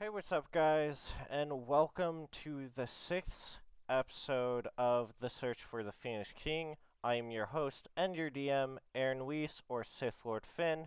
[0.00, 3.58] Hey, what's up, guys, and welcome to the sixth
[3.88, 6.76] episode of The Search for the Phoenix King.
[7.02, 10.86] I am your host and your DM, Aaron Weiss, or Sith Lord Finn,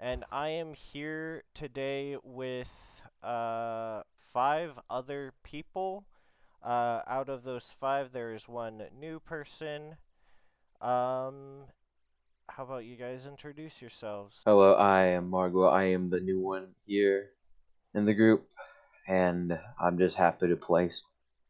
[0.00, 6.04] and I am here today with uh, five other people.
[6.60, 9.94] Uh, out of those five, there is one new person.
[10.80, 11.66] Um,
[12.48, 14.42] how about you guys introduce yourselves?
[14.44, 15.68] Hello, I am Margot.
[15.68, 17.28] I am the new one here
[17.94, 18.46] in the group,
[19.06, 20.90] and I'm just happy to play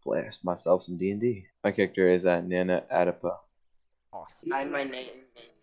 [0.02, 1.46] play myself some D and D.
[1.64, 3.36] My character is uh, Nana Adipa.
[4.12, 4.50] Awesome.
[4.52, 5.62] Hi, my name is.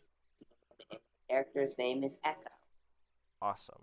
[0.92, 0.98] My
[1.30, 2.50] character's name is Echo.
[3.42, 3.82] Awesome.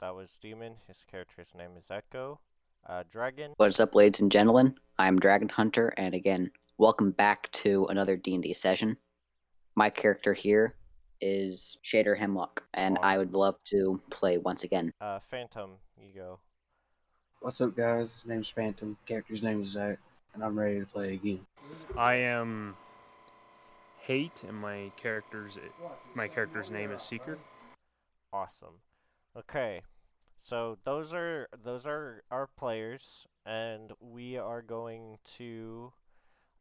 [0.00, 0.74] That was Demon.
[0.86, 2.40] His character's name is Echo.
[2.88, 3.52] Uh, Dragon.
[3.58, 4.76] What's up, ladies and gentlemen?
[4.98, 8.96] I'm Dragon Hunter, and again, welcome back to another D&D session.
[9.76, 10.76] My character here
[11.20, 14.92] is Shader Hemlock, and I would love to play once again.
[15.00, 15.72] Uh, Phantom.
[16.02, 16.38] You go.
[17.40, 18.22] What's up, guys?
[18.26, 18.96] Name's Phantom.
[19.06, 19.98] Character's name is Zach,
[20.34, 21.40] and I'm ready to play again.
[21.96, 22.74] I am
[23.98, 25.58] Hate, and my character's
[26.14, 27.38] my character's name is Seeker.
[28.32, 28.80] Awesome.
[29.36, 29.82] Okay.
[30.38, 35.92] So those are those are our players, and we are going to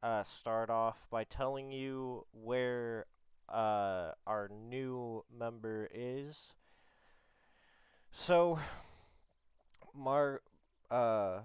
[0.03, 3.05] uh, start off by telling you where
[3.47, 6.53] uh, our new member is.
[8.11, 8.59] So,
[9.95, 10.41] Mar,
[10.89, 11.39] uh,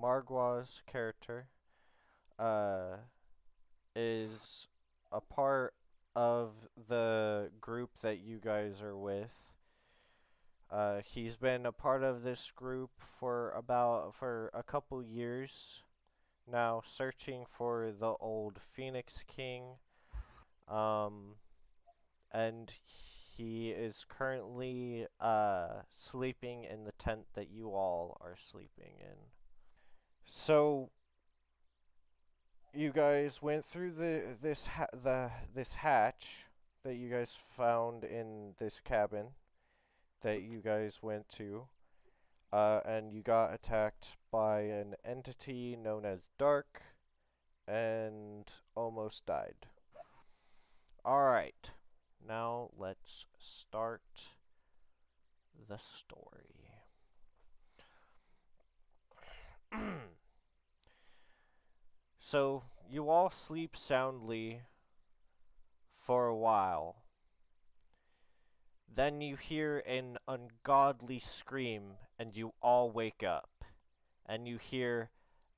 [0.00, 1.48] Margua's character,
[2.38, 2.96] uh,
[3.94, 4.66] is
[5.12, 5.74] a part
[6.14, 6.52] of
[6.88, 9.52] the group that you guys are with.
[10.70, 15.82] Uh, he's been a part of this group for about for a couple years
[16.50, 19.64] now, searching for the old Phoenix King.
[20.68, 21.36] Um,
[22.32, 22.72] and
[23.40, 29.16] he is currently uh, sleeping in the tent that you all are sleeping in.
[30.26, 30.90] So
[32.74, 36.44] you guys went through the this ha- the this hatch
[36.84, 39.28] that you guys found in this cabin
[40.22, 41.66] that you guys went to,
[42.52, 46.82] uh, and you got attacked by an entity known as Dark,
[47.66, 49.66] and almost died.
[51.06, 51.70] All right.
[52.26, 54.02] Now let's start
[55.68, 56.70] the story.
[62.18, 64.62] so, you all sleep soundly
[65.94, 66.96] for a while.
[68.92, 73.64] Then you hear an ungodly scream, and you all wake up.
[74.26, 75.10] And you hear,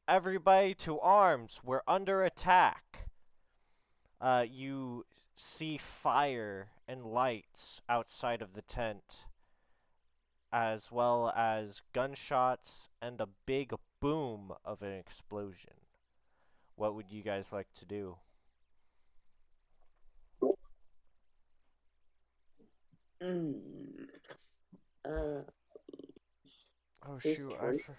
[0.08, 1.60] Everybody to arms!
[1.62, 3.08] We're under attack!
[4.20, 9.24] Uh, you see fire and lights outside of the tent,
[10.52, 15.74] as well as gunshots and a big boom of an explosion.
[16.76, 18.16] What would you guys like to do?
[23.22, 24.08] Mm.
[25.04, 25.42] Uh,
[27.06, 27.96] Oh shoot, I, for-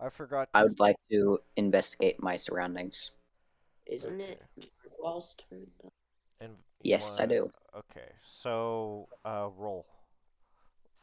[0.00, 0.48] I forgot.
[0.54, 3.10] I would like to investigate my surroundings.
[3.86, 4.42] isn't it
[4.84, 5.66] Markwell's turn?
[5.82, 5.92] though?
[6.40, 7.50] And Yes, I do.
[7.76, 9.86] Okay, so uh, roll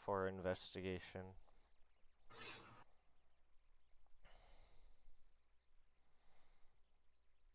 [0.06, 1.22] for investigation.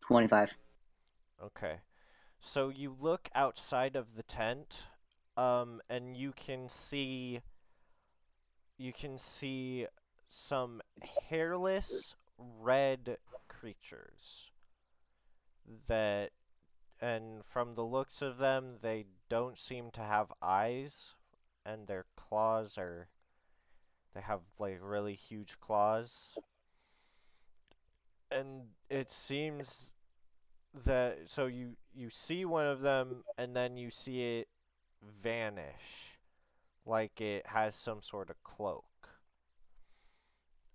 [0.07, 0.57] Twenty-five.
[1.43, 1.75] Okay,
[2.39, 4.83] so you look outside of the tent,
[5.37, 7.41] um, and you can see.
[8.77, 9.85] You can see
[10.25, 10.81] some
[11.29, 13.17] hairless red
[13.47, 14.49] creatures
[15.87, 16.31] that
[17.01, 21.15] and from the looks of them they don't seem to have eyes
[21.65, 23.07] and their claws are
[24.13, 26.37] they have like really huge claws.
[28.29, 29.93] And it seems
[30.85, 34.47] that so you you see one of them and then you see it
[35.21, 36.17] vanish
[36.85, 38.85] like it has some sort of cloak.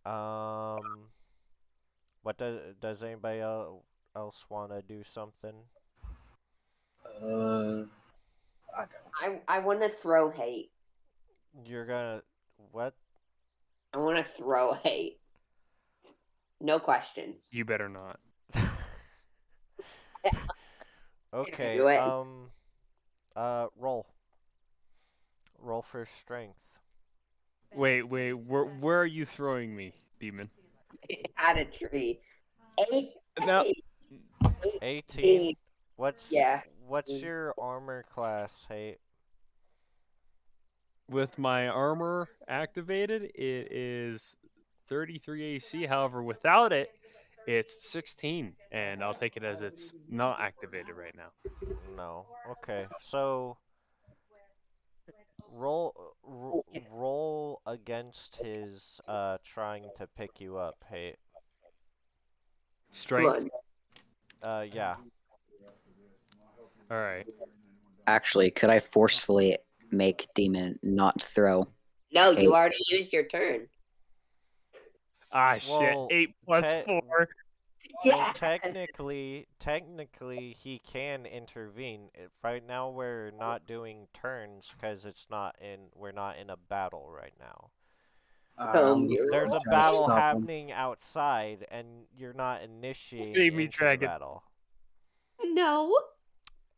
[0.04, 1.08] Um
[2.22, 5.54] what does does anybody else want to do something
[7.22, 7.84] Uh,
[8.76, 9.42] I don't.
[9.48, 10.70] I I want to throw hate.
[11.64, 12.22] You're gonna
[12.72, 12.94] what?
[13.94, 15.18] I want to throw hate.
[16.60, 17.50] No questions.
[17.52, 18.18] You better not.
[21.34, 21.76] okay.
[21.76, 21.98] do it.
[21.98, 22.50] Um.
[23.34, 23.66] Uh.
[23.78, 24.06] Roll.
[25.62, 26.58] Roll for strength.
[27.74, 28.32] Wait, wait.
[28.32, 30.48] Where where are you throwing me, demon?
[31.38, 32.20] At a tree.
[32.92, 33.12] Eight.
[33.44, 33.64] No.
[33.64, 33.84] eight,
[34.82, 35.40] Eighteen.
[35.40, 35.58] eight.
[35.96, 36.60] What's Yeah.
[36.86, 37.22] What's Mm.
[37.22, 38.64] your armor class?
[38.68, 38.98] Hey.
[41.08, 44.36] with my armor activated, it is
[44.88, 45.86] 33 AC.
[45.86, 46.90] However, without it,
[47.46, 51.30] it's 16, and I'll take it as it's not activated right now.
[51.94, 52.26] No.
[52.50, 52.88] Okay.
[53.00, 53.56] So
[55.54, 55.94] roll
[56.24, 60.82] ro- roll against his uh trying to pick you up.
[60.90, 61.10] Hey.
[61.12, 61.70] Come
[62.90, 63.48] Strength.
[64.42, 64.96] Uh yeah.
[66.90, 67.26] All right.
[68.06, 69.56] Actually, could I forcefully
[69.90, 71.64] make demon not throw?
[72.12, 72.46] No, you Eight.
[72.48, 73.68] already used your turn.
[75.32, 75.70] Ah, shit.
[75.80, 77.28] Well, Eight plus te- four.
[78.04, 82.10] Well, technically, technically, he can intervene.
[82.14, 85.88] If- Right now, we're not doing turns because it's not in.
[85.94, 87.70] We're not in a battle right now.
[88.58, 90.16] Um, you're- There's a Try to battle stop him.
[90.16, 94.08] happening outside, and you're not initiating Save me, into the dragon.
[94.08, 94.44] battle.
[95.42, 95.98] No.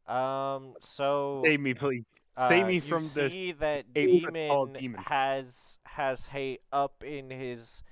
[0.08, 0.74] Um.
[0.80, 1.42] So.
[1.44, 2.04] Save me, please.
[2.48, 3.32] Save uh, me you from this.
[3.32, 5.00] see that eight demon, demon.
[5.02, 7.82] has has hay up in his.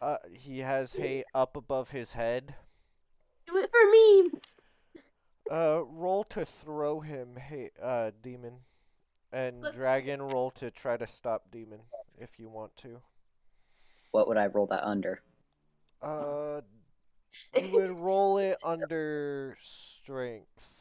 [0.00, 2.54] Uh, he has hay up above his head.
[3.46, 4.30] Do it for me.
[5.50, 8.54] Uh, roll to throw him, hey, uh, demon,
[9.32, 11.80] and Let's- dragon roll to try to stop demon
[12.18, 13.00] if you want to.
[14.12, 15.20] What would I roll that under?
[16.00, 16.62] Uh,
[17.60, 20.71] you would roll it under strength.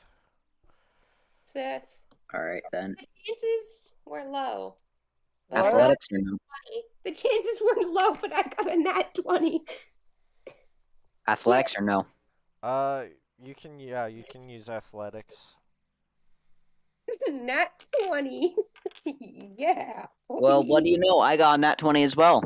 [1.51, 1.95] Seth,
[2.33, 2.95] All right then.
[2.99, 4.75] the chances were low.
[5.53, 6.37] Athletics or no?
[6.73, 6.83] 20.
[7.05, 9.61] The chances were low, but I got a nat 20.
[11.27, 12.05] Athletics or no?
[12.63, 13.03] Uh,
[13.43, 15.55] you can yeah, you can use athletics.
[17.31, 18.55] nat 20.
[19.57, 20.05] yeah.
[20.29, 21.19] Well, what do you know?
[21.19, 22.43] I got a nat 20 as well.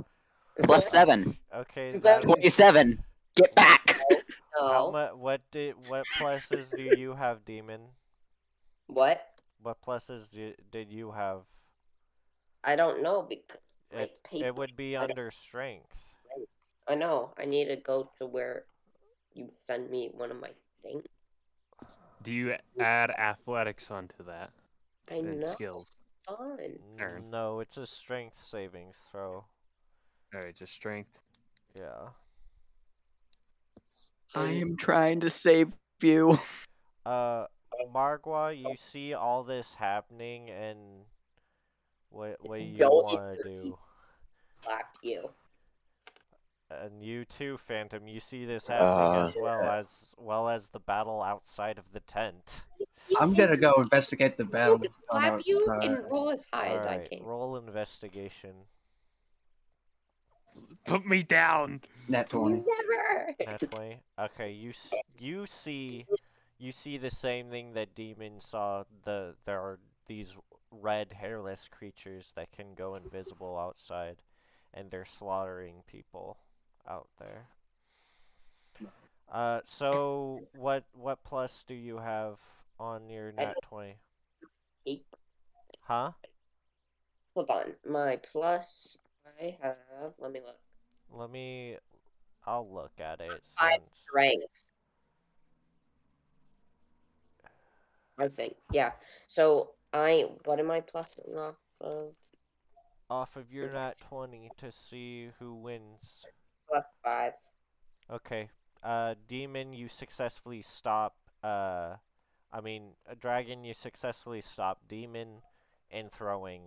[0.63, 1.35] Plus 7.
[1.55, 3.03] Okay, You that got would- 27.
[3.35, 3.99] Get back!
[4.57, 5.15] how No.
[5.17, 7.81] what did what pluses do you have, demon?
[8.87, 9.21] What?
[9.61, 11.41] What pluses do, did you have?
[12.63, 13.61] I don't know because
[13.93, 14.47] my It paper.
[14.47, 15.93] it would be under strength.
[16.87, 17.33] I know.
[17.37, 18.65] I need to go to where
[19.33, 20.51] you send me one of my
[20.83, 21.03] things.
[22.23, 24.51] Do you add athletics onto that?
[25.11, 25.47] I and know.
[25.47, 25.91] skills.
[26.27, 26.79] Fun.
[27.29, 29.45] No, it's a strength saving throw.
[30.33, 31.19] All right, just strength.
[31.79, 32.09] Yeah.
[34.33, 36.39] I am trying to save you.
[37.05, 37.45] Uh,
[37.93, 41.05] Margwa, you see all this happening, and
[42.09, 43.77] what what you want to do?
[44.63, 45.29] Slap you.
[46.69, 48.07] And you too, Phantom.
[48.07, 51.99] You see this happening Uh, as well as well as the battle outside of the
[51.99, 52.65] tent.
[53.19, 54.81] I'm gonna go investigate the battle.
[55.11, 57.23] on Slap you and roll as high as I can.
[57.23, 58.65] roll investigation.
[60.85, 61.81] Put me down.
[62.07, 62.63] Nat 20.
[62.65, 63.35] Never.
[63.45, 63.97] Nat 20.
[64.19, 64.71] Okay, you
[65.19, 66.05] you see
[66.57, 68.83] you see the same thing that Demon saw.
[69.03, 70.35] The there are these
[70.71, 74.17] red hairless creatures that can go invisible outside,
[74.73, 76.37] and they're slaughtering people
[76.87, 77.47] out there.
[79.31, 82.39] Uh, so what what plus do you have
[82.79, 83.95] on your nat 20?
[84.85, 85.05] Eight.
[85.81, 86.11] Huh?
[87.33, 87.73] Hold on.
[87.89, 88.97] My plus
[89.41, 89.77] I have.
[90.19, 90.59] Let me look.
[91.11, 91.77] Let me.
[92.45, 93.41] I'll look at it.
[93.59, 94.75] Five since- strength.
[98.19, 98.56] I think.
[98.71, 98.91] Yeah.
[99.27, 100.25] So I.
[100.45, 102.13] What am I plusing off of?
[103.09, 106.23] Off of your nat 20 to see who wins.
[106.67, 107.34] Plus five.
[108.12, 108.50] Okay.
[108.84, 111.15] Uh, demon, you successfully stop.
[111.43, 111.95] Uh,
[112.51, 115.41] I mean, a dragon, you successfully stop demon
[115.91, 116.62] and throwing.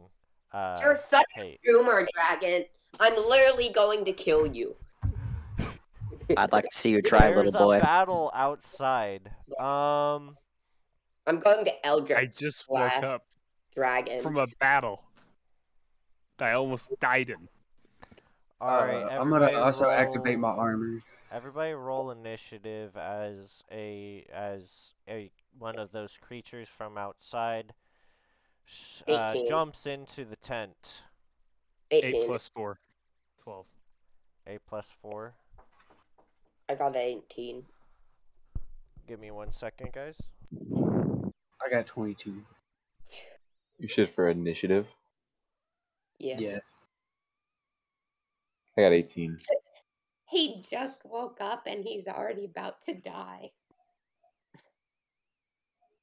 [0.53, 1.61] Uh, You're such hate.
[1.69, 2.65] a boomer, dragon.
[3.01, 4.73] I'm literally going to kill you.
[6.37, 7.79] I'd like to see you try, There's little boy.
[7.79, 9.31] a battle outside.
[9.59, 10.37] Um,
[11.29, 13.23] I'm going to Eldritch I just woke up
[13.75, 14.23] Dragon.
[14.23, 15.05] from a battle
[16.39, 17.49] that I almost died in.
[18.63, 19.03] all right.
[19.03, 21.01] Uh, I'm gonna everybody also activate my armor.
[21.31, 27.75] Everybody roll initiative as a as a one of those creatures from outside
[29.07, 29.49] uh, 18.
[29.49, 31.03] jumps into the tent.
[31.91, 32.15] 18.
[32.15, 32.79] Eight plus four.
[33.43, 33.67] Twelve.
[34.47, 35.35] A plus four.
[36.71, 37.65] I got an 18.
[39.07, 40.23] Give me one second, guys.
[41.69, 42.43] I got 22.
[43.79, 44.87] You should for initiative.
[46.19, 46.39] Yeah.
[46.39, 46.59] Yeah.
[48.77, 49.39] I got 18.
[50.31, 53.51] He just woke up and he's already about to die.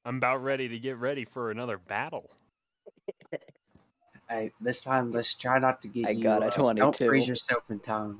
[0.04, 2.30] I'm about ready to get ready for another battle.
[4.28, 6.22] Hey, this time let's try not to get I you.
[6.22, 7.06] got a uh, Don't 22.
[7.06, 8.18] freeze yourself in time.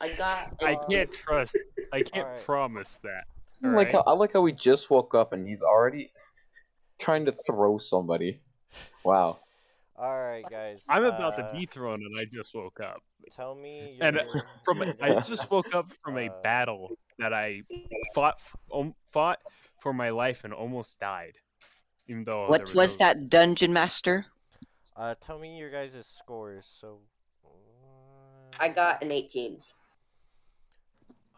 [0.00, 0.54] I got.
[0.62, 1.58] I um, can't trust.
[1.92, 2.44] I can't Alright.
[2.44, 3.24] promise that.
[3.62, 4.02] I like how?
[4.06, 6.10] I like how we just woke up and he's already
[6.98, 8.40] trying to throw somebody.
[9.04, 9.38] Wow.
[9.98, 10.84] All right, guys.
[10.90, 13.02] I'm about to be thrown, and I just woke up.
[13.30, 14.20] Tell me And
[14.64, 17.62] from I just woke up from a uh, battle that I
[18.14, 18.38] fought
[18.72, 19.38] um, fought
[19.80, 21.38] for my life and almost died.
[22.08, 24.26] Even though What was no- that dungeon master?
[24.94, 26.66] Uh, tell me your guys' scores.
[26.66, 27.00] So.
[27.44, 27.48] uh,
[28.60, 29.58] I got an 18.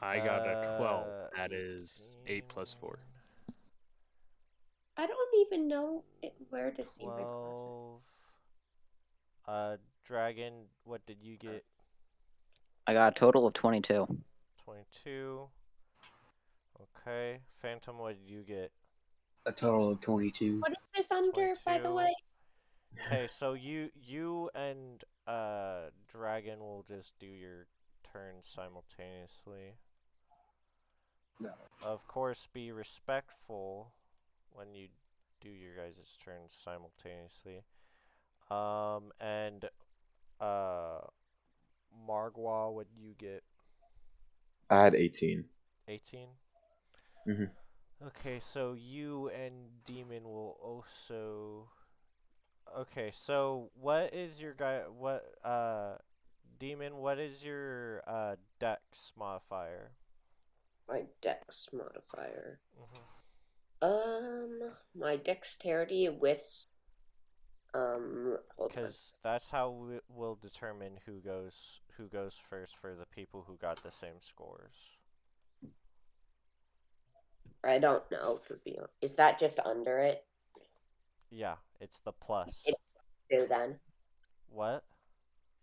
[0.01, 1.07] I got a 12.
[1.07, 2.99] uh, That is 8 plus 4.
[4.99, 7.61] 18, I don't even know it, where to see my plus.
[7.61, 8.01] 12.
[9.47, 10.53] Uh, Dragon,
[10.85, 11.65] what did you get?
[12.87, 14.07] I got a total of 22.
[14.65, 15.49] 22.
[17.07, 17.41] Okay.
[17.61, 18.73] Phantom, what did you get?
[19.47, 20.61] A total of 22.
[20.61, 22.15] What is this under, by the way?
[23.07, 27.67] Okay, so you you and uh Dragon will just do your
[28.13, 29.77] turns simultaneously.
[31.39, 31.53] No.
[31.85, 33.93] Of course, be respectful
[34.59, 34.89] when you
[35.41, 37.63] do your guys' turns simultaneously.
[38.51, 39.65] Um, and
[40.41, 41.01] uh,
[42.09, 43.45] Margwa, what do you get?
[44.71, 45.45] I had 18.
[45.89, 46.29] 18?
[47.27, 47.51] Mhm.
[48.07, 51.71] Okay, so you and Demon will also.
[52.77, 54.83] Okay, so what is your guy?
[54.89, 55.99] What uh,
[56.59, 56.97] Demon?
[56.97, 59.93] What is your uh Dex modifier?
[60.89, 62.61] My dex modifier.
[62.77, 63.18] hmm
[63.81, 64.61] Um,
[64.95, 66.67] my dexterity with.
[67.75, 68.39] Um.
[68.67, 73.57] Because that's how we will determine who goes who goes first for the people who
[73.57, 74.97] got the same scores.
[77.65, 78.41] I don't know.
[78.49, 78.93] To be honest.
[79.03, 80.25] Is that just under it?
[81.31, 82.63] Yeah, it's the plus.
[82.67, 82.75] It-
[83.31, 83.79] Two then.
[84.49, 84.85] What?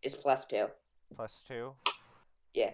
[0.04, 0.68] It's plus two.
[1.16, 1.74] Plus two?
[2.54, 2.74] Yeah.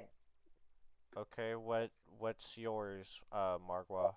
[1.16, 4.16] Okay, what what's yours, uh, Margwa?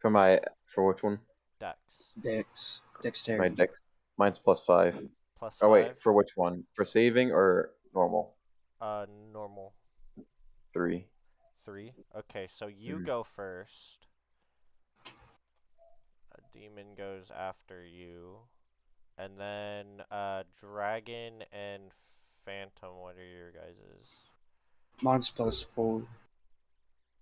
[0.00, 1.20] For my for which one?
[1.60, 2.12] Dex.
[2.22, 2.80] Dex.
[3.02, 3.40] Dexterity.
[3.50, 3.82] My dex.
[4.18, 4.96] Mine's plus five.
[5.38, 6.64] Plus Oh wait, for which one?
[6.74, 8.34] For saving or normal?
[8.80, 9.74] Uh, normal.
[10.72, 11.06] Three.
[11.64, 11.92] Three.
[12.16, 13.06] Okay, so you Mhm.
[13.06, 14.06] go first.
[15.06, 18.48] A demon goes after you.
[19.18, 21.92] And then, uh, dragon and
[22.44, 24.30] phantom, what are your guys's?
[25.02, 26.06] Mine's plus four.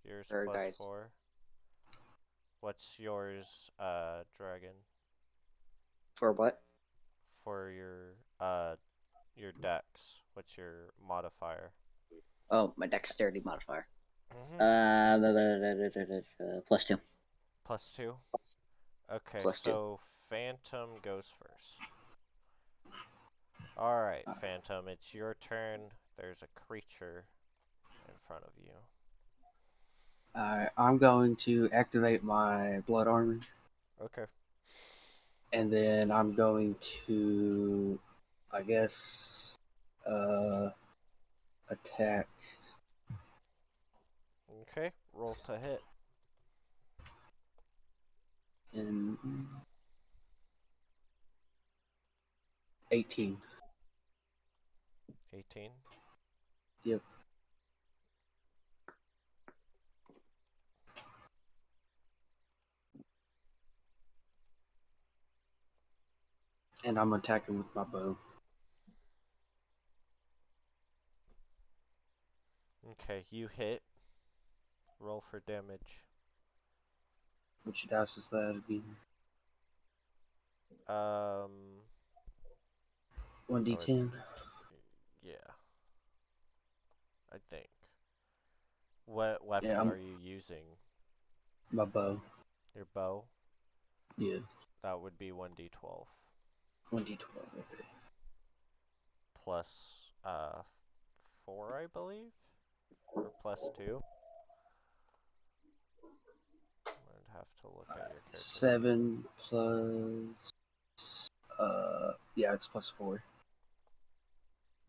[0.04, 0.76] Yours Or plus guys.
[0.78, 1.10] four.
[2.60, 4.74] What's yours, uh, dragon?
[6.14, 6.60] For what?
[7.44, 8.74] For your, uh,
[9.36, 10.20] your dex.
[10.34, 11.70] What's your modifier?
[12.50, 13.86] Oh, my dexterity modifier.
[14.34, 14.60] Mm-hmm.
[16.40, 16.96] Uh, plus two.
[17.64, 18.14] Plus two?
[19.10, 19.70] Okay, Plus two.
[19.70, 21.90] so Phantom goes first.
[23.78, 25.80] Alright, Phantom, it's your turn.
[26.18, 27.26] There's a creature
[28.08, 28.72] in front of you.
[30.38, 33.40] I'm going to activate my blood armor,
[34.00, 34.24] Okay.
[35.52, 36.76] and then I'm going
[37.06, 37.98] to,
[38.52, 39.58] I guess,
[40.06, 40.70] uh,
[41.68, 42.28] attack.
[44.62, 45.82] Okay, roll to hit.
[48.74, 49.16] in
[52.90, 53.36] 18.
[55.32, 55.70] 18.
[56.84, 57.00] Yep.
[66.84, 68.16] And I'm attacking with my bow.
[72.92, 73.82] Okay, you hit.
[75.00, 76.02] Roll for damage.
[77.64, 78.96] Which dice is that again?
[80.88, 81.82] Um,
[83.50, 84.10] 1d10.
[85.22, 85.34] yeah.
[87.32, 87.68] I think.
[89.04, 90.64] What weapon I'm- are you using?
[91.70, 92.22] My bow.
[92.74, 93.24] Your bow?
[94.16, 94.38] Yeah.
[94.82, 96.06] That would be 1d12.
[96.92, 97.24] 1d12.
[97.58, 97.84] Okay.
[99.44, 99.68] plus
[100.24, 100.62] uh
[101.44, 102.32] four, I believe,
[103.14, 104.02] or plus two.
[106.86, 108.20] I'd have to look at your character.
[108.32, 110.50] 7 plus.
[111.58, 113.22] Uh, yeah, it's plus 4.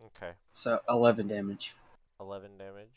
[0.05, 1.75] Okay, So 11 damage.
[2.19, 2.87] eleven damage.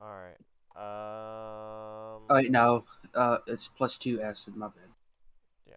[0.00, 0.36] All right.
[0.74, 0.82] Um.
[2.30, 2.84] Oh, wait, no.
[3.14, 4.88] Uh, it's plus 2 acid, my bad.
[5.68, 5.76] Yeah.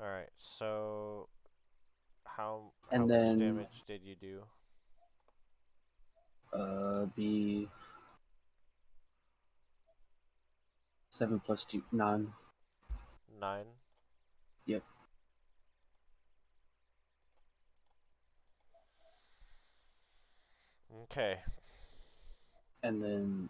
[0.00, 0.30] All right.
[0.38, 1.28] So,
[2.24, 4.42] how how And much then- damage did you do?
[6.52, 7.68] Uh, be.
[11.10, 12.32] 7 plus 2, 9.
[13.38, 13.66] Nine.
[14.66, 14.82] Yep.
[21.04, 21.38] Okay.
[22.82, 23.48] And then.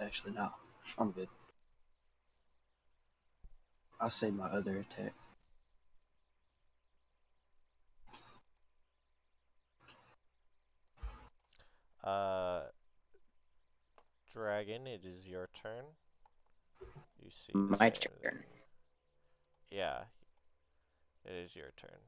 [0.00, 0.50] Actually, no.
[0.98, 1.28] I'm good.
[4.00, 5.14] I'll save my other attack.
[12.04, 12.62] Uh,
[14.32, 15.84] Dragon, it is your turn.
[17.22, 18.44] You see My same as- turn.
[19.70, 20.04] Yeah,
[21.24, 21.98] it is your turn.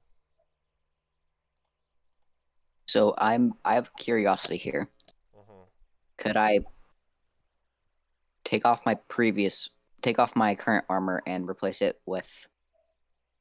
[2.86, 4.88] So I'm I have curiosity here.
[5.36, 5.62] Mm-hmm.
[6.18, 6.60] Could I
[8.48, 9.68] take off my previous
[10.00, 12.48] take off my current armor and replace it with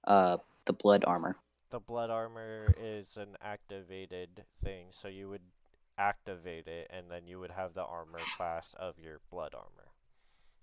[0.03, 1.37] uh the blood armor?
[1.69, 5.41] The blood armor is an activated thing, so you would
[5.97, 9.87] activate it, and then you would have the armor class of your blood armor.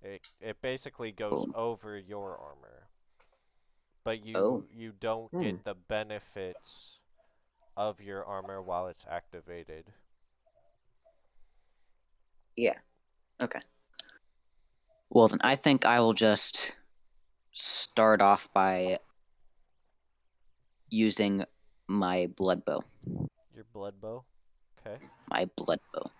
[0.03, 1.51] It it basically goes Cool.
[1.55, 2.89] over your armor,
[4.05, 4.65] but you Oh.
[4.71, 5.41] you don't Hmm.
[5.43, 7.01] get the benefits
[7.79, 9.87] of your armor while it's activated.
[12.57, 12.79] Yeah.
[13.41, 13.61] Okay.
[15.11, 16.73] Well then I think I will just
[17.52, 18.99] start off by
[20.88, 21.44] using
[21.87, 22.82] my blood bow.
[23.54, 24.25] Your blood bow.
[24.78, 24.96] Okay.
[25.30, 26.11] My blood bow.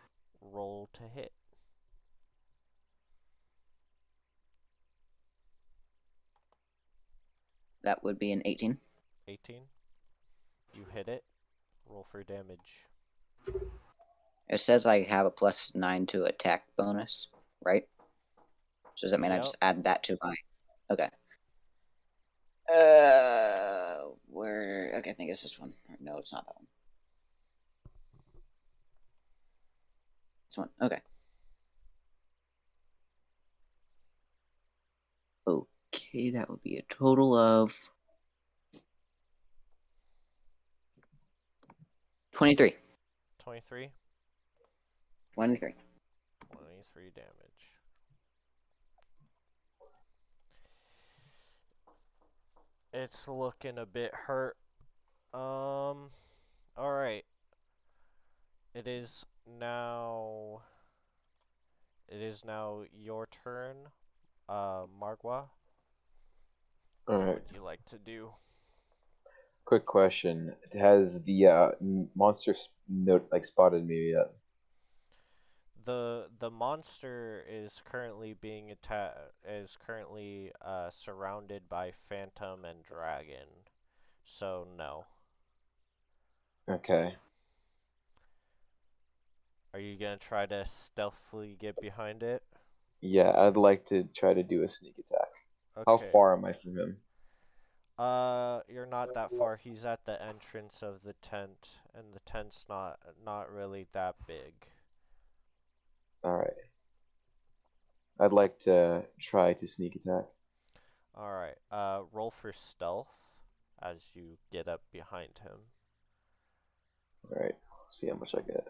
[0.41, 1.33] Roll to hit.
[7.83, 8.79] That would be an 18.
[9.29, 9.57] 18.
[10.75, 11.25] You hit it.
[11.89, 12.87] Roll for damage.
[14.49, 17.29] It says I have a plus 9 to attack bonus,
[17.65, 17.85] right?
[18.95, 20.35] So does that mean I just add that to my
[20.91, 21.09] Okay.
[22.73, 25.73] Uh where okay, I think it's this one.
[26.01, 26.67] No, it's not that one.
[30.51, 30.69] This one.
[30.83, 31.01] Okay.
[35.47, 37.91] Okay, that would be a total of
[42.33, 42.75] 23.
[43.39, 43.91] 23.
[45.35, 45.75] 23.
[46.51, 47.44] 23 damage.
[52.95, 54.57] It's looking a bit hurt.
[55.35, 56.11] Um,
[56.79, 57.25] alright.
[58.73, 59.27] It is
[59.59, 60.63] now.
[62.09, 63.77] It is now your turn,
[64.49, 65.47] uh, Margwa.
[67.07, 67.43] What Alright.
[67.49, 68.31] would you like to do?
[69.65, 71.71] Quick question: Has the uh,
[72.15, 72.55] monster
[72.89, 74.33] note like spotted me yet?
[75.85, 83.49] The the monster is currently being atta- is currently uh, surrounded by phantom and dragon
[84.25, 85.07] so no
[86.69, 87.17] Okay.
[89.75, 92.43] are you gonna try to stealthily get behind it
[93.03, 95.29] Yeah, I'd like to try to do a sneak attack.
[95.87, 97.03] How far am I from him?
[97.99, 102.67] uh you're not that far he's at the entrance of the tent and the tent's
[102.69, 104.55] not not really that big
[106.25, 106.55] All right.
[108.19, 110.25] I'd like to try to sneak attack.
[111.15, 113.31] all right uh roll for stealth
[113.83, 115.59] as you get up behind him
[117.31, 117.55] All right.
[117.89, 118.67] See how much I get.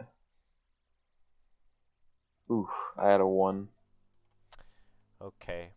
[2.50, 3.68] Ooh, I had a one.
[5.20, 5.70] okay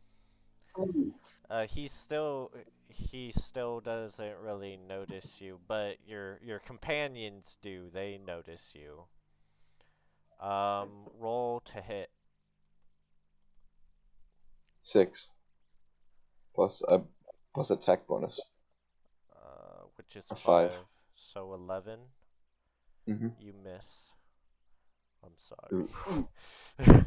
[1.49, 2.51] Uh, he still
[2.89, 7.89] he still doesn't really notice you, but your your companions do.
[7.91, 9.05] They notice you.
[10.39, 12.09] Um, roll to hit.
[14.81, 15.29] Six.
[16.55, 17.01] Plus a
[17.53, 18.39] plus attack bonus.
[19.35, 20.71] Uh, which is five.
[20.71, 20.71] five.
[21.15, 21.99] So eleven.
[23.07, 23.31] Mhm.
[23.39, 24.11] You miss.
[25.23, 25.87] I'm sorry.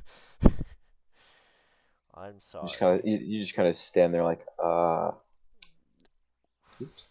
[2.15, 2.67] I'm You sorry.
[2.69, 5.13] just kind of you, you just kind of stand there like uh.
[6.83, 7.07] Oops.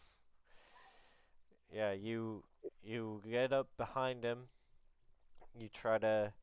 [1.74, 2.44] Yeah, you
[2.84, 4.50] you get up behind him.
[5.58, 6.34] You try to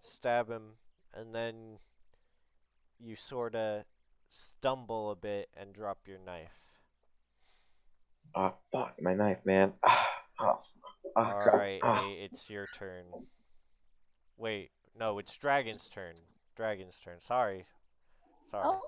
[0.00, 0.72] stab him,
[1.14, 1.78] and then
[2.98, 3.84] you sort of
[4.28, 6.58] stumble a bit and drop your knife.
[8.34, 9.74] Ah, fuck my knife, man.
[10.38, 10.60] Ah,
[11.16, 11.48] ah, ah, All
[11.82, 12.02] Ah.
[12.02, 13.06] hey, it's your turn.
[14.36, 16.14] Wait, no, it's Dragon's turn.
[16.56, 17.20] Dragon's turn.
[17.22, 17.64] Sorry,
[18.50, 18.66] sorry.
[18.66, 18.80] Oh,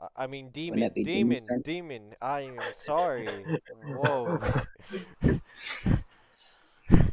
[0.00, 1.60] I- I mean, Wouldn't demon, it be Demon's demon, turn?
[1.62, 2.14] demon.
[2.22, 3.26] I am sorry.
[3.84, 4.38] Whoa.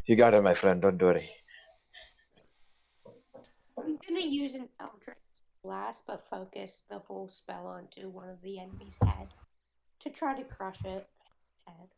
[0.09, 0.81] You got it, my friend.
[0.81, 1.29] Don't worry.
[3.77, 5.17] I'm gonna use an Eldritch
[5.63, 9.27] Blast, but focus the whole spell onto one of the enemy's head
[9.99, 11.07] to try to crush it.
[11.67, 11.89] Head.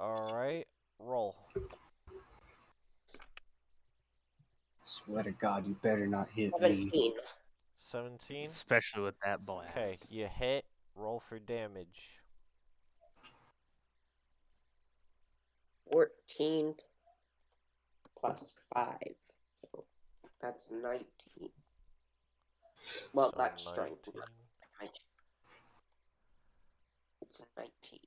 [0.00, 0.66] All right,
[0.98, 1.36] roll.
[4.82, 6.90] Swear to God, you better not hit me.
[6.90, 7.12] 17.
[7.76, 8.46] 17.
[8.46, 9.76] Especially with that blast.
[9.76, 10.64] Okay, you hit.
[10.94, 12.12] Roll for damage.
[15.92, 16.74] 14
[18.26, 18.96] plus 5.
[19.60, 19.84] So
[20.40, 21.04] that's 19.
[23.12, 24.08] Well, So that's strength.
[24.08, 24.22] 19.
[24.80, 24.90] not
[27.22, 28.00] it's a 19.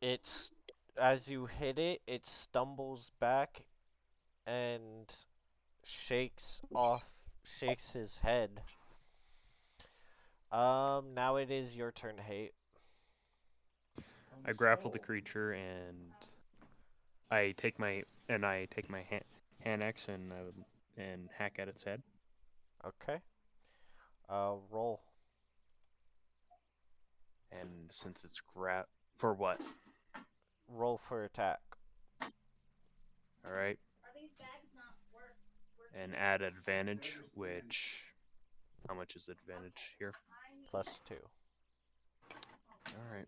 [0.00, 0.52] It's
[1.00, 3.64] as you hit it, it stumbles back
[4.46, 5.14] and
[5.84, 7.04] shakes off
[7.44, 8.62] shakes his head.
[10.50, 12.52] Um now it is your turn, Hate.
[14.44, 16.12] I grapple the creature and
[17.30, 19.24] I take my and I take my hand,
[19.60, 22.02] hand axe and uh, and hack at its head.
[22.84, 23.18] Okay.
[24.28, 25.00] Uh roll.
[27.52, 29.60] And since it's grab for what?
[30.68, 31.60] Roll for attack.
[33.44, 33.78] All right.
[35.94, 38.02] And add advantage, which
[38.88, 40.14] how much is advantage here?
[40.70, 41.14] Plus two.
[42.88, 43.26] All right.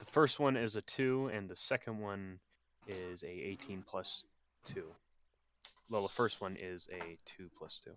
[0.00, 2.38] The first one is a two, and the second one
[2.88, 4.24] is a 18 plus
[4.64, 4.86] two.
[5.88, 7.92] Well, the first one is a two plus two,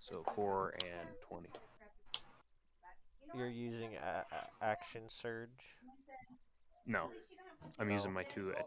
[0.00, 1.48] so four and 20.
[3.34, 5.76] You're using a- a- action surge.
[6.86, 7.10] No,
[7.78, 8.62] I'm using my two uh,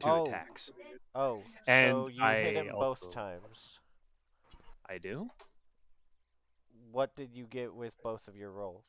[0.00, 0.26] two Oh.
[0.26, 0.70] attacks.
[1.14, 3.80] Oh, so And you hit I him both also- times.
[4.88, 5.28] I do.
[6.90, 8.86] What did you get with both of your rolls?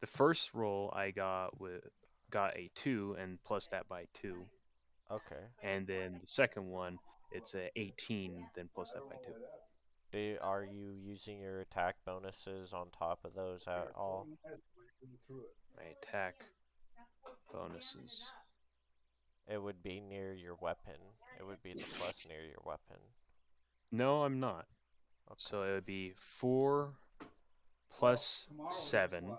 [0.00, 1.82] The first roll I got with
[2.30, 4.44] got a two and plus that by two,
[5.10, 5.42] Okay.
[5.62, 6.98] and then the second one
[7.32, 9.34] it's a 18 then plus that by two.
[10.12, 14.26] Do, are you using your attack bonuses on top of those at all?
[15.76, 16.36] My attack
[17.52, 18.30] bonuses.
[19.46, 20.94] It would be near your weapon.
[21.38, 22.96] It would be the plus near your weapon.
[23.92, 24.66] No, I'm not.
[25.30, 25.36] Okay.
[25.38, 26.94] So it would be four
[27.90, 29.36] plus seven.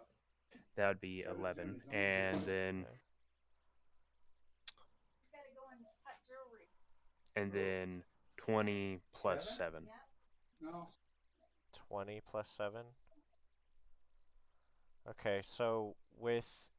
[0.80, 2.86] That would be eleven, and then
[7.36, 8.04] and then
[8.38, 9.84] twenty plus seven.
[11.90, 12.82] 20 plus 7.
[15.10, 16.70] Okay, so with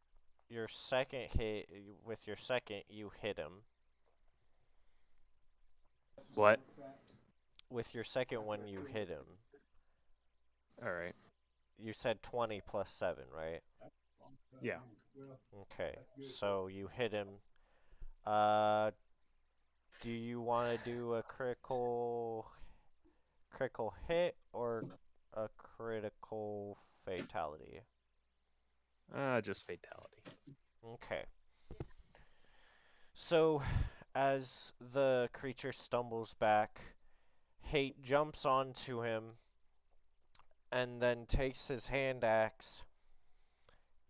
[0.49, 1.69] your second hit,
[2.07, 3.65] with your second, you hit him.
[6.35, 6.61] What?
[7.71, 9.25] With your second one, you hit him.
[10.83, 11.15] All right.
[11.77, 13.63] You said 20 plus 7, right?
[14.63, 14.79] Yeah.
[15.63, 17.29] Okay, so you hit him.
[18.27, 18.91] Uh,
[20.01, 22.51] do you want to do a critical,
[23.51, 24.85] critical hit or
[25.35, 27.81] a critical fatality?
[29.15, 30.23] Uh, just fatality.
[30.95, 31.25] Okay.
[33.15, 33.63] So,
[34.15, 36.81] as the creature stumbles back,
[37.63, 39.37] Hate jumps onto him
[40.73, 42.85] and then takes his hand axe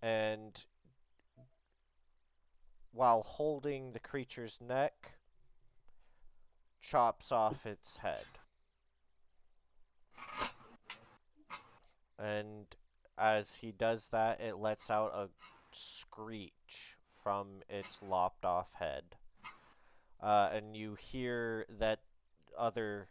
[0.03, 0.65] and,
[2.93, 5.15] while holding the creature's neck,
[6.81, 8.25] chops off its head.
[12.19, 12.67] And
[13.17, 15.29] as he does that, it lets out a
[15.73, 19.17] screech from its lopped off head.
[20.23, 22.01] Uh, and you hear that
[22.59, 23.09] other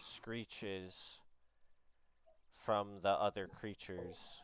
[0.00, 1.18] screeches
[2.52, 4.42] from the other creatures.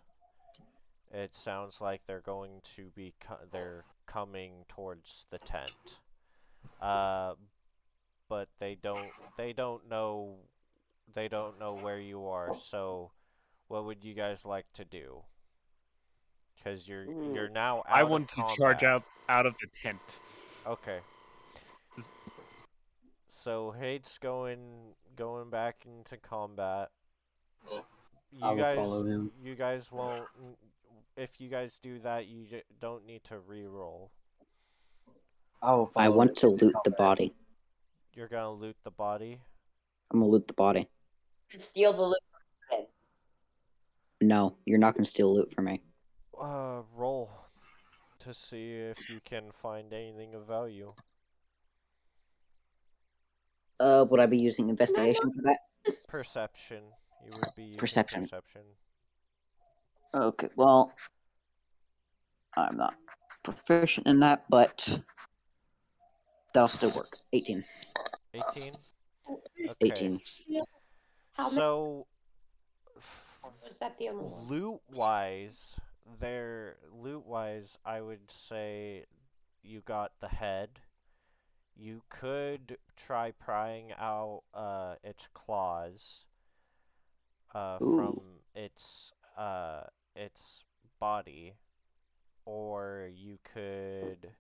[1.13, 5.99] It sounds like they're going to be co- they're coming towards the tent.
[6.81, 7.35] Uh,
[8.29, 10.37] but they don't they don't know
[11.15, 12.55] they don't know where you are.
[12.55, 13.11] So,
[13.69, 15.23] what would you guys like to do?
[16.57, 17.35] Because you're Mm.
[17.35, 20.21] you're now out I of want to charge out out of the tent.
[20.67, 21.01] Okay.
[23.29, 26.91] So Hate's going going back into combat.
[27.71, 27.85] Oh.
[28.33, 29.33] You I will guys, follow him.
[29.43, 30.25] you guys won't.
[31.21, 32.47] N- If you guys do that, you
[32.81, 34.11] don't need to re-roll.
[35.63, 37.35] I will I want to loot the body.
[38.15, 39.41] You're gonna loot the body.
[40.11, 40.89] I'm gonna loot the body.
[41.57, 42.89] Steal the loot.
[44.23, 45.83] No, you're not gonna steal loot from me.
[46.41, 47.31] Uh, roll
[48.21, 50.95] to see if you can find anything of value.
[53.79, 55.59] Uh, would I be using investigation for that?
[56.09, 56.83] Perception.
[57.25, 58.23] You would be using Perception.
[58.23, 58.63] Perception.
[60.13, 60.93] Okay, well,
[62.57, 62.95] I'm not
[63.43, 65.01] proficient in that, but
[66.53, 67.17] that'll still work.
[67.33, 67.65] 18.
[68.35, 68.73] 18.
[69.31, 69.69] Okay.
[69.83, 70.21] 18.
[71.35, 72.07] How many So,
[72.97, 74.49] f- was that the only one?
[74.49, 75.77] loot wise,
[76.19, 79.07] there loot wise, I would say
[79.63, 80.81] you got the head.
[81.77, 86.25] You could try prying out uh its claws
[87.55, 87.97] uh Ooh.
[87.97, 88.21] from
[88.55, 89.85] its uh
[90.21, 90.65] its
[90.99, 91.55] body
[92.45, 94.31] or you could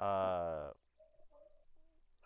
[0.00, 0.70] uh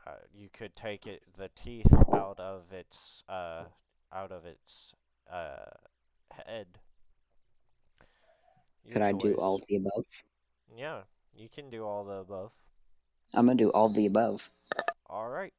[0.07, 3.65] uh, you could take it the teeth out of its uh
[4.13, 4.95] out of its
[5.31, 5.71] uh
[6.31, 6.67] head.
[8.91, 10.07] Could I do all the above?
[10.75, 11.01] Yeah,
[11.37, 12.53] you can do all the above.
[13.35, 14.51] I'm gonna do all the above.
[15.07, 15.53] All right.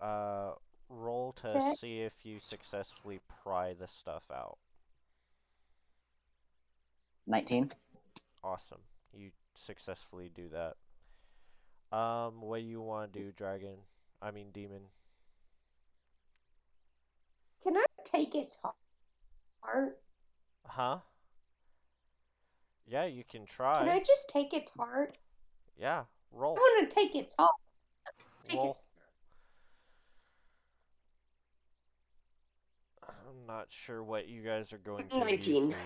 [0.00, 0.52] Uh,
[0.88, 1.76] roll to Check.
[1.78, 4.58] see if you successfully pry the stuff out.
[7.26, 7.70] 19.
[8.44, 8.80] Awesome.
[9.12, 11.96] You successfully do that.
[11.96, 13.76] Um, what do you want to do, dragon?
[14.20, 14.82] I mean, demon.
[17.62, 19.98] Can I take his heart?
[20.64, 20.98] Huh?
[22.86, 23.78] Yeah, you can try.
[23.78, 23.88] Can.
[23.88, 25.18] I just take its heart?
[25.76, 26.56] Yeah, roll.
[26.56, 27.50] I want to take its heart.
[28.44, 28.70] Take Roll.
[28.70, 28.80] its
[33.36, 35.68] I'm not sure what you guys are going to 19.
[35.70, 35.76] use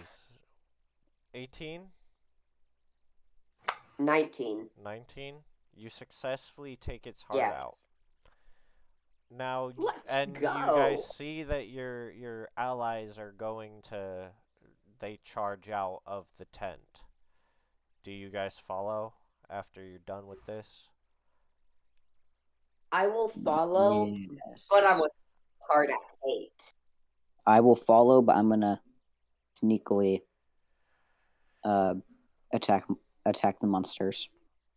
[1.34, 1.82] 18?
[3.98, 4.68] 19.
[4.82, 5.34] 19?
[5.74, 7.52] You successfully take its heart Yeah.
[7.52, 7.76] out.
[9.30, 14.32] Now, Let's and you guys see that your your allies are going to
[14.98, 17.02] they charge out of the tent.
[18.02, 19.14] Do you guys follow
[19.48, 20.88] after you're done with this?
[22.92, 24.68] I will follow, Yes.
[24.70, 25.12] but I'm with
[25.68, 25.96] hard at
[26.28, 26.74] 8.
[27.46, 28.80] I will follow, but I'm gonna
[29.62, 30.22] sneakily
[31.64, 31.94] uh
[32.52, 32.84] attack
[33.26, 34.28] attack the monsters.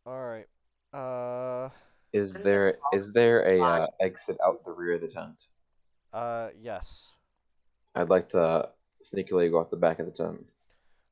[0.05, 0.47] All right.
[0.93, 1.69] Uh
[2.11, 5.47] Is there is there a uh, exit out the rear of the tent?
[6.13, 7.13] uh yes.
[7.95, 8.69] I'd like to
[9.03, 10.45] sneakily go out the back of the tent.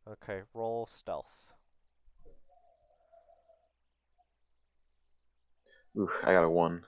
[0.08, 1.46] Okay, roll stealth.
[5.98, 6.84] Oof, I got a one.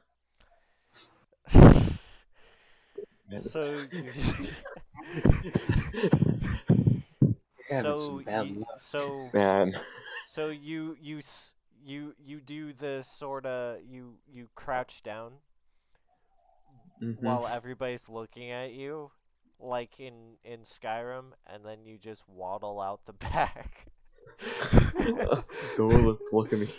[3.37, 3.87] So
[7.69, 8.67] Having so bad you, luck.
[8.77, 9.73] so Man,
[10.23, 11.19] so you you
[11.83, 15.33] you you do the sort of you you crouch down
[17.01, 17.21] Mhm.
[17.21, 19.11] while everybody's looking at you
[19.59, 23.87] like in in Skyrim and then you just waddle out the back.
[25.77, 26.69] Don't look, look at me.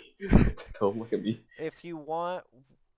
[0.79, 1.41] Don't look at me.
[1.57, 2.43] if you want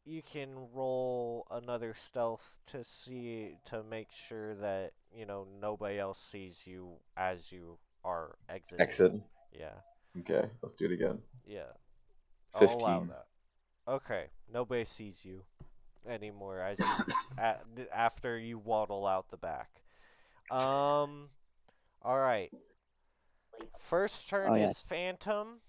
[0.08, 6.20] you can roll another stealth to see to make sure that you know nobody else
[6.20, 8.82] sees you as you are exiting.
[8.82, 9.12] Exit.
[9.52, 9.74] Yeah.
[10.20, 11.20] Okay, let's do it again.
[11.46, 11.63] Yeah.
[12.56, 13.08] I'll allow Fifteen.
[13.10, 13.26] that.
[13.91, 14.26] Okay.
[14.52, 15.43] Nobody sees you
[16.08, 19.70] anymore as you, a, d- after you waddle out the back.
[20.50, 21.30] Um.
[22.02, 22.52] All right.
[23.78, 24.84] First turn Oh, is.
[24.84, 25.60] Phantom.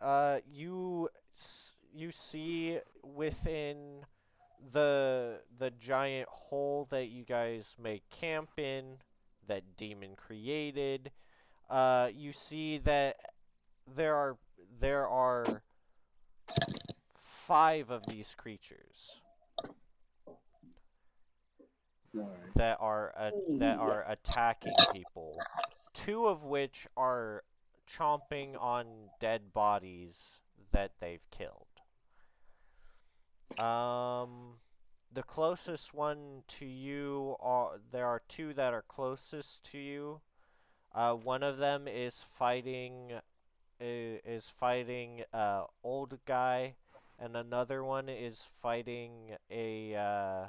[0.00, 4.04] Uh, you s- you see within
[4.72, 8.98] the the giant hole that you guys make camp in
[9.46, 11.10] that demon created.
[11.70, 13.16] Uh, you see that
[13.94, 14.36] there are
[14.80, 15.62] there are
[17.16, 19.20] five of these creatures
[22.54, 25.38] that are uh, that are attacking people.
[25.92, 27.44] Two of which are
[27.88, 28.86] chomping on
[29.20, 30.40] dead bodies
[30.72, 31.63] that they've killed.
[33.58, 34.58] Um,
[35.12, 40.20] the closest one to you are there are two that are closest to you.
[40.94, 43.20] Uh, one of them is fighting
[43.80, 46.74] i- is fighting a old guy,
[47.18, 50.48] and another one is fighting a uh,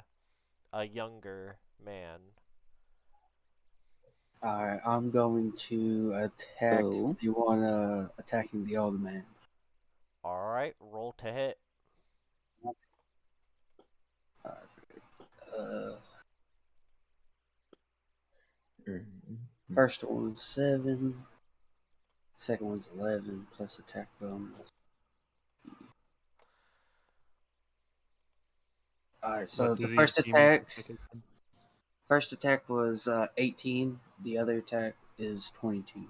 [0.72, 2.20] a younger man.
[4.42, 7.16] Alright, I'm going to attack Oh.
[7.20, 9.24] the one uh, attacking the old man.
[10.24, 11.58] All right, roll to hit.
[14.44, 14.50] Uh,
[15.45, 15.45] Mhm.
[19.74, 21.14] First one's 7,
[22.36, 24.70] second one's 11, plus attack bonus.
[29.24, 30.66] Alright, so the first attack,
[32.08, 36.04] first attack was uh, 18, the other attack is 22.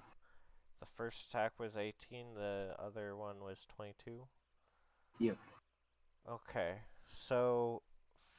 [0.81, 4.21] The first attack was 18, the other one was 22.
[5.19, 5.39] Yep.
[6.29, 6.75] Okay,
[7.09, 7.81] so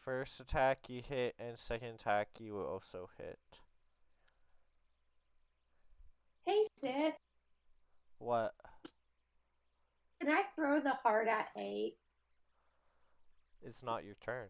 [0.07, 3.37] first attack you hit, and second attack you will also hit.
[6.45, 7.15] Hey, Sith,
[8.17, 8.53] What?
[10.21, 11.95] can I throw the heart at eight?
[13.61, 14.47] It's not your turn.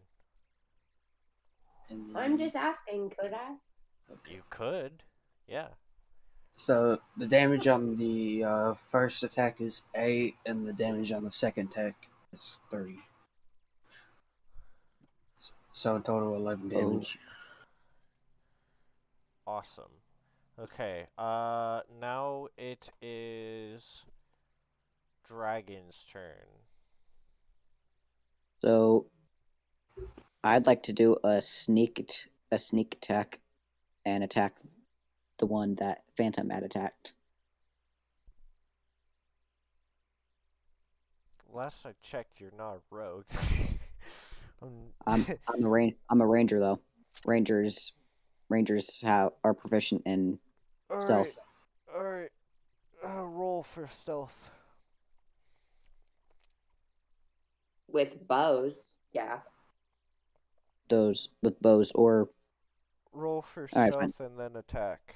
[1.90, 3.54] And I'm just asking, could I?
[4.30, 5.02] You could.
[5.48, 5.70] Yeah.
[6.54, 11.32] So the damage on the uh, first attack is 8, and the damage on the
[11.32, 13.00] second attack is 3.
[15.78, 16.80] So in total, 11 Oh.
[16.80, 17.20] damage.
[19.46, 19.92] Awesome.
[20.58, 24.04] Okay, uh, now it is
[25.22, 26.48] Dragon's turn.
[28.60, 29.08] So
[30.42, 33.40] I'd like to do a sneak at- a sneak attack
[34.04, 34.58] and attack
[35.36, 37.12] the one that Phantom had attacked.
[41.52, 43.26] Last I checked, you're not a rogue.
[44.62, 44.70] Um,
[45.06, 46.80] I'm I'm a ran- I'm a ranger though.
[47.24, 47.92] Rangers
[48.48, 50.38] rangers have are proficient in
[50.98, 51.38] stealth.
[51.94, 52.30] Alright.
[53.04, 54.50] Uh, roll for stealth.
[57.90, 59.38] With bows, yeah.
[60.88, 62.28] those with bows or
[63.12, 64.26] Roll for Alright, stealth fine.
[64.26, 65.14] and then attack.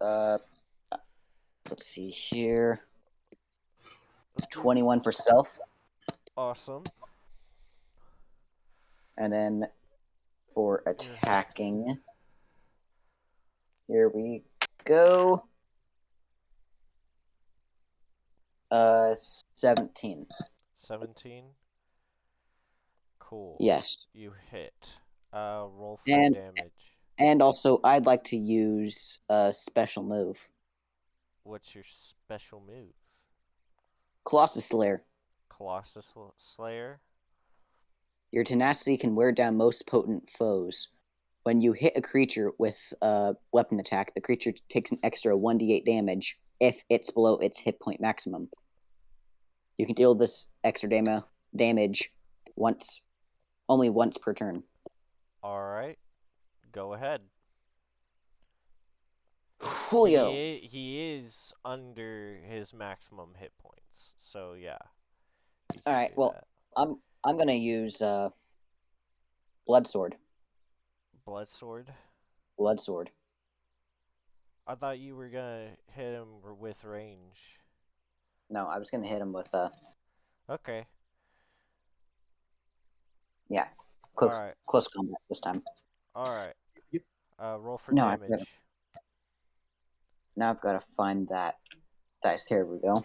[0.00, 0.38] uh
[1.72, 2.82] let's see here.
[4.50, 5.58] 21 for stealth
[6.36, 6.84] Awesome.
[9.16, 9.66] and then
[10.54, 11.98] for attacking
[13.88, 14.42] here we
[14.84, 15.44] go.
[18.70, 19.14] Uh
[19.54, 20.26] 17.
[20.76, 21.44] 17.
[23.18, 23.56] Cool.
[23.60, 24.06] Yes.
[24.12, 24.74] You hit.
[25.32, 26.72] Uh, roll for And- damage.
[27.18, 30.50] And also I'd like to use a special move.
[31.44, 32.94] What's your special move?
[34.24, 35.04] Colossus Slayer.
[35.48, 37.00] Colossus Slayer?
[38.30, 40.88] Your tenacity can wear down most potent foes.
[41.42, 45.84] When you hit a creature with a weapon attack, the creature takes an extra 1d8
[45.84, 48.48] damage if it's below its hit point maximum.
[49.76, 51.26] You can deal this extra dama-
[51.56, 52.12] damage
[52.54, 53.00] once,
[53.68, 54.62] only once per turn.
[55.42, 55.98] Alright.
[56.70, 57.22] Go ahead.
[59.62, 60.30] Julio.
[60.30, 64.12] He, i- he is under his maximum hit points.
[64.16, 64.78] So, yeah.
[65.86, 66.44] Alright, well- that.
[66.76, 68.30] I'm I'm gonna use uh,
[69.66, 70.16] blood sword.
[71.24, 71.92] Blood Sword?
[72.58, 73.10] Blood sword.
[74.66, 76.26] I thought you were gonna hit him
[76.58, 77.58] with range.
[78.50, 79.68] No, I was gonna hit him with uh,
[80.50, 80.84] Okay.
[83.48, 83.68] yeah,
[84.16, 84.54] close, Alright.
[84.66, 85.62] close combat this time.
[86.16, 86.54] Alright.
[87.40, 88.48] Uh, roll for No, I've damage.
[90.36, 91.56] Now I've got to find that
[92.22, 92.46] dice.
[92.46, 93.04] Here we go.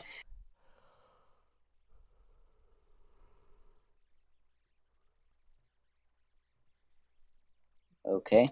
[8.06, 8.50] Okay.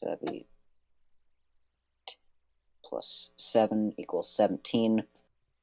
[0.00, 0.46] So that'd be
[2.84, 5.04] plus 7 equals 17.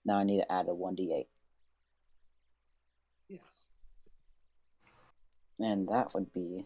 [0.06, 1.28] Now I need to add a 1d8.
[3.28, 3.40] Yeah.
[5.60, 6.66] And that would be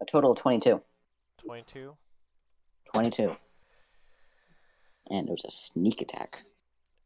[0.00, 0.80] a total of 22.
[1.44, 1.96] 22.
[2.92, 3.36] 22.
[5.10, 6.42] And it was a sneak attack.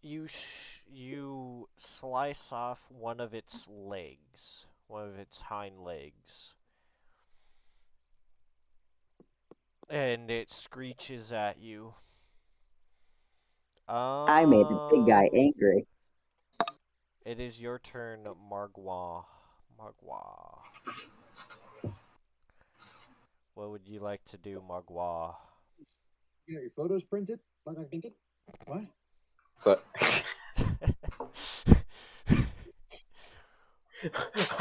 [0.03, 6.55] You sh- you slice off one of its legs, one of its hind legs,
[9.91, 11.95] and it screeches at you.
[13.89, 15.87] Um, I made the big guy angry.
[17.25, 19.25] It is your turn, Margwa.
[19.79, 20.59] Margwa.
[23.55, 25.35] What would you like to do, Margwa?
[26.47, 27.41] You got your photos printed?
[27.65, 28.15] Like I think it?
[28.67, 28.85] What?
[29.59, 29.81] So,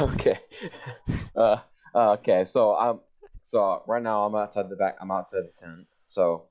[0.00, 0.38] okay.
[1.36, 1.58] Uh,
[1.94, 2.44] uh, okay.
[2.44, 3.00] So I'm.
[3.42, 4.96] So right now I'm outside the back.
[5.00, 5.86] I'm outside the tent.
[6.04, 6.46] So,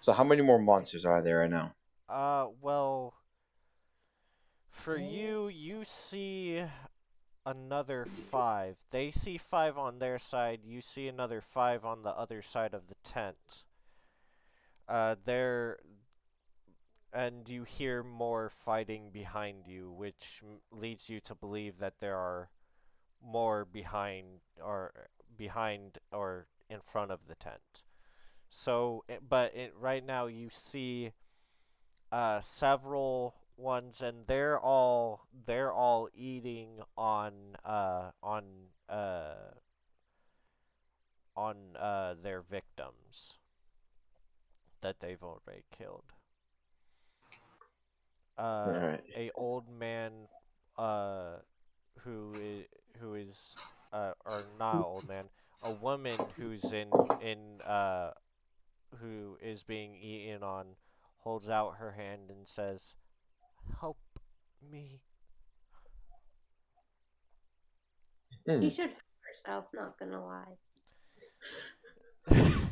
[0.00, 1.74] so how many more monsters are there right now?
[2.08, 3.12] Uh, well,
[4.70, 6.64] for you, you see
[7.44, 8.76] another five.
[8.90, 10.60] They see five on their side.
[10.64, 13.64] You see another five on the other side of the tent.
[14.92, 15.78] Uh, there,
[17.12, 22.50] and you hear more fighting behind you, which leads you to believe that there are
[23.24, 24.92] more behind or
[25.36, 27.84] behind or in front of the tent.
[28.50, 31.12] So, i- but it, right now you see
[32.12, 37.32] uh, several ones, and they're all they're all eating on
[37.64, 38.44] uh, on
[38.88, 39.34] uh,
[41.36, 43.38] on uh, their victims
[44.82, 46.04] that they've already killed.
[48.38, 49.04] Uh, Alright.
[49.16, 50.12] a old man
[50.78, 51.36] uh,
[52.00, 52.66] who is
[53.00, 53.56] who is
[53.92, 55.26] uh, or not a old man,
[55.62, 58.10] a woman who's in in uh,
[59.00, 60.76] who is being eaten on
[61.18, 62.96] holds out her hand and says,
[63.80, 63.98] "Help
[64.62, 65.00] me."
[68.58, 68.70] You Hmm.
[68.70, 70.56] should help yourself, not gonna lie.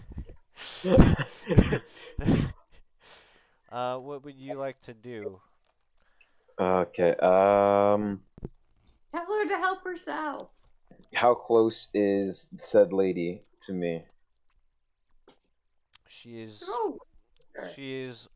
[3.72, 5.40] uh, what would you like to do?
[6.58, 7.14] Okay.
[7.16, 8.20] Um,
[9.14, 10.48] Tell her to help herself.
[11.14, 14.04] how close is said lady to me?
[16.08, 16.98] She is Throw
[17.74, 18.28] she is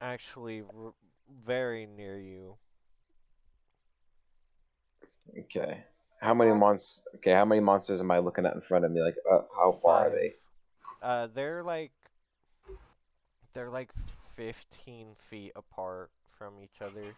[0.00, 0.92] actually r-
[1.44, 2.56] very near you.
[5.38, 5.84] Okay.
[6.20, 7.02] How many monsters?
[7.16, 9.02] Okay, how many monsters am I looking at in front of me?
[9.02, 10.34] Like, uh, how far are they?
[11.06, 11.92] Uh, they're like
[13.54, 13.92] they're like
[14.34, 17.14] 15 feet apart from each other.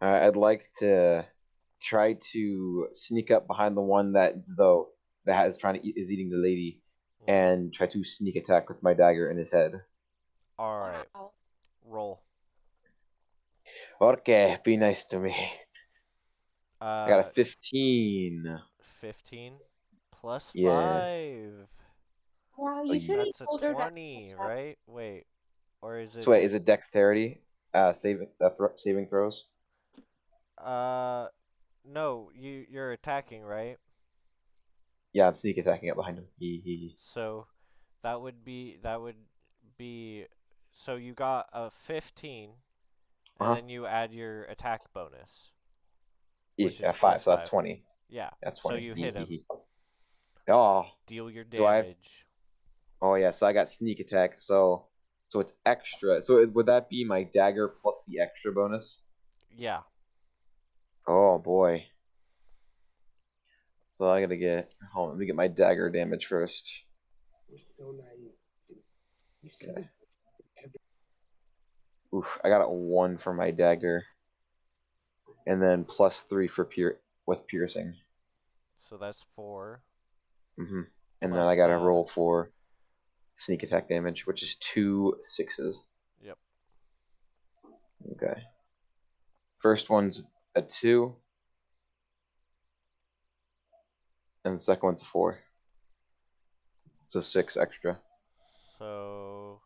[0.00, 1.26] Uh, I'd like to
[1.82, 4.90] try to sneak up behind the one that's though
[5.26, 6.80] that is trying to eat, is eating the lady,
[7.26, 9.72] and try to sneak attack with my dagger in his head.
[10.56, 11.32] All right, Wow.
[11.84, 12.20] roll.
[14.00, 15.34] Okay, be nice to me.
[16.80, 18.60] Uh, I got a fifteen.
[19.00, 19.54] 15
[20.22, 21.30] plus Yes.
[21.32, 21.68] 5.
[22.56, 24.78] Wow, Oh, you should have That's a told her to 20, right?
[24.86, 25.24] Wait.
[25.82, 27.42] Or is it So wait, is it dexterity?
[27.74, 29.46] Uh, saving uh, thro- saving throws.
[30.58, 31.26] Uh
[31.84, 33.78] no, you you're attacking, right?
[35.12, 36.26] Yeah, I'm sneak attacking up behind him.
[36.38, 36.94] He he.
[36.98, 37.46] So
[38.02, 39.16] that would be that would
[39.76, 40.26] be
[40.70, 42.52] so you got a 15 and
[43.40, 43.54] Uh-huh.
[43.56, 45.50] then you add your attack bonus.
[46.56, 46.68] he.
[46.68, 47.22] Yeah, five.
[47.22, 47.82] plus So that's twenty.
[48.08, 48.30] Yeah.
[48.42, 48.76] That's 20.
[48.76, 49.26] So you He- hit he- him.
[49.26, 49.44] he.
[50.48, 52.26] Oh, Deal your Do I- damage.
[53.00, 53.30] oh yeah.
[53.30, 54.40] So I got sneak attack.
[54.40, 54.86] So
[55.28, 56.22] so it's extra.
[56.22, 59.00] So it, would that be my dagger plus the extra bonus?
[59.56, 59.80] Yeah.
[61.06, 61.86] Oh boy.
[63.90, 64.72] So I gotta get.
[64.92, 66.70] Hold on, let me get my dagger damage first.
[67.50, 68.32] You're so naive.
[69.42, 69.88] You see Okay.
[72.14, 74.04] Oof, I got a one for my dagger,
[75.46, 77.94] and then plus three for pier with piercing.
[78.88, 79.80] So that's 4.
[80.56, 80.82] Hmm
[81.20, 82.50] And then I got to the- roll for
[83.34, 85.82] sneak attack damage, which is two sixes.
[86.22, 86.38] Yep.
[88.12, 88.42] Okay.
[89.58, 90.24] First one's
[90.54, 91.14] a two,
[94.44, 95.38] and the second one's a four.
[97.08, 97.98] So six extra.
[98.78, 99.60] So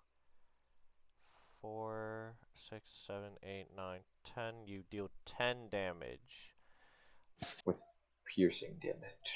[1.62, 2.34] four,
[2.68, 4.54] six, seven, eight, nine, ten.
[4.66, 6.52] You deal ten damage.
[7.64, 7.80] With
[8.34, 9.34] piercing damage.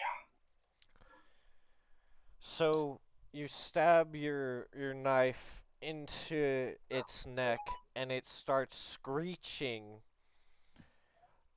[2.41, 3.01] So
[3.33, 7.59] you stab your your knife into its neck,
[7.95, 10.01] and it starts screeching,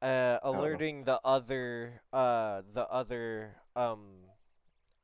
[0.02, 4.30] uh, alerting the other uh the other um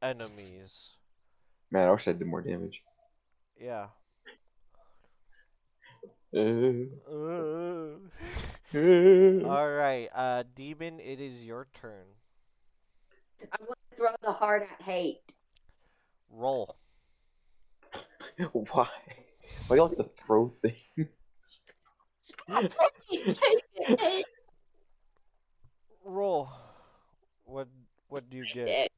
[0.01, 0.91] enemies.
[1.71, 2.83] Man, I wish I did more damage.
[3.59, 3.87] Yeah.
[6.31, 6.85] Uh,
[9.49, 12.05] All right, uh, demon, it is your turn.
[13.41, 15.35] I want to throw the heart at hate.
[16.29, 16.75] Roll.
[18.53, 18.87] Why?
[19.67, 21.09] Why do you like to throw things?
[22.47, 24.25] That's what you take it, Nate.
[26.03, 26.49] Roll.
[27.45, 27.67] What
[28.07, 28.67] what do you get?
[28.67, 28.91] Shit.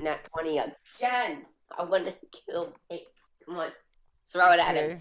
[0.00, 1.46] Nat 20 again.
[1.76, 3.06] I want to kill hate.
[3.44, 3.70] Come on.
[4.26, 5.00] Throw it at him.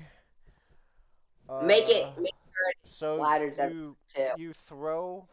[1.49, 1.65] Okay.
[1.65, 2.03] Make it.
[2.05, 2.33] Uh, Make
[2.83, 3.97] So splatters every- you
[4.37, 5.27] you throw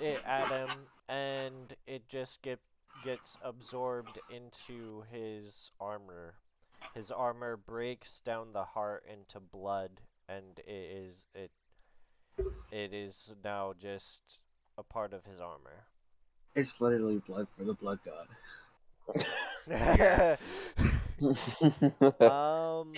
[0.00, 0.68] it at him,
[1.08, 2.60] and it just get
[3.04, 6.34] gets absorbed into his armor.
[6.94, 11.50] His armor breaks down the heart into blood, and it is it
[12.70, 14.40] it is now just
[14.76, 15.86] a part of his armor.
[16.54, 18.28] It's literally blood for the blood god.
[22.20, 22.92] um,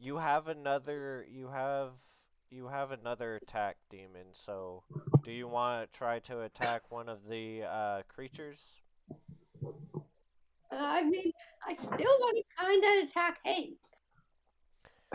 [0.00, 1.26] you have another.
[1.30, 1.90] You have
[2.52, 4.26] you have another attack demon.
[4.32, 4.84] So,
[5.24, 8.78] do you want to try to attack one of the uh, creatures?
[10.70, 11.32] I mean,
[11.66, 13.78] I still want to kind of attack hate.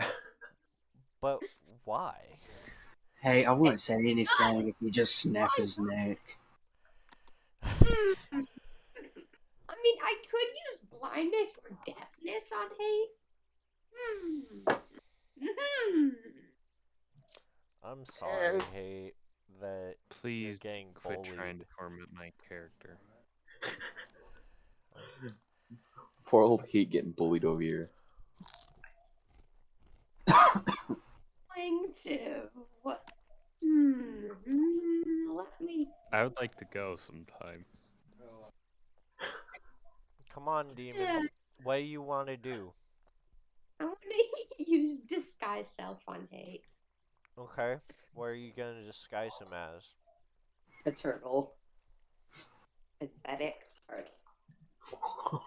[1.20, 1.40] But
[1.82, 2.14] why?
[3.20, 6.18] Hey, I wouldn't say anything if you just snap his neck.
[7.60, 8.36] I
[9.82, 13.08] mean, I could use blindness or deafness on hate.
[13.92, 14.74] Hmm.
[15.42, 16.08] Hmm.
[17.90, 19.14] I'm sorry, Um, hate
[19.62, 22.98] that Please getting quit trying to torment my character.
[26.26, 27.90] Poor old hate getting bullied over here.
[31.56, 32.50] Going to
[32.82, 33.02] what?
[33.64, 34.26] Hmm.
[34.44, 35.88] hmm, Let me.
[36.12, 37.64] I would like to go sometime.
[40.34, 41.30] Come on, demon.
[41.64, 42.70] What do you want to do?
[43.80, 46.64] I want to use disguise self on hate.
[47.38, 47.76] Okay.
[48.14, 49.82] What are you gonna disguise him as?
[50.86, 51.54] a turtle.
[52.98, 53.56] Pathetic
[53.90, 55.42] turtle.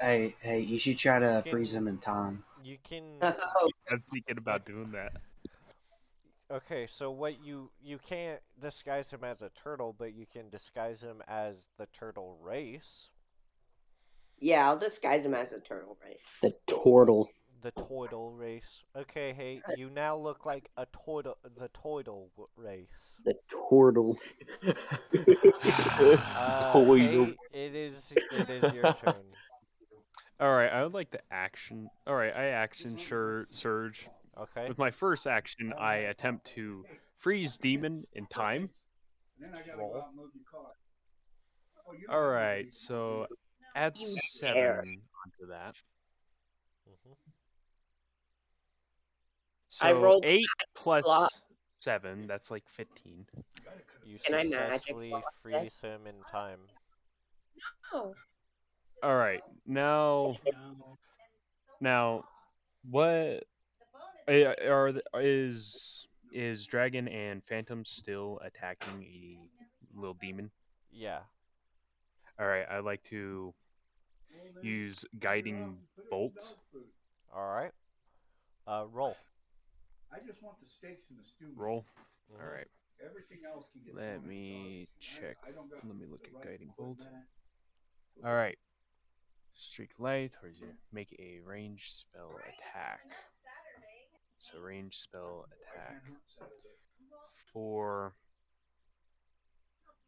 [0.00, 2.44] Hey, hey, you should try to Can- freeze him in time.
[2.64, 3.18] You can.
[3.22, 5.12] Oh, I'm thinking about doing that.
[6.50, 11.02] Okay, so what you you can't disguise him as a turtle, but you can disguise
[11.02, 13.10] him as the turtle race.
[14.38, 16.20] yeah, I'll disguise him as a turtle race.
[16.42, 17.30] The turtle.
[17.66, 18.84] The turtle race.
[18.96, 23.20] Okay, hey, you now look like a turtle, the turtle race.
[23.24, 23.34] The
[23.68, 24.16] turtle.
[26.36, 26.96] Uh, Total.
[26.96, 29.24] hey, it is, it is your turn.
[30.38, 31.88] All right, I would like the action.
[32.06, 34.08] All right, I action sure surge.
[34.38, 34.68] Okay.
[34.68, 36.84] With my first action, I attempt to
[37.16, 38.68] freeze demon in time.
[39.76, 40.04] Roll.
[42.10, 43.26] All right, so
[43.74, 45.76] add seven onto that.
[47.04, 47.25] hmm
[49.76, 51.30] So I rolled eight plus block.
[51.76, 52.26] seven.
[52.26, 53.26] That's like fifteen.
[54.06, 55.42] You Can successfully block it?
[55.42, 56.60] freeze him in time.
[57.92, 58.14] Oh,
[59.02, 60.36] All right, now,
[61.78, 62.24] now,
[62.90, 63.44] what
[64.28, 69.38] eh, are is is dragon and phantom still attacking a
[69.94, 70.50] little demon?
[70.90, 71.18] Yeah.
[72.40, 73.52] All right, I'd like to
[74.62, 75.76] use guiding
[76.10, 76.54] bolt.
[77.34, 77.72] All right.
[78.66, 79.16] Uh, roll.
[80.16, 81.52] I just want the steaks and the stew.
[81.56, 81.84] Roll.
[82.32, 82.40] Mhm.
[82.40, 82.68] All right,
[83.04, 83.94] Everything else can get.
[83.94, 85.36] let me check.
[85.44, 86.98] I, I don't got Let me look at right guiding bolt.
[88.24, 88.58] All right,
[89.54, 93.00] streak light or you make a range spell attack.
[94.38, 96.02] So ranged spell attack
[97.52, 98.14] for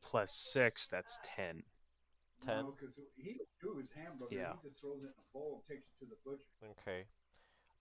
[0.02, 0.88] plus six.
[0.88, 1.62] That's ten.
[2.44, 2.64] Ten.
[2.64, 4.34] No, 'cause he do his hamburger.
[4.34, 4.52] Yeah.
[4.62, 6.44] He just throws it in a bowl and takes it to the butcher.
[6.80, 7.04] Okay.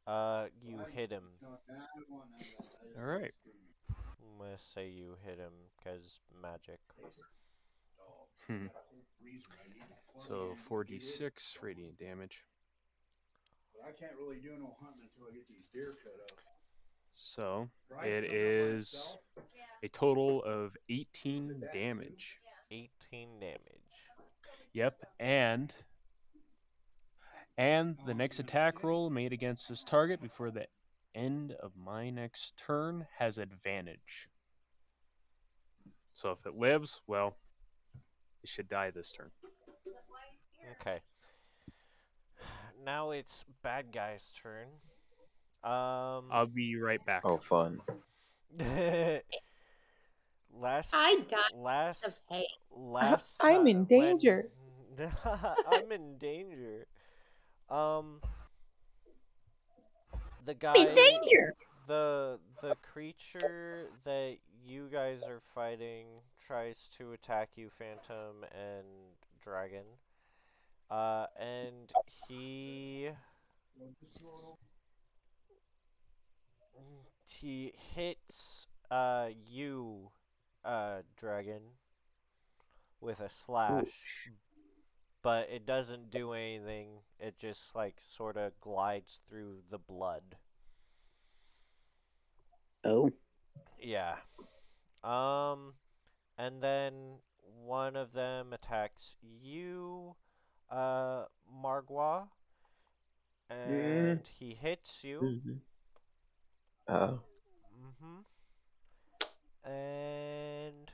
[0.07, 1.23] Uh, you hit him.
[1.41, 2.79] No, I don't want none of that.
[2.79, 3.33] I just All want right.
[3.41, 3.51] stew.
[3.89, 6.79] I'm gonna say you hit him because magic.
[8.47, 8.67] Hmm.
[9.19, 9.97] Freezer, I need it.
[10.19, 12.43] So 4d6 radiant damage.
[13.73, 16.39] But I can't really do no hunting until I get these deer cut up.
[17.15, 19.19] So Right, it so I'm by is myself.
[19.83, 22.39] a total of eighteen damage.
[22.71, 24.09] 18 damage.
[24.73, 25.73] Yep, and
[27.57, 30.67] and the next attack roll made against this target before the
[31.15, 34.29] end of my next turn has advantage.
[36.13, 37.35] So if it lives, well,
[38.43, 39.29] it should die this turn.
[40.81, 40.99] Okay.
[42.85, 44.67] Now it's bad guy's turn.
[45.63, 46.25] Um.
[46.31, 47.23] I'll be right back.
[47.25, 47.81] oh, fun.
[48.59, 49.23] last.
[50.93, 52.21] I died of Last.
[52.29, 52.45] hate.
[52.71, 53.37] Last.
[53.41, 54.49] I'm ti- in when- danger.
[55.71, 56.87] I'm in danger.
[57.69, 58.21] Um.
[60.45, 60.73] The guy.
[60.75, 61.55] In danger.
[61.87, 66.05] the the creature that you guys are fighting
[66.45, 68.85] tries to attack you, Phantom and
[69.41, 69.85] Dragon.
[70.89, 71.91] Uh, and
[72.27, 73.09] he
[77.25, 80.11] he hits uh you,
[80.63, 81.61] uh, Dragon,
[83.01, 84.29] with a slash,
[85.21, 87.01] but it doesn't do anything.
[87.19, 90.37] It just like sort of glides through the blood.
[92.83, 93.11] Oh,
[93.79, 94.15] Yeah.
[95.03, 95.73] Um,
[96.37, 97.19] and then
[97.63, 100.15] one of them attacks you,
[100.69, 101.25] uh,
[101.63, 102.29] Margwa,
[103.49, 105.21] and he hits you.
[105.21, 105.61] Mhm.
[106.87, 107.17] Uh,
[107.77, 108.21] Mm-hmm.
[109.69, 110.91] And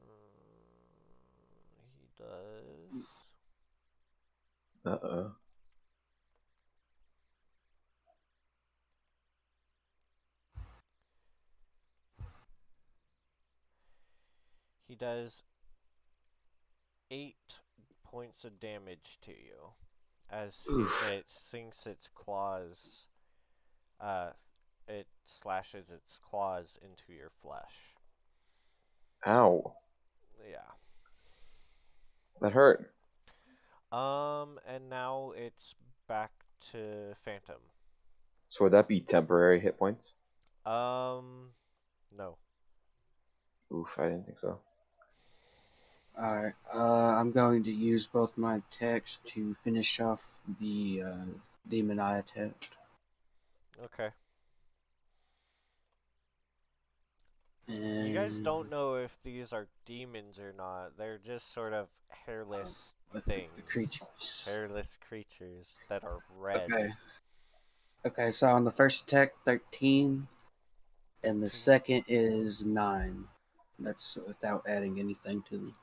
[0.00, 0.08] Mm,
[1.98, 3.06] he does.
[4.84, 5.32] Uh oh.
[14.88, 15.44] He does
[17.10, 17.60] eight
[18.04, 19.72] points of damage to you
[20.30, 21.08] as Oof.
[21.10, 23.06] it sinks its claws.
[23.98, 24.30] Uh,
[24.88, 27.94] it slashes its claws into your flesh.
[29.26, 29.74] Ow.
[30.50, 30.58] Yeah.
[32.40, 32.92] That hurt.
[33.92, 35.74] Um, and now it's
[36.08, 36.32] back
[36.72, 37.60] to Phantom.
[38.48, 40.14] So would that be temporary hit points?
[40.64, 41.50] Um,
[42.16, 42.36] no.
[43.74, 44.58] Oof, I didn't think so.
[46.18, 51.24] Alright, uh, I'm going to use both my attacks to finish off the uh,
[51.68, 52.70] demon I attacked.
[53.84, 54.08] Okay.
[57.68, 60.98] And You guys don't know if these are demons or not.
[60.98, 61.88] They're just sort of
[62.26, 63.50] hairless the things.
[63.66, 64.48] creatures.
[64.50, 66.62] Hairless creatures that are red.
[66.72, 66.92] Okay.
[68.04, 70.26] Okay, so on the first attack, 13,
[71.22, 73.24] and the second is 9.
[73.78, 75.74] That's without adding anything to them.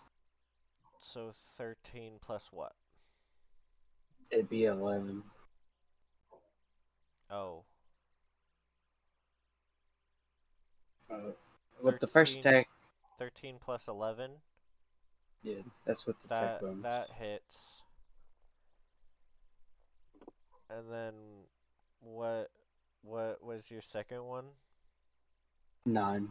[1.00, 2.74] So 13 plus what?
[4.32, 5.24] It'd be 11.
[7.32, 7.64] Oh.
[11.10, 11.32] Uh,
[11.82, 12.54] with the first 13.
[12.54, 12.68] attack,
[13.18, 14.32] 13 plus 11?
[15.42, 16.84] Yeah, that's what the That tech bonus.
[16.84, 17.82] that hits.
[20.70, 21.14] And then
[22.02, 22.52] what
[23.02, 24.46] what was your second one?
[25.86, 26.30] Nine.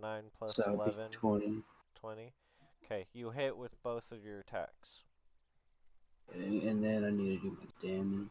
[0.00, 1.62] 9 plus so 11 twenty.
[2.00, 2.32] 20.
[2.84, 5.04] Okay, you hit with both of your attacks.
[6.34, 8.28] And, and then I need to do my damage.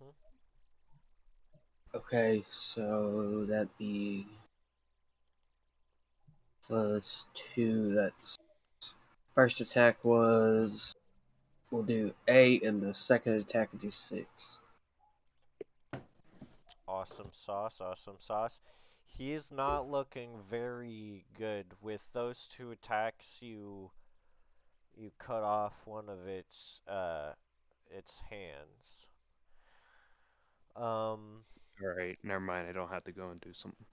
[0.00, 0.10] hmm
[1.94, 4.26] Okay, so that'd be
[6.66, 7.94] plus two.
[7.94, 8.36] That's
[9.38, 10.96] first attack was
[11.70, 14.58] we'll do eight, and the second attack will do six.
[16.88, 18.60] Awesome sauce, awesome sauce.
[19.04, 23.38] He's not looking very good with those two attacks.
[23.40, 23.92] You
[24.96, 27.34] you cut off one of its uh
[27.96, 29.06] its hands.
[30.74, 31.44] Um
[31.80, 32.66] Alright, never mind.
[32.68, 33.86] I don't have to go and do something.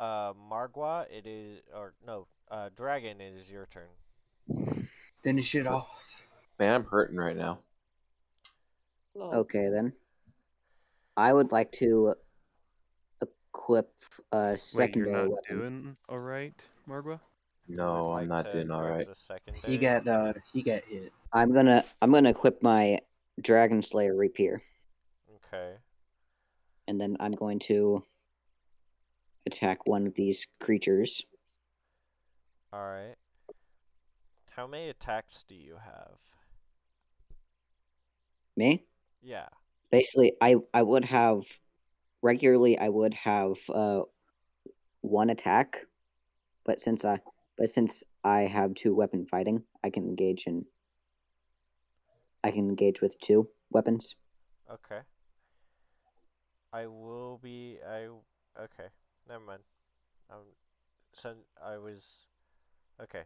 [0.00, 3.88] uh Margwa, it is or no, uh Dragon, it is your turn.
[5.22, 6.22] Finish it off.
[6.58, 7.60] Man, I'm hurting right now.
[9.16, 9.92] Okay then.
[11.16, 12.14] I would like to
[13.20, 13.92] equip
[14.32, 15.58] a Wait, you're secondary not weapon.
[15.58, 16.54] doing alright,
[16.88, 17.20] Margwa?
[17.66, 19.08] You No, would I'm like not to doing all grab right.
[19.08, 19.62] the secondary?
[19.66, 21.12] He got uh he got hit.
[21.32, 23.00] I'm gonna I'm gonna equip my
[23.40, 24.62] Dragon Slayer Rapier,
[25.36, 25.74] Okay.
[26.88, 28.04] and then I'm going to
[29.46, 31.22] attack one of these creatures.
[32.72, 33.16] Alright.
[34.50, 36.16] How many attacks do you have?
[38.56, 38.84] Me?
[39.22, 39.48] Yeah.
[39.90, 41.42] Basically, I I would have
[42.22, 44.02] regularly I would have uh
[45.00, 45.86] one attack,
[46.64, 47.20] but since I
[47.56, 50.66] but since I have two weapon fighting, I can engage in
[52.42, 54.16] I can engage with two weapons.
[54.72, 55.00] Okay.
[56.72, 57.78] I will be.
[57.86, 58.08] I.
[58.58, 58.88] Okay.
[59.28, 59.62] Never mind.
[60.30, 60.38] Um.
[61.12, 62.26] So I was.
[63.02, 63.22] Okay.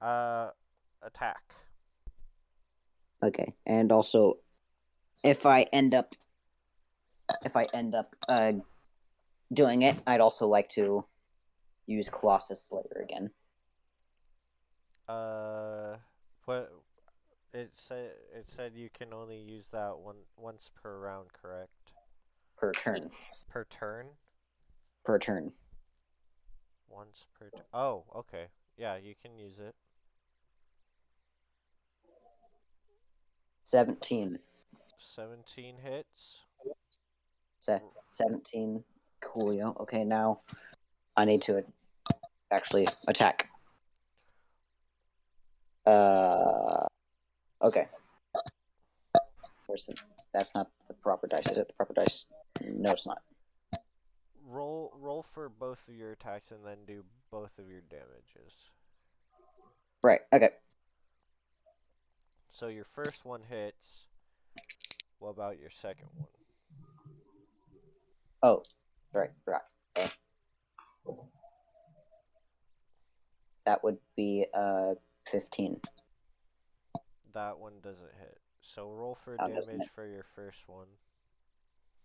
[0.00, 0.50] Uh.
[1.02, 1.42] Attack.
[3.22, 4.38] Okay, and also,
[5.22, 6.14] if I end up,
[7.44, 8.52] if I end up uh,
[9.52, 11.04] doing it, I'd also like to
[11.86, 13.30] use Colossus Slayer again.
[15.06, 15.96] Uh.
[16.46, 16.72] What?
[17.52, 18.12] It said.
[18.34, 21.28] It said you can only use that one once per round.
[21.32, 21.92] Correct.
[22.56, 23.10] per turn.
[23.48, 24.06] Per turn.
[25.04, 25.52] Per turn.
[26.88, 27.50] Once per.
[27.50, 28.04] T- oh.
[28.16, 28.46] Okay.
[28.76, 28.96] Yeah.
[28.96, 29.74] You can use it.
[33.64, 34.38] Seventeen.
[34.98, 36.42] Seventeen hits.
[37.60, 38.84] Se- Seventeen.
[39.20, 39.80] Cool, Coolio.
[39.80, 40.40] Okay, now
[41.16, 41.64] I need to
[42.52, 43.48] actually attack.
[45.86, 46.86] Uh.
[47.62, 47.86] Okay.
[49.66, 49.94] Where's the?
[50.32, 51.50] That's not the proper dice.
[51.50, 52.26] Is it the proper dice?
[52.68, 53.22] No, it's not.
[54.46, 54.92] Roll.
[55.00, 57.02] Roll for both of your attacks and then do
[57.34, 58.54] both of your damages.
[60.04, 60.20] Right.
[60.32, 60.50] Okay.
[62.52, 64.06] So your first one hits.
[65.18, 66.28] What about your second one?
[68.44, 68.62] Oh,
[69.12, 69.30] right.
[69.46, 69.60] Right.
[69.98, 70.10] Okay.
[73.66, 74.94] That would be uh
[75.26, 75.80] fifteen.
[77.32, 78.38] That one doesn't hit.
[78.60, 80.86] So roll for That damage for your first one,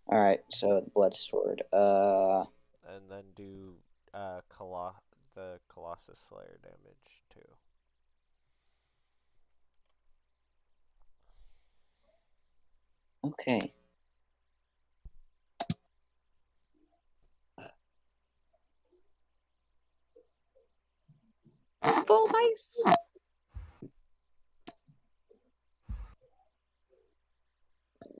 [0.08, 0.40] All right.
[0.48, 1.62] So the blood sword.
[1.72, 2.46] Uh.
[2.88, 3.74] and then do
[4.12, 4.94] uh Colo-
[5.40, 7.40] the Colossus Slayer damage too.
[13.24, 13.72] Okay.
[22.04, 22.82] Full ice.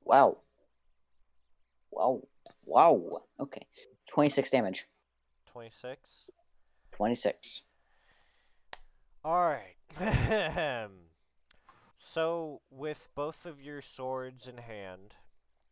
[0.05, 0.39] Wow.
[1.91, 2.23] Wow.
[2.65, 3.23] Wow.
[3.39, 3.67] Okay.
[4.09, 4.87] 26 damage.
[5.53, 6.31] Twenty six.
[7.01, 7.63] 26.
[9.25, 9.75] All right.
[11.97, 15.15] so with both of your swords in hand,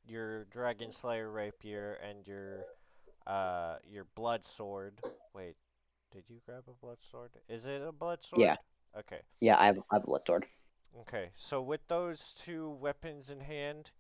[0.06, 2.64] your Dragon Slayer rapier and your
[3.26, 5.02] uh your blood sword.
[5.34, 5.56] Wait,
[6.10, 7.32] did you grab a blood sword?
[7.46, 8.40] Is it a blood sword?
[8.40, 8.56] Yeah.
[8.98, 9.20] Okay.
[9.42, 10.46] Yeah, I have, I have a blood sword.
[11.00, 13.90] Okay, so with those two weapons in hand,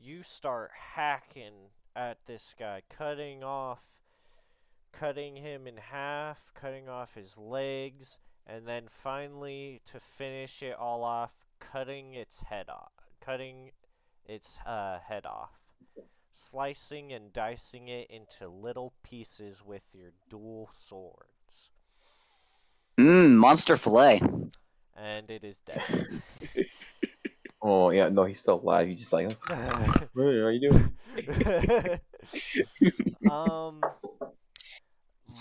[0.00, 3.88] you start hacking at this guy, cutting off,
[4.98, 11.04] cutting him in half, cutting off his legs, and then finally, to finish it all
[11.04, 13.70] off, cutting its head off, cutting
[14.24, 15.50] its uh, head off,
[16.32, 21.70] slicing and dicing it into little pieces with your dual swords,
[22.98, 24.22] Mmm, monster fillet.
[24.96, 25.82] and it is dead.
[27.62, 28.86] Oh yeah, no, he's still alive.
[28.86, 29.32] He's just like,
[30.12, 30.92] what are you doing?
[33.30, 33.80] um,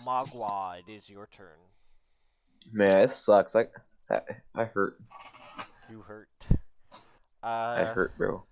[0.06, 1.58] Magua, it is your turn.
[2.72, 3.56] Man, this sucks.
[3.56, 3.66] I,
[4.10, 4.22] I,
[4.53, 4.99] I hurt.
[5.89, 6.30] You hurt.
[7.43, 8.43] Uh, I hurt, bro.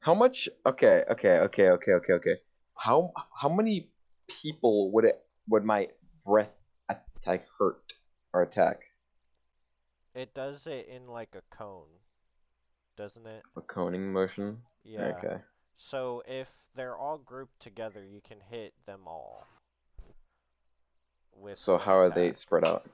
[0.00, 0.48] How much?
[0.66, 2.36] Okay, okay, okay, okay, okay, okay.
[2.76, 3.90] How how many
[4.28, 5.88] people would it would my
[6.24, 6.56] breath
[6.88, 7.92] attack hurt
[8.32, 8.80] or attack?
[10.14, 12.00] It does it in like a cone,
[12.96, 13.42] doesn't it?
[13.56, 14.62] A coning motion.
[14.84, 15.12] Yeah.
[15.18, 15.36] Okay.
[15.82, 19.46] So if they're all grouped together, you can hit them all.
[21.34, 22.84] With So how are they spread out?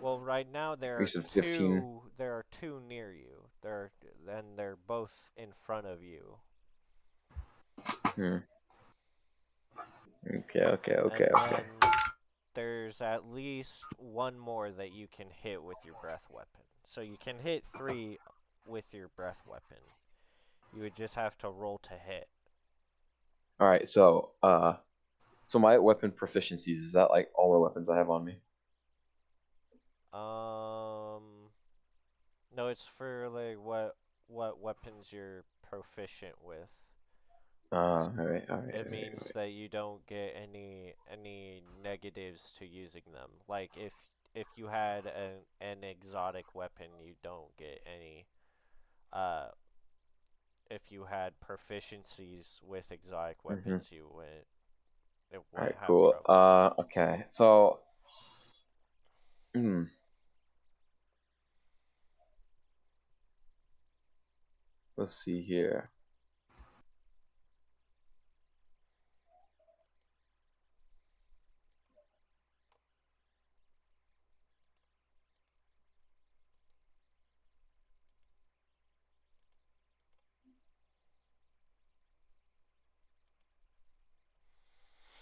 [0.00, 1.20] Well, right now there are two.
[1.20, 2.00] 15.
[2.16, 3.48] There are two near you.
[3.62, 3.90] There,
[4.26, 6.38] and they're both in front of you.
[8.14, 8.38] Hmm.
[10.26, 11.90] Okay, okay, okay, and okay.
[12.54, 16.62] there's at least one more that you can hit with your breath weapon.
[16.86, 18.16] So you can hit three
[18.66, 19.76] with your breath weapon.
[20.74, 22.28] You would just have to roll to hit.
[23.60, 24.74] All right, so uh,
[25.46, 28.38] so my weapon proficiencies is that like all the weapons I have on me?
[30.12, 31.50] Um,
[32.56, 33.96] no, it's for like what
[34.26, 36.68] what weapons you're proficient with.
[37.72, 38.74] Uh, all right, all right.
[38.74, 43.30] It all right, means that you don't get any any negatives to using them.
[43.48, 43.92] Like if
[44.34, 48.26] if you had an an exotic weapon, you don't get any.
[49.12, 49.48] Uh,
[50.70, 54.46] if you had proficiencies with exotic weapons, you wouldn't.
[55.30, 56.14] It All right, cool.
[56.26, 57.80] Uh, okay, so.
[59.54, 59.84] Hmm.
[64.96, 65.90] Let's see here.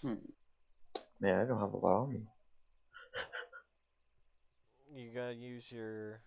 [0.03, 0.15] Hmm.
[1.23, 2.19] Man, I don't have a lot on me.
[4.93, 6.19] You gotta use your.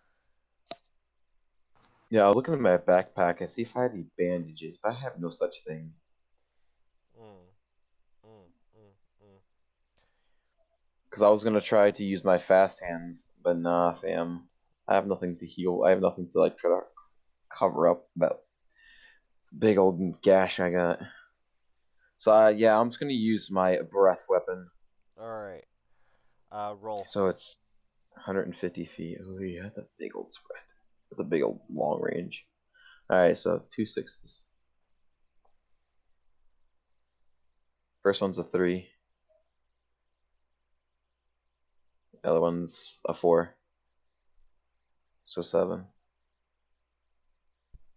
[2.08, 4.92] Yeah, I was looking at my backpack and see if I had any bandages, but
[4.92, 5.92] I have no such thing.
[7.20, 7.44] Mm,
[8.24, 8.92] mm, mm,
[9.22, 9.38] mm.
[11.10, 14.48] Because I was gonna try to use my fast hands, but nah, fam.
[14.88, 15.82] I have nothing to heal.
[15.86, 16.80] I have nothing to like try to
[17.50, 18.32] cover up that
[19.58, 21.00] big old gash I got.
[22.16, 24.70] So uh, yeah, I'm just gonna use my breath weapon.
[25.18, 25.64] All right.
[26.52, 27.04] Uh, roll.
[27.08, 27.58] So it's
[28.14, 29.18] 150 feet.
[29.24, 30.60] Oh yeah, that's a big old spread.
[31.10, 32.44] That's a big old long range.
[33.08, 34.42] All right, so two sixes.
[38.02, 38.88] First one's a three.
[42.22, 43.54] The other one's a four.
[45.26, 45.84] So seven.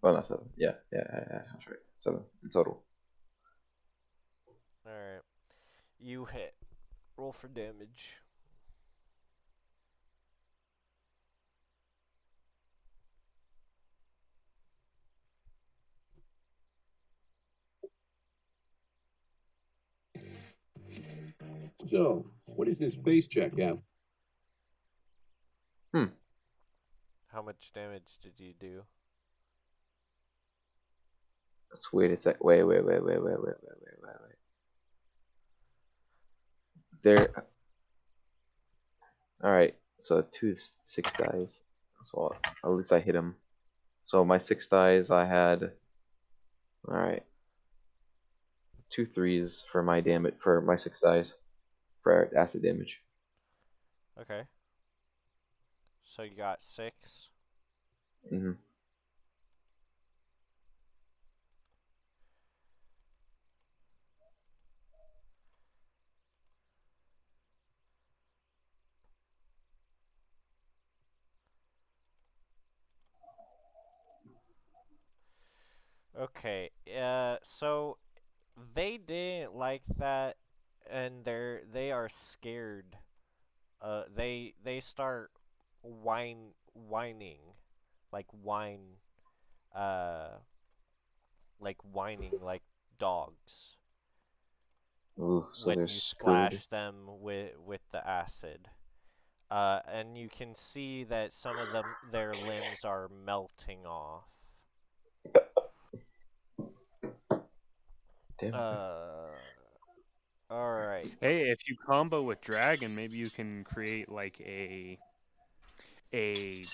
[0.01, 0.49] Oh, not seven.
[0.57, 1.41] Yeah, yeah, yeah, yeah.
[1.51, 1.79] That's right.
[1.97, 2.83] Seven in total.
[4.85, 5.21] All right.
[5.99, 6.53] You hit.
[7.19, 8.15] Roll for damage.
[21.89, 23.77] So, what is this base check at?
[25.93, 26.05] Hmm.
[27.33, 28.83] How much damage did you do?
[31.69, 32.41] Let's wait a sec.
[32.41, 34.38] Wait, wait, wait, wait, wait, wait, wait, wait, wait, wait.
[37.01, 37.45] There.
[39.43, 39.75] All right.
[39.99, 41.63] So two six dies.
[42.03, 43.35] So at least I hit him.
[44.05, 45.71] So my six dies, I had.
[46.87, 47.23] All right.
[48.89, 51.35] Two threes for my damage for my six dies,
[52.01, 52.99] for acid damage.
[54.19, 54.41] Okay.
[56.03, 57.29] So you got six.
[58.29, 58.53] hmm
[76.17, 76.71] Okay.
[76.87, 77.97] Uh, so
[78.73, 80.37] they didn't like that,
[80.89, 82.97] and they're they are scared.
[83.81, 85.31] Uh, they they start
[85.81, 87.39] whine whining,
[88.11, 88.97] like whine,
[89.75, 90.39] uh,
[91.59, 92.63] like whining like
[92.97, 93.77] dogs
[95.19, 96.59] Ooh, so when you screwed.
[96.59, 98.69] splash them with with the acid.
[99.51, 104.25] Uh, and you can see that some of them their limbs are melting off.
[108.39, 108.53] Damn.
[108.55, 109.27] Uh,
[110.49, 111.13] all right.
[111.21, 114.97] Hey, if you combo with dragon, maybe you can create like a
[116.13, 116.65] a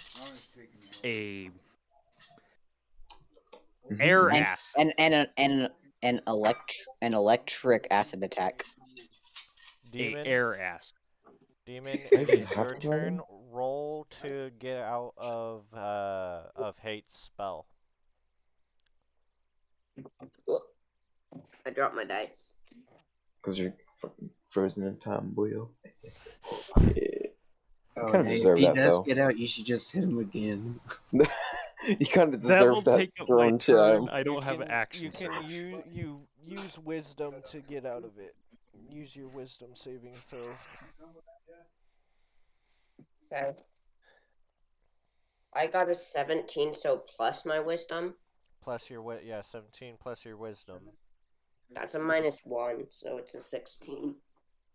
[1.03, 1.49] a
[3.91, 3.99] Mhm.
[3.99, 4.73] air And acid.
[4.79, 5.69] and and a, and
[6.03, 8.65] an elect an electric acid attack.
[9.91, 10.25] Demon?
[10.25, 10.97] a air acid.
[11.65, 13.21] Demon, Maybe it is your turn.
[13.29, 17.65] Roll to get out of uh of hate spell.
[21.65, 22.53] I dropped my dice.
[23.41, 25.69] Because you're fucking frozen in time, boyo.
[26.93, 27.27] Yeah.
[27.97, 29.03] Oh, Kinda hey, if deserve he that, does though.
[29.03, 30.79] get out, you should just hit him again.
[31.11, 34.09] you kind of That will deserve that take up my throwing shit at turn.
[34.09, 35.03] I don't you have can, an action.
[35.05, 35.51] You can surge.
[35.51, 38.35] you you use wisdom to get out of it.
[38.89, 40.39] Use your wisdom saving throw.
[43.33, 43.53] Okay.
[45.53, 48.15] I got a 17, so plus my wisdom.
[48.61, 50.79] Plus your wi- yeah, 17 plus your wisdom.
[51.71, 54.15] That's a minus one, so it's a 16.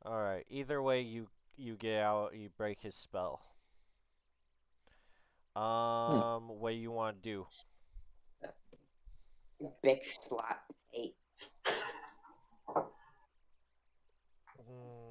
[0.05, 0.45] All right.
[0.51, 3.43] Either way, you you get out, you break his spell.
[5.55, 7.47] Um, what you want to do?
[9.85, 10.63] Bitch slap
[10.95, 11.15] eight.
[12.77, 12.85] Mm,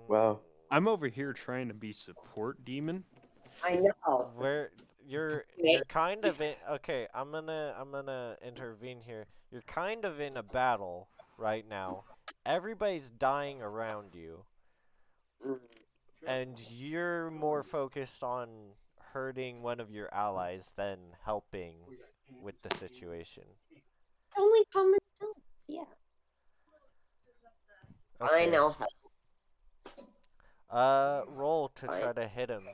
[0.08, 0.40] Wow.
[0.72, 3.04] I'm over here trying to be support demon.
[3.64, 4.32] I know.
[4.36, 4.72] Where
[5.06, 9.28] you're you're kind of in okay, I'm gonna I'm gonna intervene here.
[9.52, 11.10] You're kind of in a battle
[11.40, 12.04] right now.
[12.46, 14.46] Everybody's dying around you,
[15.46, 15.60] Mm.
[16.28, 18.76] and you're more focused on
[19.14, 21.98] hurting one of your allies than helping
[22.42, 23.44] with the situation.
[24.38, 25.86] Only common sense, yeah.
[28.22, 28.72] I know.
[28.72, 28.86] how-
[30.70, 32.68] Uh, roll to I- try to hit him.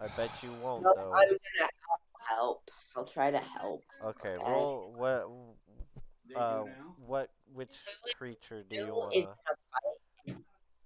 [0.00, 1.12] I bet you won't No, though.
[1.14, 1.70] I'm gonna
[2.18, 2.70] help.
[2.96, 3.82] I'll try to help.
[4.02, 4.52] Okay, okay.
[4.52, 5.28] roll what
[5.68, 5.69] They
[6.36, 6.94] uh do now?
[7.06, 7.78] what which
[8.16, 10.36] creature do you wanna in a fight?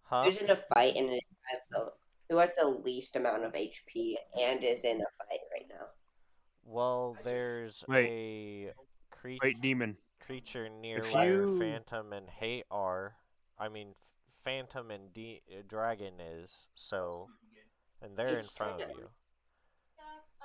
[0.03, 0.25] Huh?
[0.25, 1.93] Who's in a fight and it has the
[2.31, 5.87] who has the least amount of HP and is in a fight right now?
[6.65, 8.71] Well, there's Wait.
[8.71, 9.97] a creature Wait, demon.
[10.21, 13.17] creature near If where you- Phantom and Hate are.
[13.59, 13.95] I mean,
[14.43, 17.29] Phantom and D- uh, Dragon is so,
[18.03, 19.11] and they're in front of you.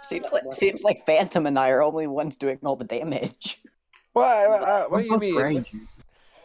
[0.02, 3.58] Seems like seems like Phantom and I are only ones doing all the damage.
[4.14, 4.46] Why?
[4.46, 5.36] Uh, what do you mean?
[5.36, 5.74] Rangers.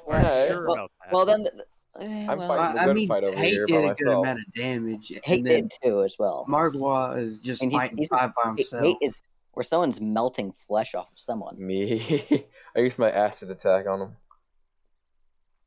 [0.07, 1.13] We're Yeah, sure well- about that.
[1.13, 1.55] Well then, th-
[2.01, 3.95] eh, I'm well, fighting I, the I mean, fight over Hate here did by a
[3.95, 5.13] good amount of damage.
[5.25, 6.47] Hate did too as well.
[6.49, 8.83] Margwa is just And he's- fighting he's- five by himself.
[8.85, 11.57] Hate is where someone's melting flesh off of someone.
[11.65, 12.47] Me.
[12.77, 14.17] I used my acid attack on him.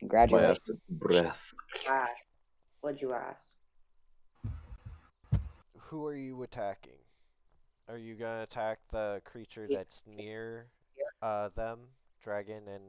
[0.02, 1.54] My acid breath.
[1.90, 2.08] Ah,
[2.82, 3.56] what'd you ask?
[5.78, 7.00] Who are you attacking?
[7.88, 9.78] Are you gonna attack the creature Yeah.
[9.78, 10.68] that's near
[11.22, 11.80] uh them,
[12.24, 12.84] Dragon and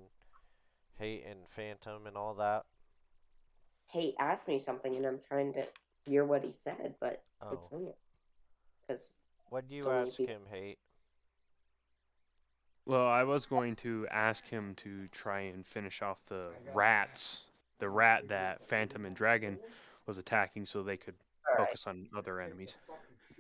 [0.99, 2.65] Hate and Phantom and all that?
[3.87, 5.67] Hate asked me something and I'm trying to
[6.05, 7.23] hear what he said, but
[7.53, 7.95] it's Oh, weird.
[8.87, 9.15] Because
[9.51, 10.79] what do you ask people- him, Hate?
[12.85, 17.45] Well, I was going to ask him to try and finish off the rats,
[17.81, 19.59] the rat that Phantom and Dragon
[20.07, 21.15] was attacking, so they could
[21.51, 22.79] alright, focus on other enemies.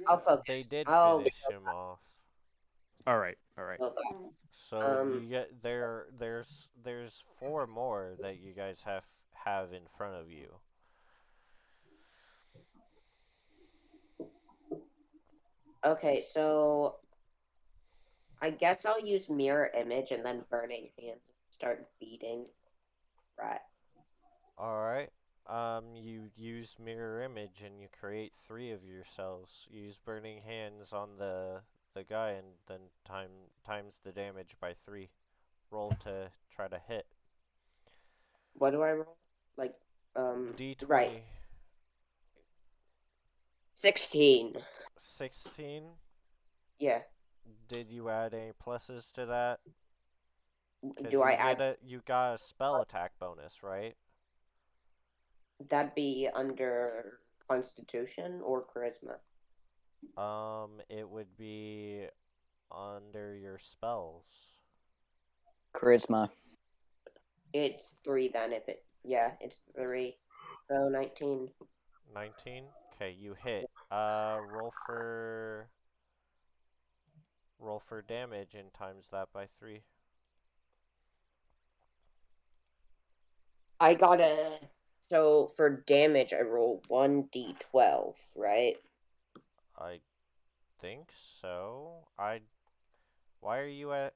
[0.06, 0.44] I'll focus.
[0.46, 1.98] They did I'll finish him off.
[3.06, 3.80] All right, all right.
[4.50, 6.06] So Um, you get there.
[6.18, 9.04] There's there's four more that you guys have
[9.44, 10.54] have in front of you.
[15.84, 16.96] Okay, so
[18.42, 22.46] I guess I'll use mirror image and then burning hands start beating
[23.38, 23.60] Right.
[24.58, 25.10] All right.
[25.46, 29.66] Um, you use mirror image and you create three of yourselves.
[29.70, 31.60] Use burning hands on the
[31.94, 33.30] the guy and then time
[33.64, 35.10] times the damage by three.
[35.70, 37.06] Roll to try to hit.
[38.54, 39.16] What do I roll?
[39.56, 39.74] Like
[40.16, 41.22] um D twenty right.
[43.74, 44.54] Sixteen.
[44.96, 45.84] sixteen.
[46.78, 47.00] Yeah.
[47.68, 49.60] Did you add any pluses to that?
[51.10, 53.96] Do I add a, you got a spell attack bonus, right?
[55.68, 57.18] that'd be under
[57.48, 59.16] constitution or charisma?
[60.16, 62.06] Um, it would be
[62.70, 64.24] under your spells.
[65.74, 66.30] Charisma.
[67.52, 70.16] It's three then if it yeah, it's three.
[70.70, 71.48] So nineteen.
[72.14, 72.64] 19?
[72.94, 73.66] Okay, you hit.
[73.90, 75.68] Uh, roll for...
[77.60, 79.82] Roll for damage and times that by 3.
[83.80, 84.58] I got a
[85.02, 88.76] so for damage I roll one D twelve, right?
[89.78, 90.00] I
[90.80, 91.08] think
[91.40, 92.06] so.
[92.18, 92.40] I...
[93.40, 94.14] Why are you at...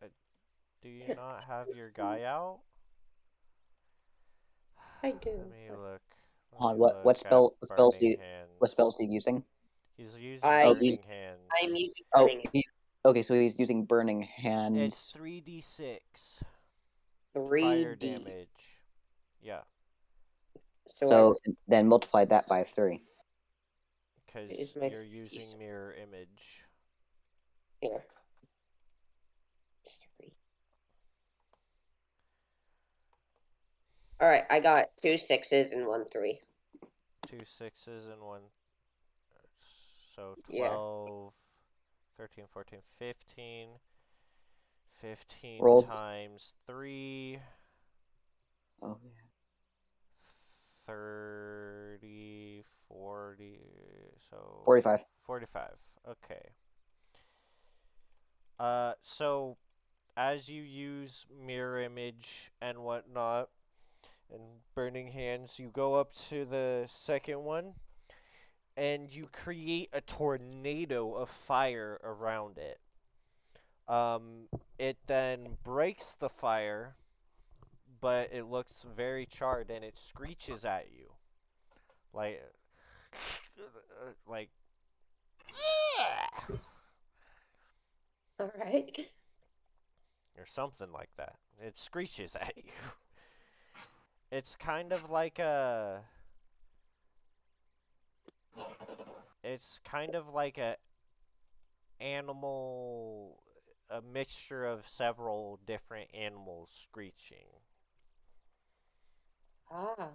[0.82, 2.58] Do you not have your guy out?
[5.02, 5.30] I do.
[5.30, 6.00] Let me look.
[6.52, 8.50] let Hold on, me what- what look spell- at what spells Burning do Hands.
[8.58, 9.44] What spells are you using?
[9.96, 11.40] He's using I- Oh, Burning he's- Hands.
[11.62, 13.22] I'm using Oh, burning he's okay.
[13.22, 15.12] So he's using burning It's hands.
[15.16, 16.42] 3d6
[17.34, 18.48] three fire D damage.
[19.40, 19.62] Yeah.
[20.88, 21.34] So, So
[21.68, 23.00] then multiply that by three.
[24.32, 26.64] Because you're piece- using mirror image.
[27.80, 28.04] here.
[34.20, 36.40] All right, I got two sixes and one three.
[37.26, 38.42] Two sixes and one.
[40.14, 40.68] So Yeah.
[40.68, 41.34] 12,
[42.16, 43.80] 13, 14, 15.
[45.00, 45.82] 15 Roll.
[45.82, 47.40] times 3.
[48.80, 49.00] Oh,
[50.86, 53.58] 30, 40.
[54.30, 54.60] So.
[54.64, 55.04] 45.
[55.26, 55.70] 45.
[56.08, 56.50] Okay.
[58.58, 59.56] Uh, so
[60.16, 63.48] as you use mirror image and whatnot
[64.32, 64.42] and
[64.74, 67.74] burning hands, you go up to the second one
[68.76, 72.78] and you create a tornado of fire around it.
[73.88, 76.96] Um, it then breaks the fire,
[78.00, 81.12] but it looks very charred and it screeches at you.
[82.14, 82.42] Like,
[84.28, 84.50] like,
[85.48, 86.56] Yeah
[88.40, 89.08] All right.
[90.38, 91.36] or something like that.
[91.60, 92.72] It screeches at you.
[94.30, 96.00] It's kind of like a.
[99.44, 100.76] It's kind of like a
[102.00, 103.42] animal,
[103.90, 107.46] a mixture of several different animals screeching.
[109.70, 110.08] Ah.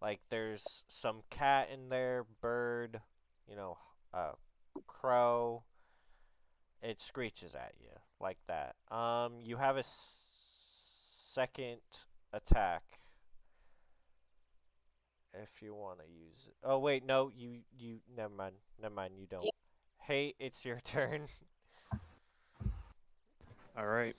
[0.00, 3.00] Like there's some cat in there, bird,
[3.48, 3.78] you know,
[4.14, 4.32] uh,
[4.86, 5.64] crow.
[6.82, 7.90] It screeches at you
[8.20, 8.76] like that.
[8.94, 10.22] Um, you have a s-
[11.26, 11.80] second
[12.32, 12.82] attack
[15.34, 16.54] if you want to use it.
[16.62, 19.48] Oh wait, no, you you never mind, never mind, you don't.
[20.02, 21.26] Hey, it's your turn.
[23.76, 24.16] All right.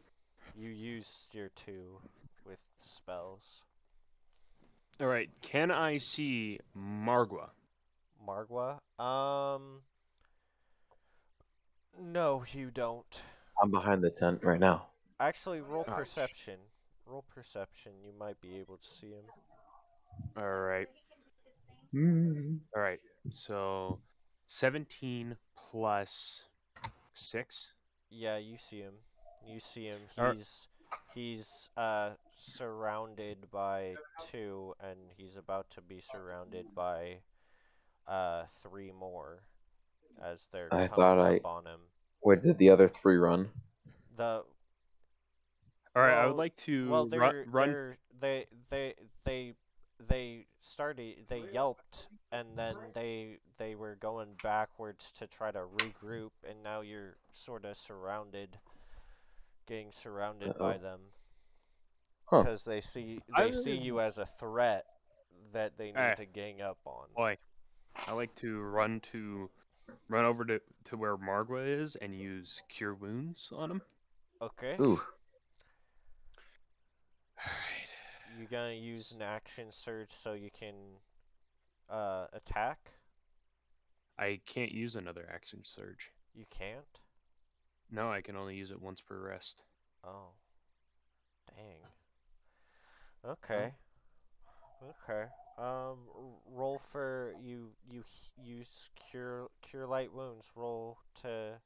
[0.55, 1.99] You used your two
[2.45, 3.63] with spells.
[4.99, 5.29] All right.
[5.41, 7.49] Can I see Margwa?
[8.27, 8.79] Margwa.
[9.01, 9.81] Um.
[12.01, 13.21] No, you don't.
[13.61, 14.87] I'm behind the tent right now.
[15.19, 16.59] Actually, roll Oh, sh- perception.
[17.05, 17.91] Roll perception.
[18.05, 19.25] You might be able to see him.
[20.37, 20.87] All right.
[21.95, 22.99] All right.
[23.31, 23.99] So,
[24.47, 26.43] 17 plus
[27.13, 27.73] six.
[28.09, 28.93] Yeah, you see him.
[29.45, 29.99] You see him.
[30.17, 30.67] Ar- He's
[31.13, 33.95] he's uh surrounded by
[34.29, 37.19] two, and he's about to be surrounded by
[38.07, 39.43] uh three more
[40.23, 41.79] as they're I coming thought up I- on him.
[42.21, 43.49] Where did the other three run?
[44.17, 44.43] The
[45.95, 46.13] All right.
[46.13, 47.69] I would like to well, they're, run.
[47.69, 49.53] they're they they they
[50.07, 56.31] they started they yelped and then they they were going backwards to try to regroup
[56.47, 58.57] and now you're sort of surrounded
[59.69, 60.79] getting surrounded by Uh-oh.
[60.79, 60.99] them
[62.25, 62.43] Huh.
[62.43, 64.85] because they see I they see you as a threat
[65.53, 66.15] that they need Eh.
[66.15, 67.37] to gang up on Boy,
[68.07, 69.49] I like to run to
[70.09, 73.81] run over to to where Margwa is and use cure wounds on him.
[74.41, 74.99] okay Ooh,
[77.37, 78.39] All right.
[78.39, 80.75] you gonna use an action surge so you can
[81.89, 82.91] uh attack
[84.17, 86.11] I can't use another action surge.
[86.35, 86.99] you can't
[87.91, 89.63] No, I can only use it once per rest.
[90.03, 90.29] Oh.
[91.47, 93.31] Dang.
[93.31, 93.73] Okay.
[94.83, 95.25] Okay.
[95.57, 95.97] Um,
[96.53, 97.69] roll for you.
[97.91, 100.45] You h- use cure cure light wounds.
[100.55, 101.57] Roll to Heal.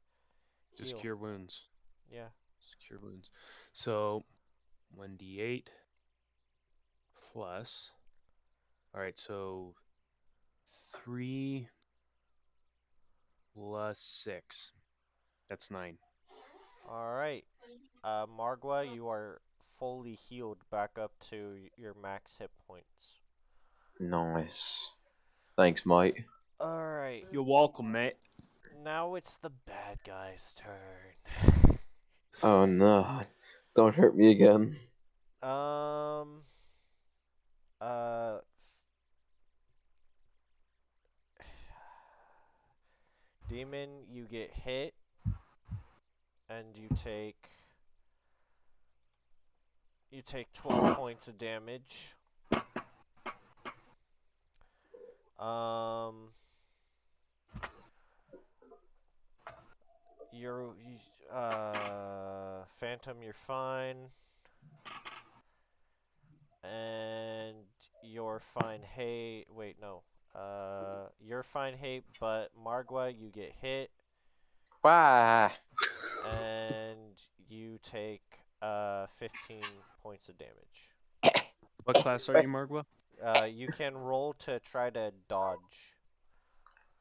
[0.77, 1.61] Just cure wounds.
[2.11, 2.29] Yeah.
[2.59, 3.29] Just cure wounds.
[3.73, 4.23] So,
[4.97, 5.65] 1d8
[7.31, 7.91] plus.
[8.95, 9.75] Alright, so
[10.93, 11.67] 3
[13.53, 14.71] plus 6.
[15.49, 15.97] That's 9.
[16.89, 17.45] All right.
[18.03, 19.39] Uh, Margwa, you are
[19.77, 23.19] fully healed back up to your max hit points.
[23.99, 24.89] nice.
[25.55, 26.15] Thanks, mate.
[26.59, 27.25] All right.
[27.31, 28.15] You're welcome, mate.
[28.83, 31.77] Now it's the bad guy's turn.
[32.41, 33.21] Oh no!
[33.73, 34.75] Don't hurt me again.
[35.41, 36.41] Um.
[37.79, 38.39] Uh.
[43.49, 44.93] Demon, you get hit,
[46.49, 47.47] and you take.
[50.11, 52.15] You take twelve points of damage.
[55.39, 56.29] Um.
[60.35, 60.97] You're, you,
[61.31, 63.97] uh, Phantom, you're fine.
[66.63, 67.55] And
[68.01, 70.01] you're fine, hey, wait, no.
[70.33, 73.91] Uh, you're fine, hey, but Margwa, you get hit,
[74.81, 75.51] Why?
[76.25, 78.21] And you take,
[78.61, 79.61] uh, 15
[80.01, 80.89] points of damage.
[81.83, 82.85] What class are you, Margwa?
[83.23, 85.93] Uh, you can roll to try to dodge.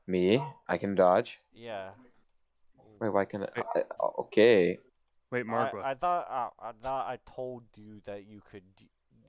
[0.06, 0.42] Me?
[0.68, 1.38] I can dodge.
[1.54, 1.90] Yeah.
[3.00, 3.62] Wait, why can I?
[3.76, 3.84] I-
[4.18, 4.78] okay.
[5.30, 5.82] Wait, I, Margwa.
[5.84, 8.62] I thought uh, I thought I told you that you could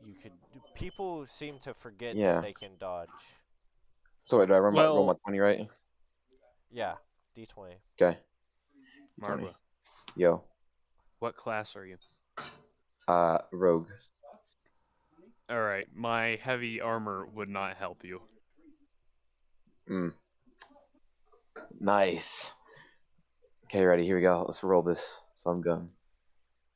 [0.06, 0.32] you could.
[0.76, 2.36] People seem to forget Yeah.
[2.36, 3.10] that they can dodge.
[4.20, 5.68] So wait, do I roll, my, roll my twenty right?
[6.72, 6.96] Yeah,
[7.36, 7.76] D twenty.
[8.02, 8.18] Okay.
[9.24, 9.44] Twenty.
[9.44, 9.54] Margwa,
[10.16, 10.44] Yo.
[11.20, 11.98] what class are you?
[13.08, 13.90] Uh, rogue.
[15.50, 18.22] All right, my heavy armor would not help you.
[19.88, 20.10] Hmm.
[21.80, 22.54] Nice.
[23.66, 24.06] Okay, ready.
[24.06, 24.44] Here we go.
[24.46, 25.90] Let's roll this sun gun.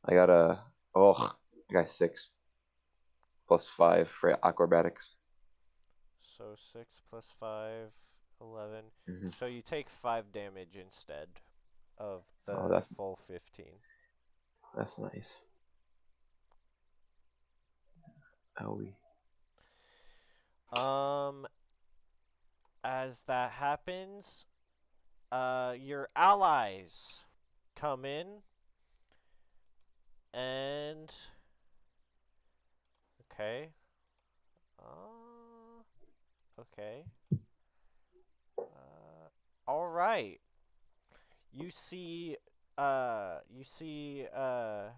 [0.05, 0.59] I got a.
[0.95, 1.35] Oh,
[1.69, 2.31] I got six.
[3.47, 5.17] Plus five for acrobatics.
[6.38, 7.91] So six plus five,
[8.41, 8.83] eleven.
[9.09, 9.33] Mhm.
[9.33, 11.29] So you take five damage instead
[11.97, 13.79] of the Oh, that's- full fifteen.
[14.75, 15.43] That's nice.
[18.59, 18.95] Owie.
[20.77, 21.47] Um,
[22.83, 24.45] as that happens,
[25.31, 27.25] uh, your allies
[27.75, 28.41] come in,
[30.33, 31.13] and
[33.31, 33.69] okay,
[34.79, 35.83] uh,
[36.59, 37.05] okay,
[38.57, 39.29] uh,
[39.67, 40.41] all right.
[41.60, 42.38] You see,
[42.78, 44.89] uh, you see, uh.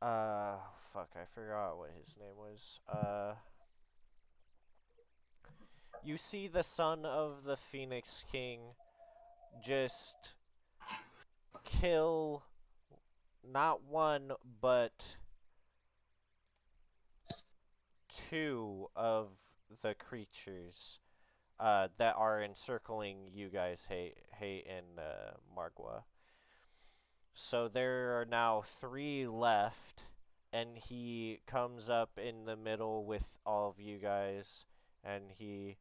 [0.00, 2.80] Uh, fuck, I forgot what his name was.
[2.90, 3.34] Uh,
[6.02, 8.60] you see the son of the Phoenix King
[9.62, 10.32] just
[11.62, 12.42] kill
[13.46, 14.32] not one,
[14.62, 15.16] but
[18.08, 19.28] two of
[19.82, 20.98] the creatures
[21.60, 26.04] uh, that are encircling you guys, Hate, Hate and uh, Margwa.
[27.34, 30.04] So there are now three left,
[30.52, 34.64] and he comes up in the middle with all of you guys,
[35.04, 35.76] and he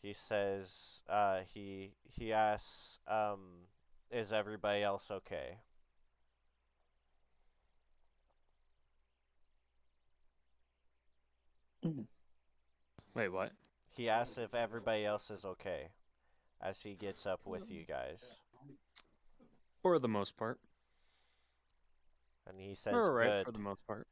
[0.00, 3.66] he says uh, he he asks, um,
[4.10, 5.58] "Is everybody else okay?"
[13.14, 13.52] Wait, what?
[13.94, 15.88] He asks if everybody else is okay,
[16.60, 18.38] as he gets up with you guys,
[19.82, 20.58] For the most part.
[22.48, 24.06] and he says, We're alright "Good." for the most part.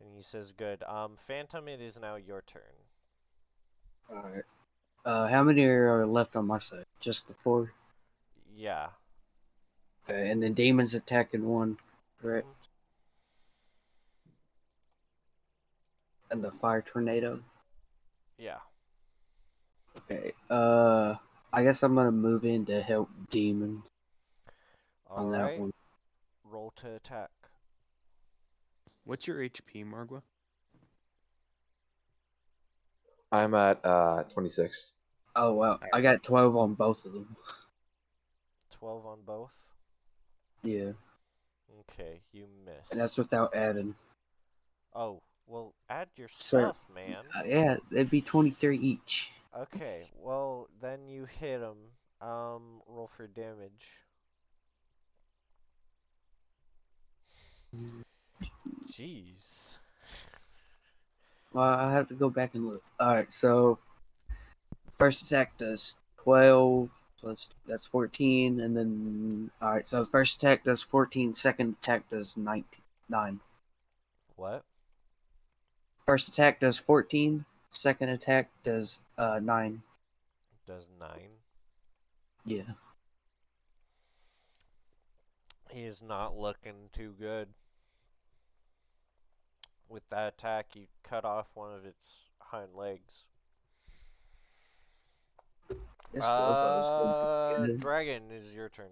[0.00, 2.62] And he says, "Good." Um, Phantom, it is now your turn.
[4.10, 4.44] Alright.
[5.04, 6.84] Uh, how many are left on my side?
[7.00, 7.72] Just the four?
[8.54, 8.88] Yeah.
[10.08, 11.78] Okay, and then demons attacking one,
[12.20, 12.46] correct?
[16.30, 17.40] And the fire tornado.
[18.36, 18.58] Yeah.
[20.10, 20.32] Okay.
[20.48, 21.14] Uh,
[21.52, 23.82] I guess I'm gonna move in to help demon
[25.10, 25.54] All on right.
[25.56, 25.72] that one.
[26.44, 27.30] Roll to attack.
[29.04, 30.22] What's your HP, Margwa?
[33.32, 34.86] I'm at uh 26.
[35.34, 37.36] Oh wow, I got twelve on both of them.
[38.70, 39.52] 12 on both.
[40.62, 40.92] Yeah,
[41.80, 42.90] Okay, you miss.
[42.90, 43.94] and that's without adding.
[44.94, 46.60] Oh, well, add your Sir.
[46.72, 47.24] stuff, man.
[47.34, 49.30] Uh, yeah, it'd be twenty-three each.
[49.54, 51.76] Okay, well, then you hit him.
[52.20, 53.88] Um, roll for damage.
[58.90, 59.78] Jeez.
[61.52, 62.82] Well, I have to go back and look.
[63.00, 63.78] All right, so
[64.98, 70.82] first attack does twelve plus that's fourteen, and then all right, so first attack does
[70.82, 72.64] 14, second attack does 19,
[73.08, 73.40] nine.
[74.36, 74.64] What?
[76.04, 79.82] First attack does 14, second attack does uh nine.
[80.66, 81.08] Does 9.
[82.44, 82.62] Yeah.
[85.70, 87.48] He is not looking too good.
[89.88, 93.26] With that attack, you cut off one of its hind legs.
[96.20, 97.80] Uh, gonna be good.
[97.80, 98.90] Dragon is your turn.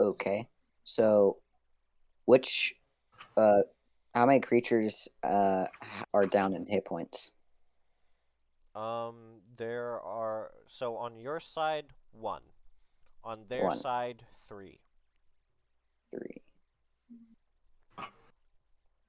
[0.00, 0.46] Okay.
[0.84, 1.38] So,
[2.24, 2.74] which,
[3.36, 3.62] uh,
[4.14, 5.66] how many creatures uh
[6.14, 7.30] are down in hit points?
[8.78, 12.42] Um, there are so on your side one,
[13.24, 13.76] on their One.
[13.76, 14.78] side three.
[16.12, 16.42] Three.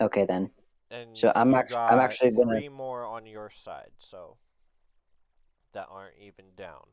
[0.01, 0.49] Okay then.
[0.89, 4.37] And So I'm actually I'm actually gonna- three more on your side, so
[5.73, 6.87] that aren't even down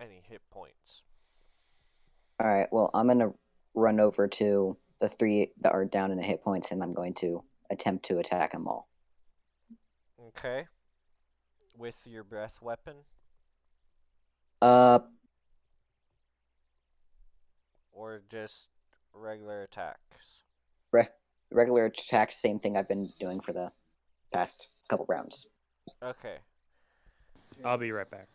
[0.00, 1.02] any hit points.
[2.38, 2.72] All right.
[2.72, 3.34] Well, I'm gonna
[3.74, 7.12] run over to the three that are down in the hit points, and I'm going
[7.14, 8.88] to attempt to attack them all.
[10.28, 10.66] Okay.
[11.76, 12.96] With your breath weapon,
[14.60, 14.98] Uh,
[17.92, 18.68] or just
[19.14, 20.42] regular attacks.
[20.92, 21.08] re-
[21.50, 23.72] regular attacks, same thing I've been doing for the
[24.30, 25.46] past couple rounds.
[26.02, 26.38] Okay.
[27.64, 28.28] I'll be right back.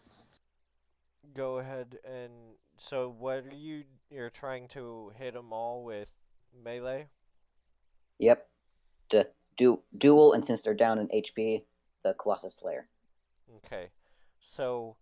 [1.34, 2.32] Go ahead and
[2.78, 6.10] so what are you you're trying to hit them all with
[6.54, 7.10] melee?
[8.20, 8.50] Yep.
[9.10, 11.66] The du- duel, and since they're down in HP,
[12.04, 12.88] the Colossus Slayer.
[13.58, 13.90] Okay.
[14.40, 14.98] So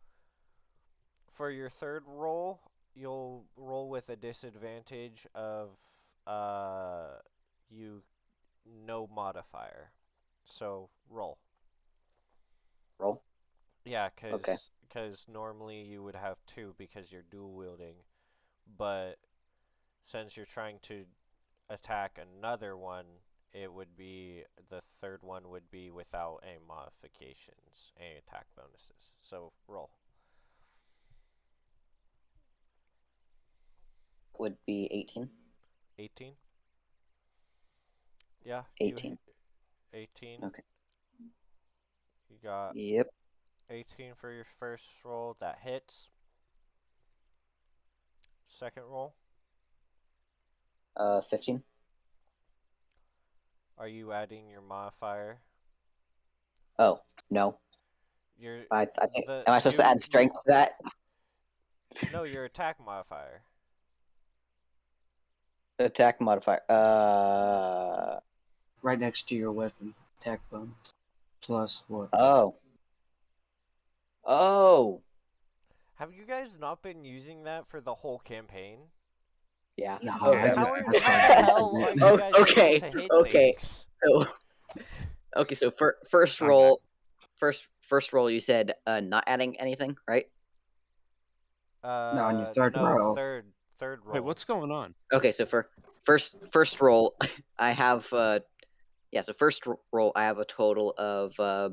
[1.32, 2.62] for your third roll,
[2.96, 5.78] you'll roll with a disadvantage of
[6.28, 7.20] uh
[7.70, 8.04] you
[8.66, 9.92] no modifier.
[10.46, 11.40] So roll.
[13.00, 13.22] Roll.
[13.86, 14.58] Yeah, cuz Okay.
[14.90, 18.04] cuz normally you would have two because you're dual wielding,
[18.78, 19.20] but
[20.02, 21.06] since you're trying to
[21.70, 23.06] attack another one,
[23.54, 29.14] it would be the third one would be without any modifications, any attack bonuses.
[29.20, 29.92] So roll.
[34.40, 35.30] Would be 18.
[36.00, 36.34] 18.
[38.44, 38.64] Yeah.
[38.82, 39.12] 18.
[39.12, 40.44] hit 18.
[40.44, 40.64] Okay.
[42.30, 43.08] You got Yep.
[43.70, 45.38] 18 for your first roll.
[45.40, 46.10] That hits.
[48.48, 49.14] Second roll.
[50.98, 51.64] Uh, 15.
[53.78, 55.40] Are you adding your modifier?
[56.80, 57.60] Oh, no.
[58.38, 59.26] Your I, I think.
[59.28, 60.74] the- am I supposed to add strength to that?
[62.12, 63.44] no, your attack modifier.
[65.80, 66.62] Attack modifier.
[66.70, 68.20] Uh.
[68.82, 70.94] Right next to your weapon attack bonus.
[71.42, 72.10] Plus what?
[72.14, 72.56] Oh.
[74.26, 75.02] Oh.
[75.96, 78.80] Have you guys not been using that for the whole campaign?
[79.78, 79.98] Yeah.
[80.04, 80.52] No, Okay.
[80.52, 82.82] I How, are, haven't- how the hell are you Oh, okay,
[83.12, 83.56] okay.
[83.58, 84.28] So,
[85.38, 86.82] okay, so fir- first I'm roll,
[87.38, 90.26] first first roll, you said uh, not adding anything, right?
[91.84, 93.16] Uh, on your third no, roll.
[93.16, 93.46] Third,
[93.80, 94.14] third roll.
[94.16, 94.94] Wait, what's going on?
[95.12, 95.70] Okay, so for
[96.04, 97.16] first first roll,
[97.60, 98.40] I have uh,
[99.12, 99.22] yeah.
[99.22, 101.70] So first roll, I have a total of uh,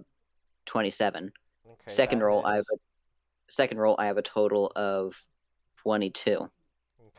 [0.66, 1.32] twenty seven.
[1.66, 2.76] Okay, second that roll, I have a
[3.48, 5.20] second roll, I have a total of
[5.76, 6.50] twenty two.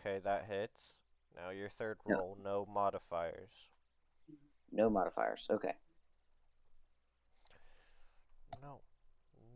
[0.01, 0.95] Okay, that hits.
[1.35, 3.51] Now your third roll, no modifiers.
[4.71, 5.47] No modifiers.
[5.49, 5.73] Okay.
[8.61, 8.79] No.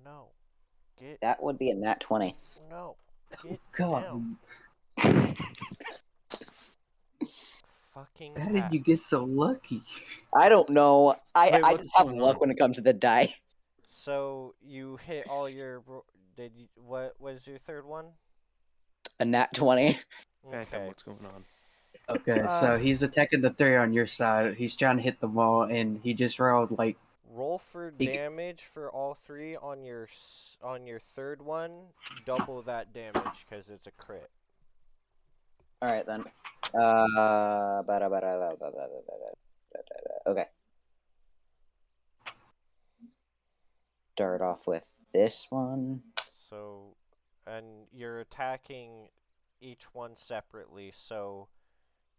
[0.03, 0.27] No.
[0.99, 2.35] Get That would be a nat 20.
[2.69, 2.95] No.
[3.31, 4.35] Oh, get God.
[7.93, 9.81] Fucking How did you get so lucky?
[10.34, 11.15] I don't know.
[11.34, 12.39] I, Wait, I just have luck on?
[12.41, 13.34] when it comes to the die.
[13.88, 15.81] So you hit all your
[16.35, 18.05] did you, what was your third one?
[19.19, 19.97] A nat 20.
[20.47, 21.43] Okay, okay what's going on?
[22.07, 24.55] Okay, uh, so he's attacking the three on your side.
[24.55, 26.97] He's trying to hit the wall, and he just rolled like.
[27.34, 28.05] Roll for he...
[28.05, 30.07] damage for all three on your
[30.63, 31.72] on your third one.
[32.26, 34.30] Double that damage because it's a crit.
[35.81, 36.23] All right then.
[36.73, 37.84] Uh,
[40.27, 40.45] okay.
[44.13, 46.01] Start off with this one.
[46.49, 46.95] So,
[47.45, 49.09] and you're attacking
[49.65, 50.91] each one separately.
[50.93, 51.47] So,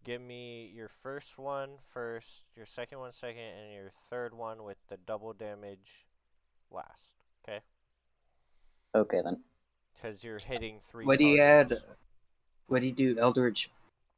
[0.05, 4.79] give me your first one first, your second one second, and your third one with
[4.89, 6.07] the double damage
[6.71, 7.13] last.
[7.47, 7.61] Okay?
[8.95, 9.41] Okay then.
[9.95, 11.07] Because you're hitting three.
[11.07, 11.79] what do you add?
[12.67, 13.19] What do you do?
[13.19, 13.71] Eldritch,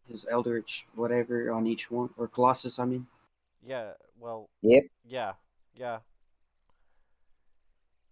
[0.09, 2.79] his Eldritch, whatever on each one, or Colossus?
[2.79, 3.07] I mean,
[3.65, 3.93] Yeah.
[4.19, 4.49] Well.
[4.63, 4.85] Yep.
[5.07, 5.33] Yeah.
[5.77, 5.99] Yeah.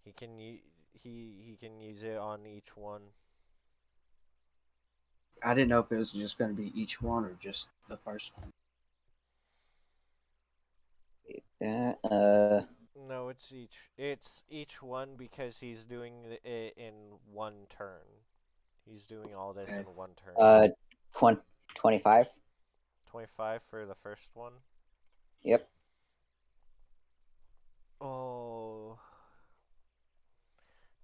[0.04, 0.60] He can he
[0.92, 3.02] he can use it on each one.
[5.42, 7.96] I didn't know if it was just going to be each one or just the
[7.98, 8.52] first one.
[11.60, 12.66] That, uh,
[13.08, 16.94] No, it's each it's each one because he's doing it in
[17.32, 18.02] one turn.
[18.84, 19.80] He's doing all this Okay.
[19.80, 20.34] in one turn.
[20.38, 20.68] uh,
[21.12, 21.42] twen-
[21.74, 22.28] 25.
[23.06, 24.52] 25 for the first one.
[25.42, 25.68] Yep.
[28.00, 28.98] Oh.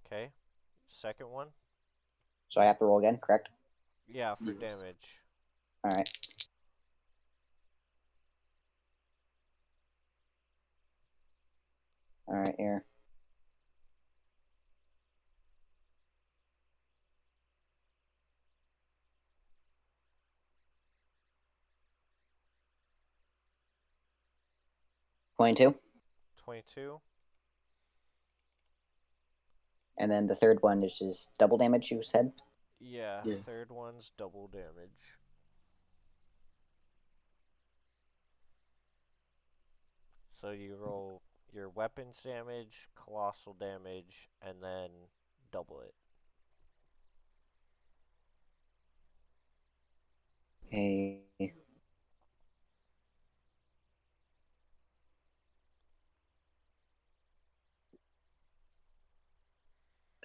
[0.05, 0.31] Okay.
[0.87, 1.47] Second one?
[2.47, 3.49] So I have to roll again, correct?
[4.07, 4.59] Yeah, for Yeah.
[4.59, 5.19] damage.
[5.83, 6.09] All right.
[12.27, 12.85] All right, here.
[25.37, 25.75] Twenty-two,
[26.37, 27.01] 22.
[29.97, 31.91] and then the third one is just double damage.
[31.91, 32.31] You said.
[32.85, 35.15] Yeah, yeah, third one's double damage.
[40.41, 41.21] So you roll
[41.53, 44.89] your weapons damage, colossal damage, and then
[45.51, 45.93] double it.
[50.69, 51.21] Hey.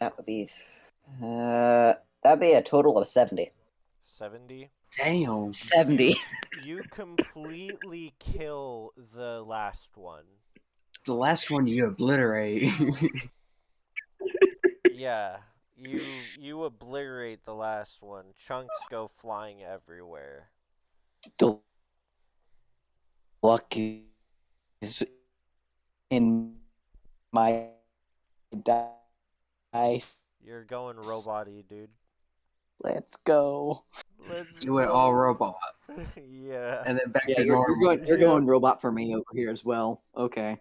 [0.00, 0.48] That would be.
[1.22, 1.94] Uh
[2.28, 3.50] that'd be a total of 70.
[4.04, 4.70] 70.
[4.96, 5.52] Damn.
[5.52, 6.14] 70.
[6.64, 10.24] You completely kill the last one.
[11.06, 12.70] The last one you obliterate.
[14.92, 15.36] Yeah.
[15.76, 16.00] You
[16.40, 18.24] you obliterate the last one.
[18.36, 20.50] Chunks go flying everywhere.
[21.38, 21.60] the
[23.40, 25.04] luck is
[26.10, 26.56] in
[27.30, 27.68] my
[29.72, 30.16] dice.
[30.44, 31.90] You're going robot-y, dude.
[32.80, 33.84] Let's go.
[34.28, 35.56] Let's you went all robot.
[36.16, 36.82] yeah.
[36.86, 37.76] And then back Yeah, to you're, normal.
[37.76, 38.06] you're going.
[38.06, 40.02] You're going robot for me over here as well.
[40.16, 40.58] Okay.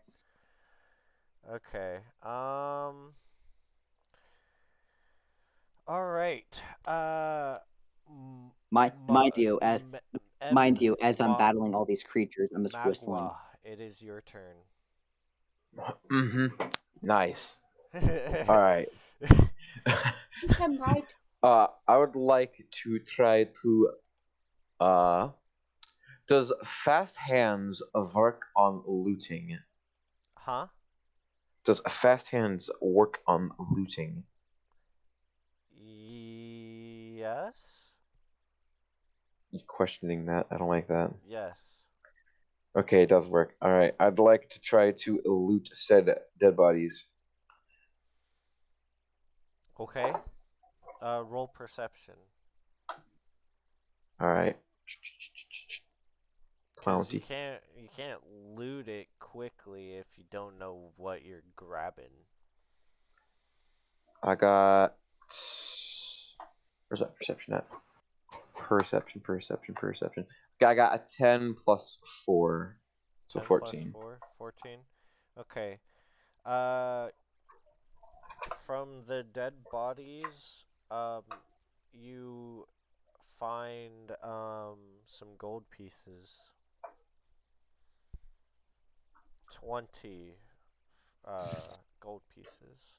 [1.52, 1.98] Okay.
[2.24, 3.14] Um.
[5.88, 6.62] All right.
[6.86, 7.58] Uh.
[8.70, 10.20] My, ma- mind you, as m-
[10.54, 13.30] mind you, as I'm battling all these creatures, I'm just whistling.
[13.64, 14.56] It is your turn.
[16.12, 16.48] Mm-hmm.
[17.02, 17.60] Nice.
[18.48, 18.88] All right.
[20.60, 21.06] I'm right.
[21.44, 23.92] Uh, I would like to try to.
[24.80, 25.30] Uh,
[26.28, 29.58] does fast hands work on looting?
[30.36, 30.68] Huh?
[31.64, 34.24] Does fast hands work on looting?
[37.18, 37.96] Yes.
[39.52, 40.48] You questioning that?
[40.52, 41.14] I don't like that.
[41.28, 41.58] Yes.
[42.76, 43.56] Okay, it does work.
[43.62, 47.06] All right, I'd like to try to loot said dead bodies.
[49.80, 50.14] Okay.
[51.02, 52.16] Uh, roll perception.
[54.20, 54.58] All right.
[56.78, 58.22] 'Cause You can't you can't
[58.56, 62.26] loot it quickly if you don't know what you're grabbing.
[64.24, 64.96] I got.
[66.88, 67.68] Where's that perception at?
[68.56, 70.26] Perception, perception, perception.
[70.66, 72.80] I got a 10 plus 4.
[73.28, 73.92] So 10 plus 14.
[73.92, 74.80] 4, 14.
[75.38, 75.80] Okay.
[76.46, 77.10] Uh,
[78.66, 81.24] from the dead bodies, um,
[81.94, 82.68] you
[83.40, 86.52] find um some gold pieces.
[89.52, 90.36] Twenty
[91.26, 92.94] uh gold pieces.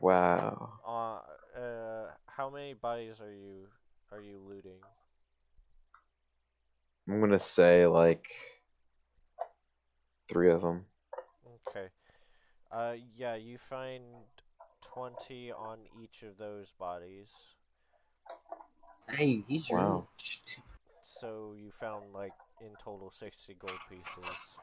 [0.00, 0.80] Wow.
[0.86, 1.20] Uh,
[1.58, 3.66] uh, how many bodies are you
[4.12, 4.80] are you looting?
[7.08, 8.24] I'm gonna say like
[10.28, 10.86] three of them.
[11.68, 11.88] Okay.
[12.70, 14.02] Uh, yeah, you find
[14.94, 17.54] 20 on each of those bodies.
[19.10, 20.08] Hey, he's Wow.
[20.10, 20.40] rich.
[21.02, 24.58] So you found like in total 60 gold pieces.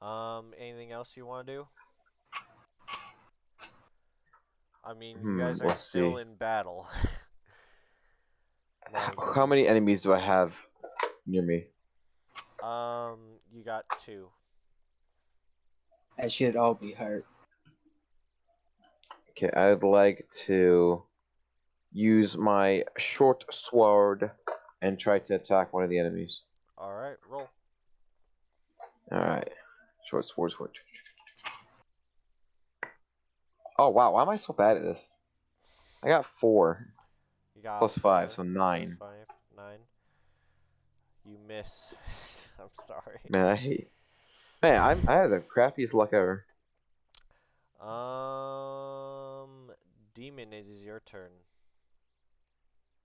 [0.00, 1.68] Um, anything else you want to do?
[4.84, 6.18] I mean, you Hmm, guys are let's still see.
[6.18, 6.86] in battle.
[9.34, 10.54] How many enemies do I have
[11.26, 11.66] near me?
[12.62, 13.18] um,
[13.52, 14.28] you got two.
[16.18, 17.26] That should all be hurt.
[19.30, 21.02] Okay, I'd like to
[21.92, 24.30] use my short sword
[24.80, 26.42] and try to attack one of the enemies.
[26.78, 27.48] All right, roll.
[29.12, 29.50] Alright.
[30.08, 30.70] Short sword, sword.
[33.78, 35.12] Oh wow, why am I so bad at this?
[36.02, 36.86] I got four.
[37.54, 38.96] You got Plus five, so plus nine.
[38.98, 39.26] Five,
[39.56, 39.78] nine.
[41.24, 41.94] You miss.
[42.58, 43.18] I'm sorry.
[43.28, 43.90] Man, I hate.
[44.62, 46.44] Man, I'm I have the crappiest luck ever.
[47.80, 49.70] Um,
[50.14, 51.30] demon, it is your turn.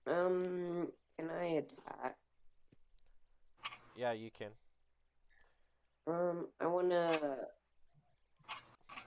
[0.08, 0.88] Um,
[1.18, 2.16] can I attack?
[3.96, 4.52] Yeah, you can.
[6.08, 7.12] Um, I wanna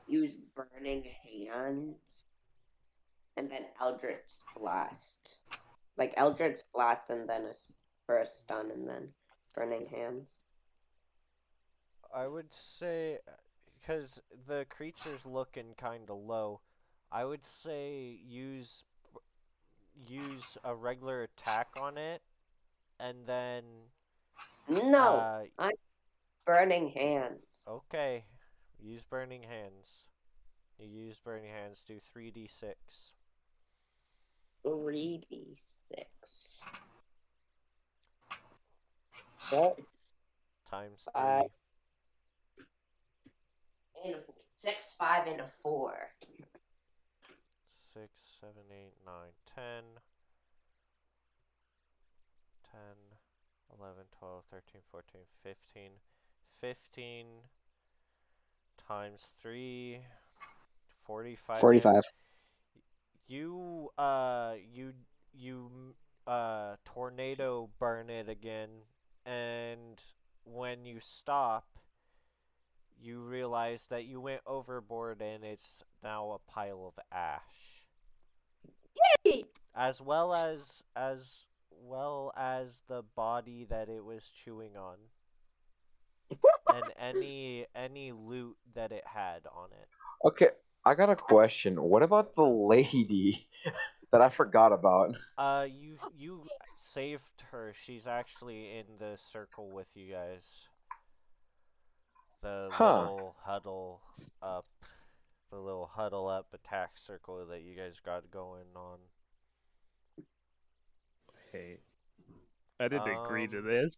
[0.07, 2.27] use burning hands,
[3.39, 5.39] and then Eldritch blast,
[5.97, 7.55] like Eldritch blast, and then a
[8.05, 9.09] for a stun, and then
[9.55, 10.44] burning hands.
[12.15, 13.19] I would say,
[13.81, 16.61] because the creature's looking kind of low,
[17.11, 18.85] I would say use
[20.07, 22.23] use a regular attack on it,
[22.99, 23.65] and then
[24.69, 25.71] No, uh, I
[26.45, 27.65] burning hands.
[27.69, 28.25] okay,
[28.81, 30.09] use burning hands.
[30.79, 31.85] You use burning hands.
[31.87, 33.13] Do three d six.
[34.63, 35.57] Three d
[35.89, 36.61] six.
[40.71, 41.49] Times three.
[44.05, 44.25] And a f-
[44.57, 45.95] six, five, and a four.
[47.93, 48.11] Six,
[48.41, 49.83] seven, eight, nine, ten.
[52.71, 53.17] Ten,
[53.79, 55.93] eleven, twelve, thirteen, fourteen, fifteen.
[56.61, 57.27] Fifteen
[58.87, 60.01] times three.
[61.05, 61.61] Forty-five.
[61.61, 62.03] 45.
[63.27, 64.93] You uh you
[65.33, 65.95] you
[66.27, 68.69] uh tornado burn it again
[69.27, 70.01] and
[70.45, 71.74] when you stop
[73.01, 77.87] you realize that you went overboard and it's now a pile of ash.
[79.25, 79.45] Yay!
[79.75, 84.97] As well as as well as the body that it was chewing on.
[86.75, 89.89] and any any loot that it had on it.
[90.27, 90.49] Okay,
[90.85, 91.81] I got a question.
[91.83, 93.47] What about the lady
[94.13, 95.15] that I forgot about?
[95.37, 96.47] Uh, you you
[96.79, 97.73] saved her.
[97.75, 100.69] She's actually in the circle with you guys.
[102.45, 103.09] The Huh.
[103.09, 104.03] little huddle
[104.43, 104.67] up,
[105.51, 108.99] the little huddle up attack circle that you guys got going on.
[111.53, 111.79] Hey,
[112.81, 113.97] I didn't agree to Um, this.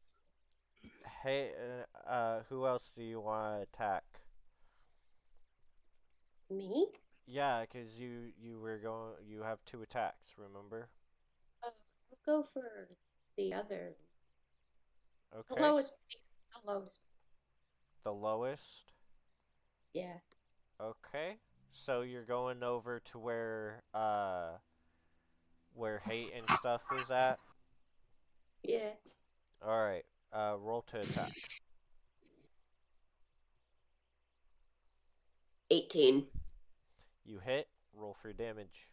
[1.23, 1.53] Hey,
[2.07, 4.05] uh, uh, who else do you want to attack?
[6.51, 6.91] Me?
[7.27, 9.15] Yeah, because you you were going.
[9.29, 10.35] You have two attacks.
[10.39, 10.89] Remember?
[11.63, 11.69] Uh,
[12.11, 12.89] I'll go for
[13.37, 13.97] the other.
[15.35, 15.55] Okay.
[15.55, 15.93] The lowest.
[16.53, 16.99] The lowest.
[18.07, 18.93] The lowest.
[19.93, 20.19] Yeah.
[20.81, 21.39] Okay.
[21.73, 24.51] So you're going over to where uh
[25.75, 27.41] where hate and stuff is at?
[28.63, 28.91] Yeah.
[29.61, 30.05] Alright.
[30.33, 31.33] Uh roll to attack.
[35.73, 36.27] 18.
[37.25, 38.87] You hit, roll for damage.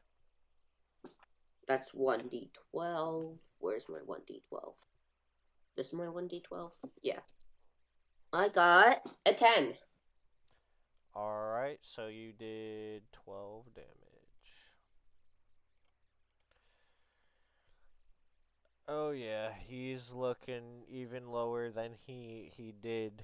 [1.67, 3.37] That's 1d12.
[3.59, 4.73] Where's my 1d12?
[5.77, 6.71] This is my 1d12?
[7.03, 7.19] Yeah.
[8.33, 9.75] I got a 10.
[11.15, 13.89] Alright, so you did twelve damage.
[18.87, 23.21] Oh yeah, he's looking even lower than he he did.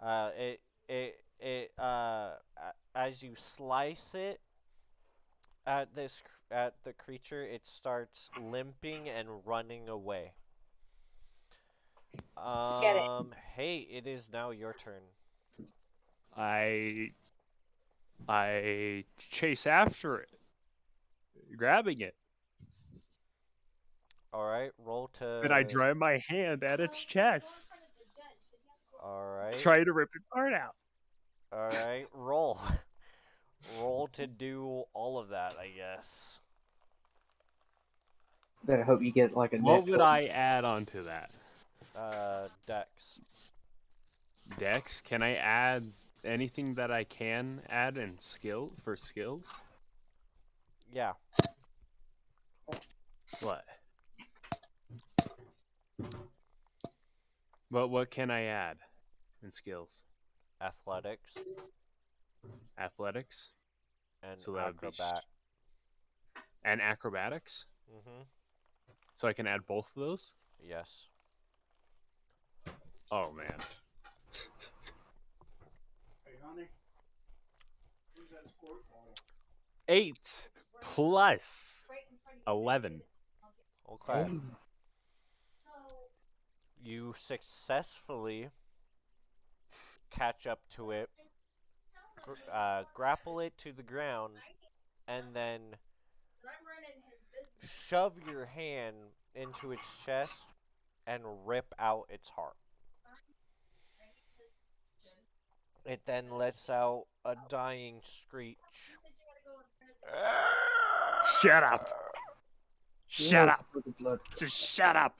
[0.00, 2.34] Uh, it it it uh
[2.94, 4.40] as you slice it
[5.66, 6.22] at this
[6.52, 10.34] at the creature, it starts limping and running away.
[12.80, 13.02] Get it.
[13.02, 15.02] Um, hey, it is now your turn.
[16.36, 17.10] I
[18.28, 20.28] I chase after it,
[21.56, 22.14] grabbing it.
[24.32, 25.40] All right, roll to.
[25.42, 27.68] Then I drive my hand at its chest,
[29.02, 29.58] All right.
[29.58, 30.74] Try to rip its heart out.
[31.52, 32.60] All right, roll.
[33.80, 36.38] roll to do all of that, I guess.
[38.64, 39.58] Better hope you get like a.
[39.58, 41.30] What net would I add onto that?
[41.96, 43.20] Uh, Dex.
[44.58, 45.00] Dex?
[45.00, 45.84] Can I add
[46.24, 49.60] anything that I can add in skill for skills?
[50.92, 51.12] Yeah.
[53.40, 53.64] What?
[57.70, 58.76] But what can I add
[59.42, 60.04] in skills?
[60.60, 61.34] Athletics
[62.78, 63.50] Athletics
[64.22, 65.24] and So that be acrobat.
[66.64, 67.66] and acrobatics?
[67.90, 68.22] Mm-hmm.
[69.16, 70.34] So I can add both of those?
[70.62, 71.08] Yes.
[73.10, 73.54] Oh man.
[76.24, 76.66] Hey, honey.
[78.14, 79.14] Where's that squirt bottle?
[79.88, 80.48] Eight
[80.80, 81.84] plus
[82.46, 83.02] eleven.
[83.90, 84.30] Okay.
[86.82, 88.50] You successfully
[90.10, 91.10] catch up to it,
[92.22, 94.34] gr- uh, grapple it to the ground,
[95.08, 95.60] and then
[97.60, 98.96] shove your hand
[99.34, 100.46] into its chest
[101.06, 102.56] and rip out its heart.
[105.86, 108.56] It then lets out a dying screech.
[111.40, 111.88] Shut up!
[113.06, 113.64] Shut up!
[113.72, 114.18] for the blood.
[114.36, 115.14] Just shut up!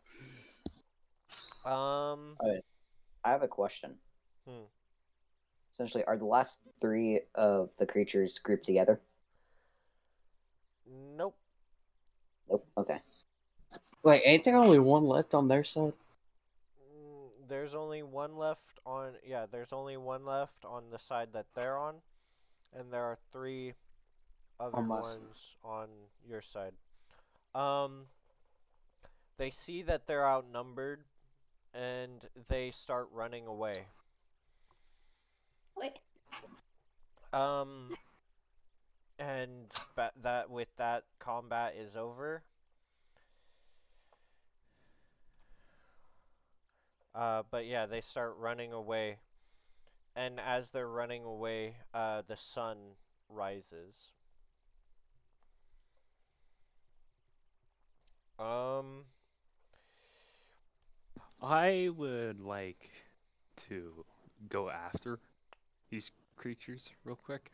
[1.65, 2.37] Um,
[3.25, 3.95] I have a question.
[4.49, 4.65] Hmm.
[5.73, 9.01] Essentially, are the last three of the creatures grouped together?
[11.17, 11.37] nope.
[12.49, 12.67] Nope.
[12.79, 12.99] Okay.
[14.03, 15.93] Wait, ain't there only one left on their side?
[17.49, 19.13] There's only one left on.
[19.27, 21.97] Yeah, there's only one left on the side that they're on,
[22.73, 23.75] and there are three
[24.59, 25.89] other On ones on
[26.27, 26.73] your side.
[27.55, 28.07] Um,
[29.39, 31.05] they see that they're outnumbered,
[31.75, 33.87] and they start running away.
[35.77, 35.99] Wait.
[37.33, 37.95] Um,
[39.19, 42.43] and ba- that with that combat is over.
[47.17, 49.19] Uh, but yeah, they start running away,
[50.15, 52.77] and as they're running away, uh, the sun
[53.31, 54.13] rises.
[58.39, 59.07] Um,
[61.43, 62.91] I would like
[63.69, 64.05] to
[64.49, 65.19] go after
[65.91, 67.51] these creatures real quick.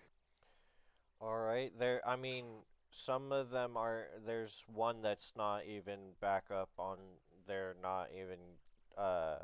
[1.21, 1.73] all right.
[1.79, 2.45] There, I mean,
[2.91, 4.09] some of them are.
[4.27, 6.99] There's one that's not even back up on.
[7.47, 8.39] They're not even
[8.99, 9.37] uh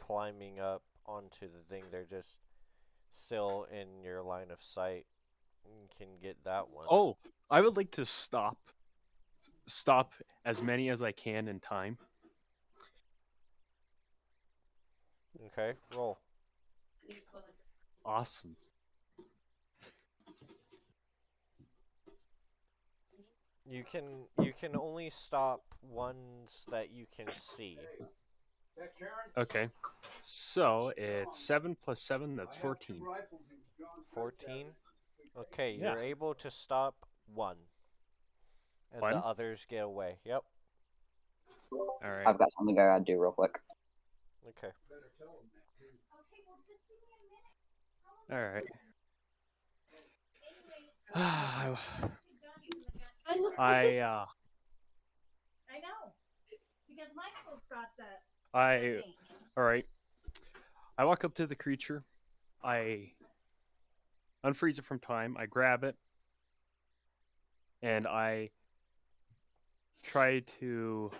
[0.00, 1.84] climbing up onto the thing.
[1.90, 2.40] They're just
[3.12, 5.06] still in your line of sight,
[5.64, 6.86] you can get that one.
[6.90, 7.16] Oh,
[7.50, 8.58] I would like to stop
[9.66, 10.12] stop
[10.44, 11.98] as many as I can in time.
[15.46, 16.18] Okay, roll.
[18.04, 18.56] Awesome.
[23.68, 24.04] You can
[24.40, 27.78] you can only stop ones that you can see.
[29.36, 29.68] Okay.
[30.22, 33.02] So it's seven plus seven, that's fourteen.
[34.14, 34.66] 14.
[35.38, 35.92] Okay, Yeah.
[35.92, 36.94] you're able to stop
[37.34, 37.56] one.
[38.92, 39.12] And One?
[39.12, 40.16] the others get away.
[40.24, 40.42] Yep.
[42.02, 42.26] Alright.
[42.26, 43.58] I've got something I gotta do real quick.
[44.48, 44.70] Okay.
[48.32, 48.64] Alright.
[51.14, 51.76] I
[53.28, 53.36] I.
[53.58, 54.26] I uh
[55.68, 56.12] I know.
[56.88, 58.22] Because Michael's got that.
[58.56, 59.02] I
[59.54, 59.84] alright.
[60.96, 62.02] I walk up to the creature.
[62.64, 63.10] I
[64.42, 65.36] unfreeze it from time.
[65.38, 65.94] I grab it.
[67.82, 68.48] And I
[70.02, 71.10] try to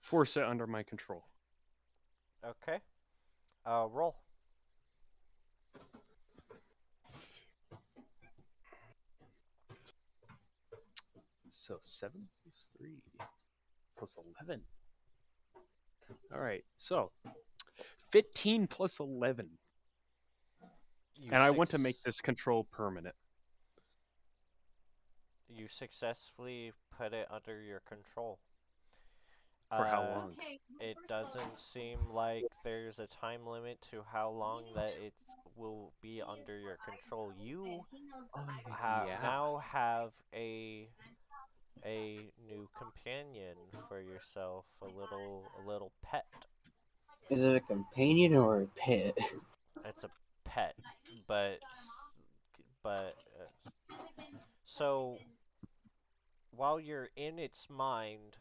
[0.00, 1.24] force it under my control.
[2.46, 2.78] Okay.
[3.66, 4.14] Uh, roll.
[11.50, 12.12] So 7
[12.44, 12.90] plus 3
[13.98, 14.16] plus
[16.08, 16.18] 11.
[16.34, 17.10] Alright, so
[18.12, 19.48] 15 plus 11.
[21.16, 23.14] You and I want to make this control permanent.
[25.48, 28.38] You successfully put it under your control.
[29.70, 30.36] For how Uh, long?
[30.80, 34.94] It first of all, doesn't seem like there's a time limit to how long that
[34.94, 35.12] it
[35.56, 37.32] will be under your control.
[37.36, 39.20] You he Oh, ha- yeah.
[39.22, 40.88] now have a
[41.84, 43.56] a new companion
[43.88, 46.26] for yourself, a little a little pet.
[47.30, 49.16] Is it a companion or a pet?
[49.84, 50.08] It's a
[50.44, 50.74] pet,
[51.26, 51.58] but
[52.82, 53.94] but uh,
[54.64, 55.18] so
[56.50, 58.36] while you're in its mind,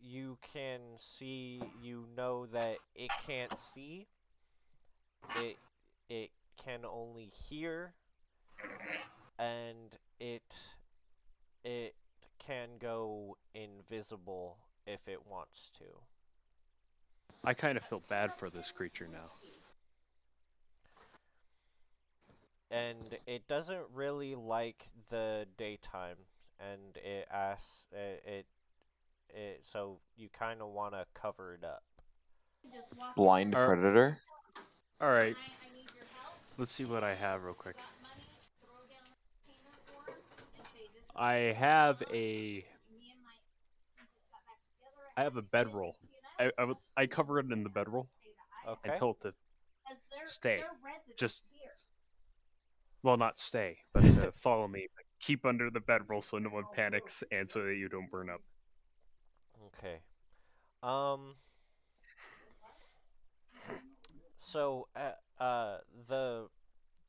[0.00, 4.06] you can see, you know that it can't see.
[5.36, 5.56] It
[6.08, 6.30] it
[6.62, 7.94] can only hear,
[9.38, 10.74] and it
[11.64, 11.94] it
[12.44, 15.84] can go invisible if it wants to.
[17.44, 19.30] I kind of feel bad for this creature now.
[22.70, 26.16] and it doesn't really like the daytime
[26.60, 28.46] and it asks it it,
[29.34, 31.82] it so you kind of want to cover it up
[33.16, 34.18] Blind Are- predator.
[35.02, 36.34] Alright, I, I need your help.
[36.58, 37.76] let's see what I have real quick.
[37.76, 38.28] Got money,
[38.60, 39.16] throw down a
[39.48, 40.22] container for it,
[40.58, 42.64] and say this is I have a me
[43.12, 43.36] and my
[43.94, 45.04] friends got back together.
[45.18, 45.94] I have a bedroll.
[46.38, 48.08] I, I, I cover it in the bedroll
[48.66, 49.34] okay and tell it to
[50.24, 50.62] Stay.
[51.18, 51.44] Just-
[53.02, 54.02] well not stay, but
[54.42, 54.86] follow me.
[54.96, 58.30] But keep under the bedroll so no one panics and so that you don't burn
[58.30, 58.40] up.
[59.66, 60.00] okay
[60.82, 61.34] um
[64.38, 65.78] so uh, uh
[66.08, 66.48] the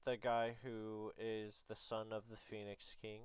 [0.04, 3.22] the guy who is the son of the phoenix king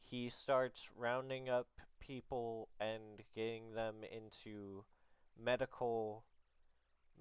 [0.00, 1.68] he starts rounding up
[2.00, 4.84] people and getting them into
[5.42, 6.24] medical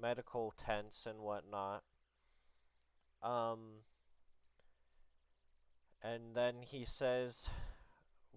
[0.02, 1.84] medical tents and whatnot.
[3.22, 3.84] Um
[6.02, 7.50] and then he says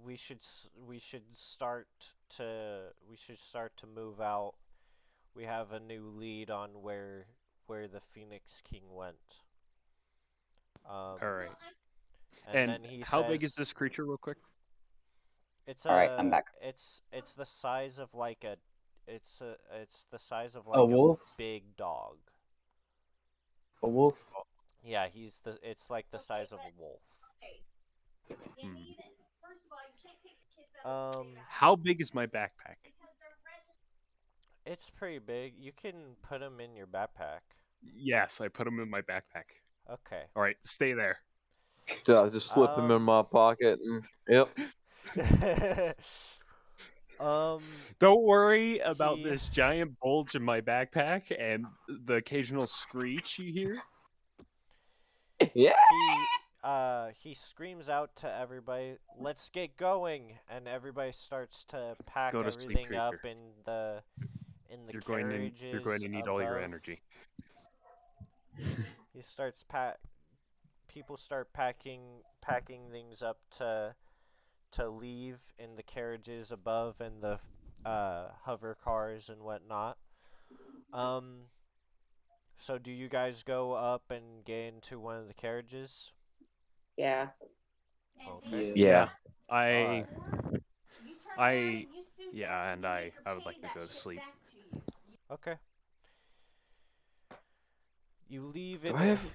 [0.05, 0.41] we should
[0.87, 1.89] we should start
[2.37, 4.55] to we should start to move out.
[5.35, 7.27] We have a new lead on where
[7.67, 9.17] where the phoenix king went.
[10.89, 11.51] Um, Alright.
[12.47, 14.39] And, And, then he how big is this creature real quick?
[15.67, 16.47] It's All right, I'm back.
[16.61, 18.57] It's it's the size of like a
[19.07, 21.21] it's a it's the size of A like a, wolf?
[21.39, 22.17] big dog.
[23.83, 24.31] A wolf?
[24.85, 27.01] Yeah, he's the it's like the size of a wolf.
[28.61, 28.75] Hmm.
[28.75, 29.05] need it.
[29.41, 32.27] First of all, you can't take the kids out of Um How big is my
[32.27, 32.79] backpack?
[32.83, 34.67] because they're residents.
[34.67, 35.55] it's pretty big.
[35.59, 37.43] You can put them in your backpack.
[37.83, 39.61] Yes, I put them in my backpack.
[39.91, 40.23] Okay.
[40.37, 41.19] Alright, stay there.
[42.05, 44.49] Dude, I just slip him in Um, my pocket and yep.
[47.21, 47.61] um
[47.99, 51.67] Don't worry about He- this giant bulge in my backpack and
[52.07, 53.83] the occasional screech you hear.
[55.55, 55.75] Yeah.
[55.91, 56.25] he
[56.65, 62.43] uh he screams out to everybody, "Let's get going!" And everybody starts to pack Go
[62.45, 64.03] to sleep, everything up in the
[64.71, 65.73] in the You're going to carriages.
[65.73, 67.01] you're going to need all your energy.
[69.15, 69.99] He starts pack.
[70.93, 72.01] People start packing
[72.43, 73.95] packing things up to
[74.73, 77.39] to leave in the carriages above and the
[77.85, 79.97] uh, hover cars and whatnot.
[80.93, 81.45] Um,
[82.59, 86.13] So do you guys go up and get into one of the carriages?
[86.97, 87.29] Yeah.
[88.29, 88.73] Okay.
[88.77, 89.09] Yeah.
[89.51, 90.07] I Alright.
[91.39, 91.87] I
[92.33, 94.21] yeah, and I I would like to go to sleep.
[95.31, 95.55] Okay.
[98.29, 99.27] You leave Do I have-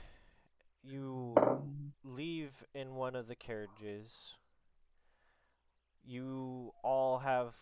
[0.83, 1.35] you
[2.03, 4.35] leave in one of the carriages.
[6.05, 7.55] You all have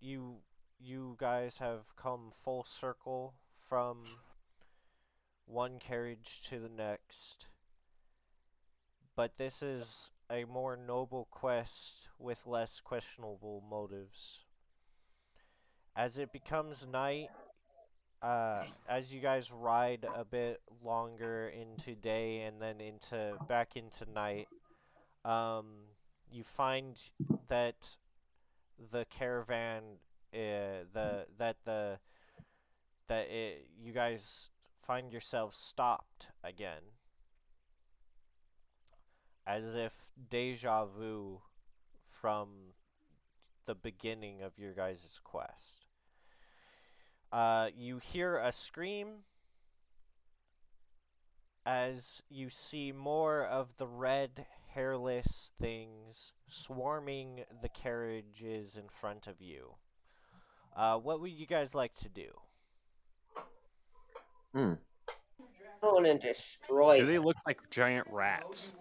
[0.00, 0.36] you
[0.78, 3.34] you guys have come full circle
[3.68, 4.04] from
[5.46, 7.46] one carriage to the next.
[9.16, 14.40] But this is a more noble quest with less questionable motives.
[15.96, 17.28] As it becomes night,
[18.22, 24.04] uh, as you guys ride a bit longer into day and then into back into
[24.10, 24.48] night,
[25.24, 25.66] um,
[26.30, 27.02] you find
[27.48, 27.96] that
[28.92, 29.82] the caravan,
[30.34, 31.98] uh, the that the
[33.08, 34.50] that it, you guys
[34.82, 36.82] find yourselves stopped again,
[39.46, 39.94] as if
[40.28, 41.40] deja vu
[42.06, 42.74] from
[43.66, 45.86] the beginning of your guys' quest.
[47.32, 49.24] Uh, you hear a scream
[51.64, 59.40] as you see more of the red, hairless things swarming the carriages in front of
[59.40, 59.74] you.
[60.76, 62.30] Uh, what would you guys like to do?
[64.54, 64.72] Hmm.
[65.82, 67.00] I want to destroy.
[67.00, 68.74] Do they look like giant rats?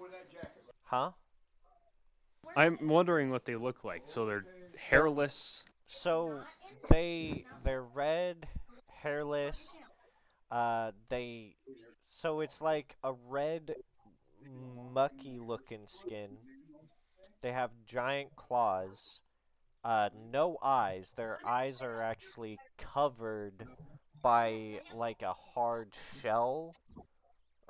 [0.84, 1.12] Huh?
[2.56, 4.04] I'm wondering what they look like.
[4.06, 4.46] So they're
[4.76, 5.64] hairless.
[5.86, 6.42] So
[6.90, 8.48] they they're red,
[8.88, 9.78] hairless.
[10.52, 11.56] Uh, they
[12.06, 13.76] so it's like a red,
[14.94, 16.38] mucky looking skin.
[17.42, 19.22] They have giant claws.
[19.84, 21.14] Uh, no eyes.
[21.16, 23.66] Their eyes are actually covered
[24.22, 26.76] by like a hard shell.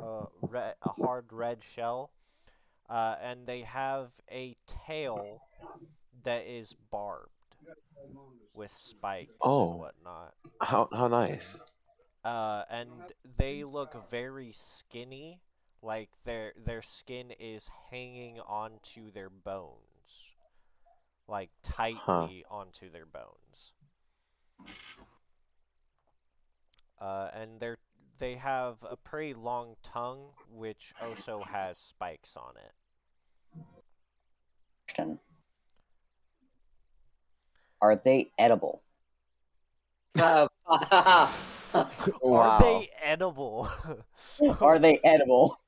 [0.02, 2.12] Uh, red, a hard red shell.
[2.90, 4.56] Uh, and they have a
[4.88, 5.42] tail
[6.24, 7.30] that is barbed
[8.54, 9.72] with spikes Oh.
[9.72, 10.34] and whatnot.
[10.62, 11.62] How how nice.
[12.24, 12.92] Uh, and
[13.38, 15.42] they look very skinny,
[15.82, 20.28] like their their skin is hanging onto their bones,
[21.28, 23.74] like tightly onto their bones.
[27.00, 27.78] Uh, and they're
[28.18, 32.74] they have a pretty long tongue, which also has spikes on it.
[37.80, 37.82] Question.
[37.82, 38.82] Are they edible?
[41.72, 41.88] Uh,
[42.26, 43.70] Are they edible?
[44.62, 45.60] Are they edible?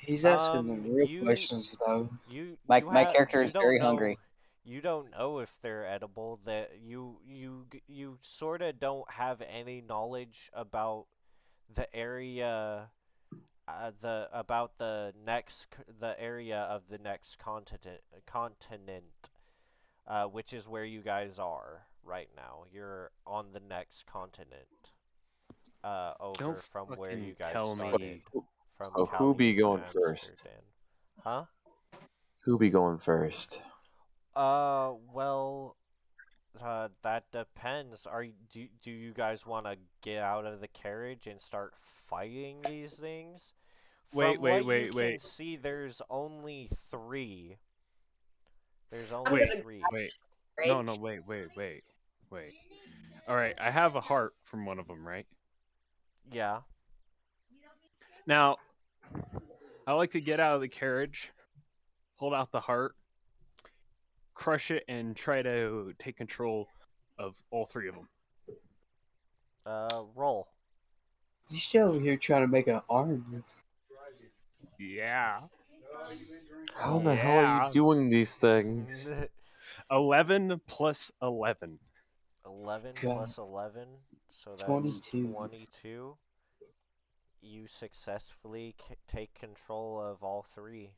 [0.00, 2.08] He's asking Um, the real you- questions though.
[2.30, 4.18] You, My- you my ha- character is very know- hungry.
[4.64, 6.40] You don't know if they're edible.
[6.46, 11.06] That you you you sort of don't have any knowledge about
[11.74, 12.88] the area,
[13.68, 15.66] uh, the about the next
[16.00, 19.30] the area of the next continent continent,
[20.12, 22.64] uh, which is where you guys are right now.
[22.70, 24.66] You're on the next continent,
[25.82, 28.22] uh, over Don't from where you guys tell me.
[28.76, 30.42] From So who be going first?
[31.24, 31.44] Huh?
[32.44, 33.62] Who be going first?
[34.36, 35.76] Uh, well,
[36.62, 38.06] uh, that depends.
[38.06, 42.58] Are do do you guys want to get out of the carriage and start fighting
[42.68, 43.54] these things?
[44.12, 45.20] Wait, From wait, what you wait, can wait.
[45.22, 47.56] see, there's only three.
[48.92, 49.82] There's only Wait, three.
[49.90, 50.12] Wait.
[50.66, 51.82] No, no, wait, wait, wait,
[52.30, 52.52] wait.
[53.26, 55.26] All right, I have a heart from one of them, right?
[56.30, 56.58] Yeah.
[58.26, 58.58] Now,
[59.86, 61.32] I like to get out of the carriage,
[62.16, 62.94] hold out the heart,
[64.34, 66.68] crush it, and try to take control
[67.18, 68.08] of all three of them.
[69.64, 70.48] Uh, roll.
[71.48, 73.42] You still over here trying to make an arm.
[74.78, 75.40] Yeah.
[76.74, 79.10] How in the hell are you doing these things?
[79.90, 81.78] 11 plus 11.
[82.46, 83.16] 11 God.
[83.16, 83.88] plus 11,
[84.30, 85.28] so that's 22.
[85.28, 86.16] 22.
[87.40, 90.90] You successfully c- take control of all three.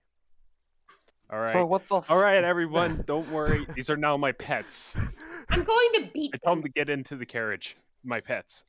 [1.31, 1.55] All right.
[1.55, 2.03] Bro, what the?
[2.09, 3.67] All right, everyone, don't worry.
[3.75, 4.95] These are now my pets.
[5.49, 7.77] I'm going to beat I tell them to get into the carriage.
[8.05, 8.65] My pets.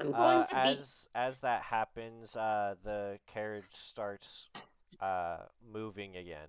[0.00, 4.48] I'm going Uh, to beat as as that happens, uh, the carriage starts
[5.00, 5.38] uh,
[5.72, 6.48] moving again.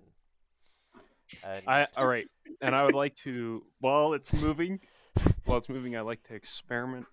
[1.44, 2.26] And I all right,
[2.60, 4.80] and I would like to while it's moving,
[5.44, 7.06] while it's moving, I like to experiment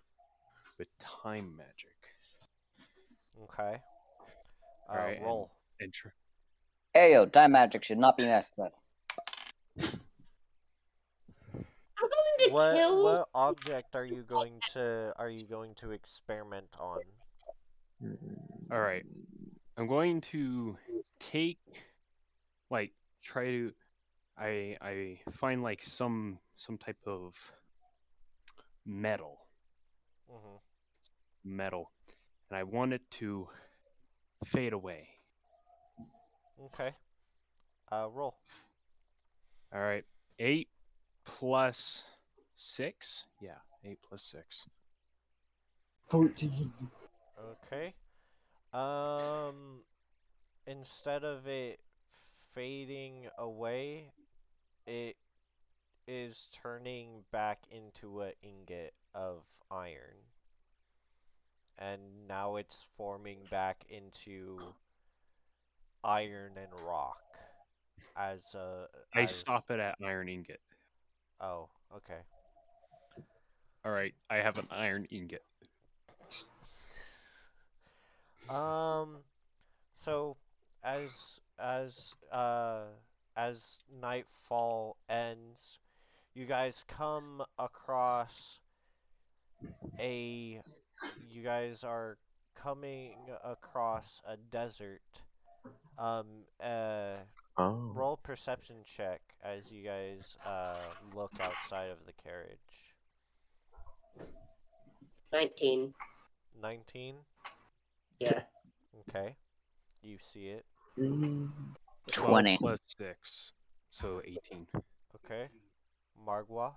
[0.78, 1.96] with time magic.
[3.44, 3.82] okay.
[4.90, 5.52] Uh, Alright, roll.
[5.80, 6.08] And tr-
[6.96, 8.74] Ayo, time magic should not be messed with.
[12.00, 15.92] I'm going to What kill what object are you going to are you going to
[15.92, 17.00] experiment on?
[18.72, 19.06] All right.
[19.78, 20.78] I'm going to
[21.20, 21.60] take
[22.70, 23.74] like try to
[24.38, 27.36] I I find like some some type of
[28.86, 29.38] metal
[30.30, 30.58] hmm
[31.44, 31.92] metal
[32.50, 33.50] and I want it to
[34.46, 35.10] fade away.
[36.60, 36.94] Okay.
[37.92, 38.36] Uh, roll.
[39.74, 40.06] All right.
[40.40, 40.68] 8
[41.26, 42.08] plus
[42.56, 43.26] 6?
[43.42, 44.68] Yeah, 8 plus 6.
[46.08, 46.72] 14.
[47.40, 47.94] Okay.
[48.74, 49.82] Um,
[50.68, 51.80] instead of it
[52.54, 54.12] fading away,
[54.86, 55.16] it
[56.08, 60.26] is turning back into an ingot of iron.
[61.80, 64.60] And now it's forming back into
[66.04, 67.22] iron and rock
[68.16, 70.60] as a I as- stop it at iron ingot.
[71.40, 72.20] Oh, okay.
[73.86, 75.44] All right, I have an iron ingot.
[78.50, 79.18] Um,
[79.96, 80.38] so
[80.84, 82.84] as as uh
[83.36, 85.80] as nightfall ends,
[86.34, 88.60] you guys come across
[90.00, 90.62] a
[91.30, 92.18] you guys are
[92.56, 95.02] coming across a desert.
[95.98, 97.18] Um, uh,
[97.60, 97.92] Oh.
[97.96, 100.76] roll perception check as you guys uh
[101.16, 102.94] look outside of the carriage.
[105.34, 105.94] 19.
[106.62, 107.16] Nineteen.
[108.20, 108.44] Yeah.
[109.10, 109.36] Okay,
[110.02, 110.66] you see it.
[112.12, 112.58] 20.
[112.58, 113.52] plus 6,
[113.90, 114.68] so 18.
[115.26, 115.48] Okay,
[116.28, 116.72] Margwa.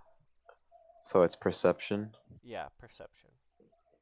[1.03, 2.11] So it's perception.
[2.43, 3.31] Yeah, perception.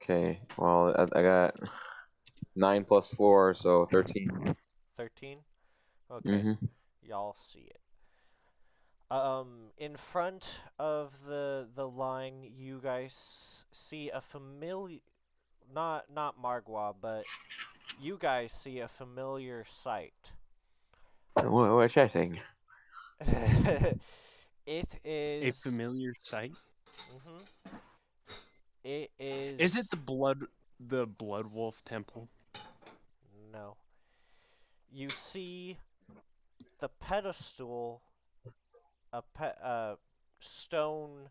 [0.02, 0.40] Okay.
[0.56, 1.54] Well, I, I got
[2.56, 4.54] nine plus four, so thirteen.
[4.96, 5.38] 13
[6.10, 6.58] okay Mhm.
[7.02, 7.80] y'all see it
[9.14, 14.98] um in front of the the line you guys see a familiar
[15.72, 17.24] not not margwa but
[17.98, 20.32] you guys see a familiar sight
[21.34, 22.40] What, what's that thing?
[24.66, 26.56] it is A familiar sight?
[27.10, 27.46] Mhm.
[28.84, 30.46] it is Is it the blood
[30.80, 32.28] the blood wolf temple?
[33.52, 33.76] No.
[34.90, 35.78] You see
[36.78, 38.02] the pedestal,
[39.12, 39.96] a pe- uh,
[40.38, 41.30] stone,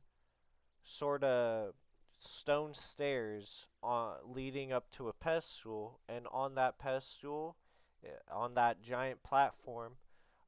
[0.83, 1.73] sort of
[2.19, 7.55] stone stairs on leading up to a pedestal, and on that pedestal,
[8.03, 9.93] eh, on that giant platform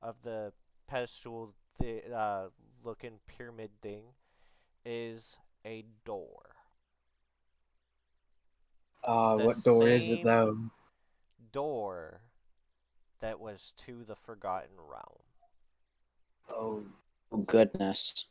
[0.02, 0.54] of the
[0.88, 2.50] pedestal, the uh,
[2.84, 4.04] looking pyramid thing,
[4.86, 6.56] is a door.
[9.04, 10.58] Uh, The what door is it though?
[11.52, 12.22] Door
[13.20, 15.24] that was to the Forgotten Realm.
[16.50, 16.84] Oh,
[17.32, 18.26] Oh, goodness.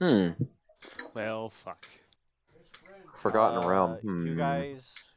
[0.00, 0.30] Hmm.
[1.14, 1.86] Well, fuck.
[3.16, 3.96] Forgotten Uh, realm.
[3.98, 4.26] Hmm.
[4.26, 5.12] You guys,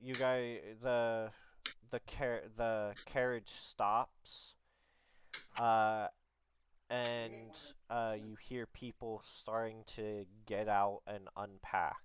[0.00, 1.30] you guys, the
[1.90, 4.54] the car the carriage stops,
[5.60, 6.08] uh,
[6.90, 7.50] and
[7.90, 11.96] uh, you hear people starting to get out and unpack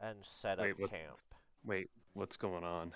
[0.00, 1.18] and set Wait, up what- camp.
[1.64, 2.92] Wait, what's going on?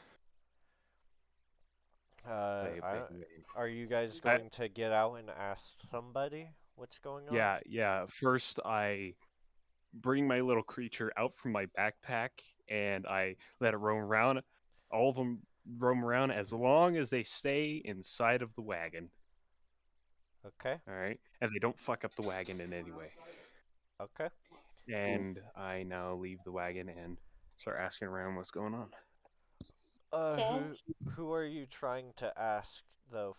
[2.26, 3.24] Uh, Wait, I wait, don't-
[3.54, 7.34] are you guys I- going to get out and ask somebody what's going on?
[7.34, 8.06] Yeah, yeah.
[8.08, 9.14] First, I
[9.92, 12.30] bring my little creature out from my backpack
[12.68, 14.42] and I let it roam around.
[14.92, 15.40] All of them
[15.78, 19.10] roam around as long as they stay inside of the wagon.
[20.46, 20.76] Okay.
[20.88, 23.10] All right, and they don't fuck up the wagon in any way.
[24.00, 24.28] Okay.
[24.94, 27.16] And I now leave the wagon and
[27.56, 28.88] start asking around what's going on.
[30.12, 33.34] Uh, who, who are you trying to ask though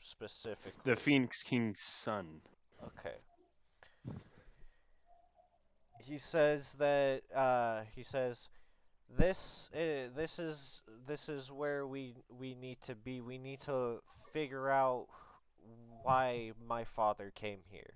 [0.00, 0.80] specifically?
[0.84, 2.40] The Phoenix King's son.
[2.84, 3.18] Okay.
[5.98, 8.48] He says that uh, he says
[9.10, 13.20] this uh, this is this is where we we need to be.
[13.20, 14.02] We need to
[14.32, 15.08] figure out
[16.02, 17.94] why my father came here.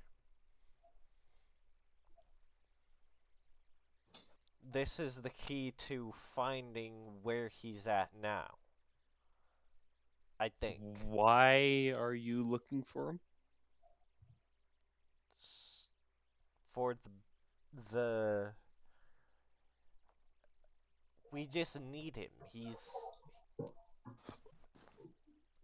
[4.63, 8.57] This is the key to finding where he's at now.
[10.39, 10.81] I think.
[11.07, 13.21] Why are you looking for him?
[15.39, 15.89] s-
[16.73, 17.11] for the
[17.93, 18.53] the
[21.31, 22.31] we just need him.
[22.53, 22.91] He's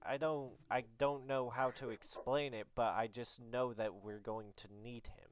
[0.03, 4.21] I don't I don't know how to explain it, but I just know that we're
[4.21, 5.29] going to need him.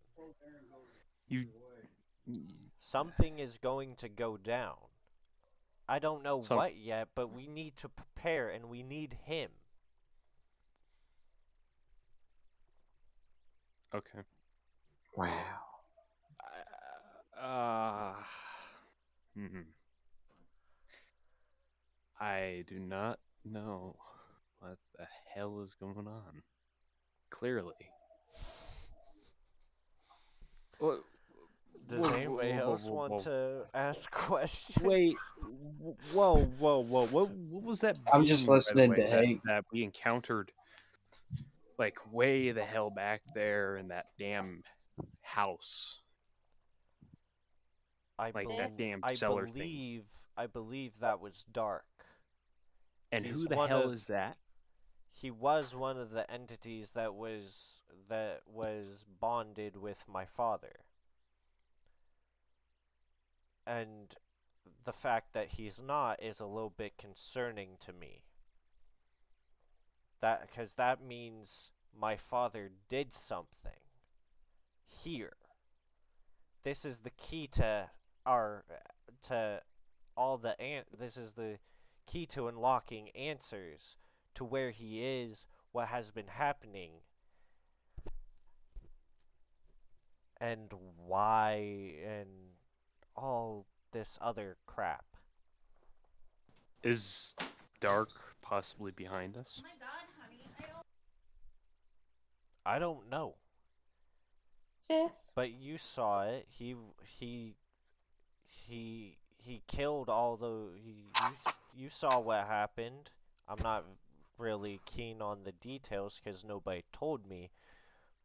[1.28, 1.46] You.
[2.78, 4.76] Something is going to go down.
[5.88, 9.50] I don't know Some- what yet, but we need to prepare and we need him.
[13.94, 14.20] Okay.
[15.16, 15.65] Wow.
[17.40, 18.14] Uh,
[19.36, 19.60] Hmm.
[22.18, 23.96] I do not know
[24.60, 26.42] what the hell is going on.
[27.28, 27.74] Clearly.
[30.80, 30.96] Wha-
[31.86, 33.18] Does whoa, whoa, anybody whoa, else whoa, want whoa.
[33.18, 34.84] to ask questions?
[34.84, 35.16] Wait,
[36.12, 37.06] whoa, whoa, whoa!
[37.06, 37.98] What, what was that?
[38.12, 39.40] I'm just being, by listening way, to that, hate.
[39.44, 40.50] that we encountered,
[41.78, 44.62] like way the hell back there in that damn
[45.20, 46.00] house.
[48.18, 49.54] I, like bel- that damn I cellar thing.
[49.54, 50.04] believe
[50.36, 51.84] I believe that was Dark.
[53.12, 54.38] And He's who the hell of- is that?
[55.10, 60.80] He was one of the entities that was that was bonded with my father.
[63.66, 64.14] And
[64.84, 68.22] the fact that he's not is a little bit concerning to me.
[70.20, 73.80] That cuz that means my father did something
[74.86, 75.36] here.
[76.62, 77.90] This is the key to
[78.26, 78.74] our uh,
[79.28, 79.60] to
[80.16, 81.58] all the an- this is the
[82.06, 83.96] key to unlocking answers
[84.34, 86.90] to where he is, what has been happening,
[90.40, 92.28] and why, and
[93.16, 95.04] all this other crap.
[96.82, 97.34] Is
[97.80, 98.10] Dark
[98.42, 99.60] possibly behind us?
[99.60, 100.86] Oh my god, honey, I don't.
[102.66, 103.36] I don't know,
[104.80, 105.30] Sith.
[105.34, 106.46] but you saw it.
[106.50, 107.56] He he
[108.66, 110.78] he he killed all the.
[110.82, 111.52] He, you,
[111.84, 113.10] you saw what happened.
[113.48, 113.84] I'm not
[114.38, 117.50] really keen on the details because nobody told me,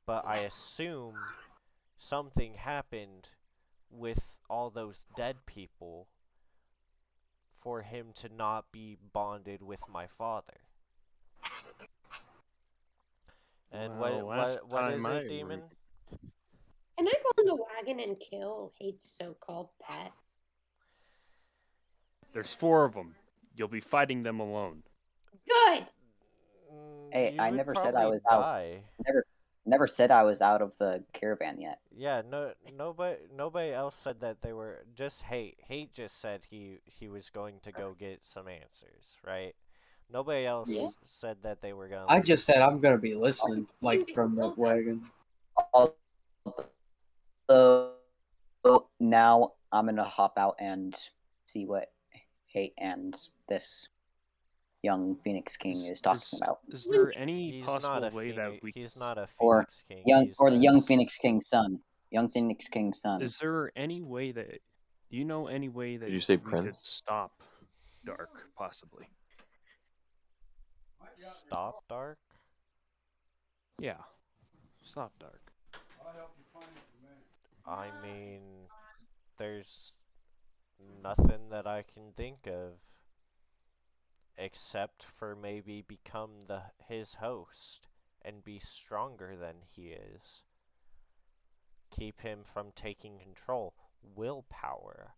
[0.06, 1.14] but I assume
[1.98, 3.30] something happened
[3.90, 6.08] with all those dead people
[7.62, 10.62] for him to not be bonded with my father.
[13.72, 15.62] And Well, what what what is time I it, demon?
[16.98, 20.12] Can I go in the wagon and kill Hate's so-called pet?
[22.34, 23.16] There's four of them.
[23.56, 24.84] You'll be fighting them alone.
[25.48, 25.86] Good.
[27.12, 28.62] Hey, You I never said I probably was out.
[29.06, 29.26] Never,
[29.66, 31.80] never said I was out of the caravan yet.
[31.94, 34.86] Yeah, no, nobody, nobody else said that they were.
[34.96, 35.58] Just hate.
[35.68, 39.54] Hate just said he he was going to go get some answers, right?
[40.10, 40.88] Nobody else Yeah.
[41.04, 42.06] said that they were gonna.
[42.08, 45.04] I just said I'm gonna be listening, like from the wagon.
[47.50, 47.92] So
[49.00, 50.96] now I'm gonna hop out and
[51.48, 51.92] see what
[52.52, 53.16] Hate and
[53.48, 53.90] this
[54.82, 58.32] young Phoenix King is talking is, about, Is there any He's not possible a way
[58.32, 60.04] that we He's not a or Phoenix King.
[60.06, 61.80] young he's or the young Phoenix King's son,
[62.10, 63.22] young Phoenix King's son.
[63.22, 64.50] Is there any way that
[65.10, 66.80] do you know any way that Did you say we could Prince?
[66.80, 67.32] stop
[68.06, 69.08] Dark possibly?
[71.16, 72.18] Stop dark.
[73.80, 73.98] Yeah.
[74.84, 75.42] Stop Dark.
[77.68, 78.42] I mean,
[79.38, 79.94] there's
[81.04, 82.80] nothing that I can think of
[84.38, 87.88] except for maybe become the his host
[88.24, 90.44] and be stronger than he is.
[91.92, 93.74] Keep him from taking control.
[94.16, 95.16] Willpower.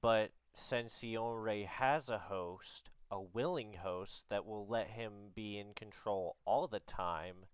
[0.00, 5.58] But since he already has a host, a willing host that will let him be
[5.58, 7.46] in control all the time,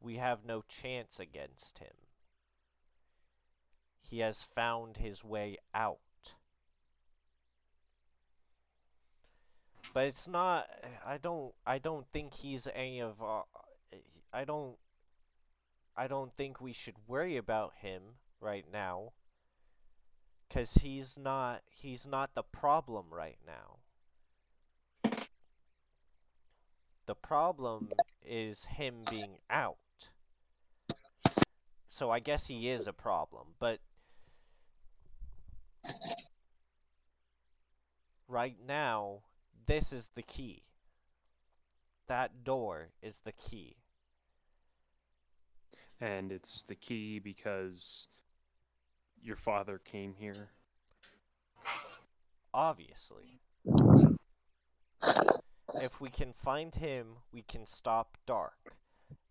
[0.00, 1.94] we have no chance against him.
[4.00, 5.98] He has found his way out.
[9.92, 10.68] But it's not
[11.04, 13.44] I don't I don't think he's any of our
[14.32, 14.76] I don't
[15.96, 18.02] I don't think we should worry about him
[18.40, 19.12] right now
[20.48, 23.78] cuz he's not he's not the problem right now.
[27.06, 27.90] The problem
[28.24, 29.78] is him being out.
[31.88, 33.80] So I guess he is a problem, but
[38.30, 39.20] right now,
[39.66, 40.62] this is the key.
[42.08, 43.76] That door is the key.
[46.00, 48.08] And it's the key because
[49.22, 50.50] your father came here.
[52.54, 53.40] Obviously.
[55.82, 58.76] If we can find him, we can stop Dark.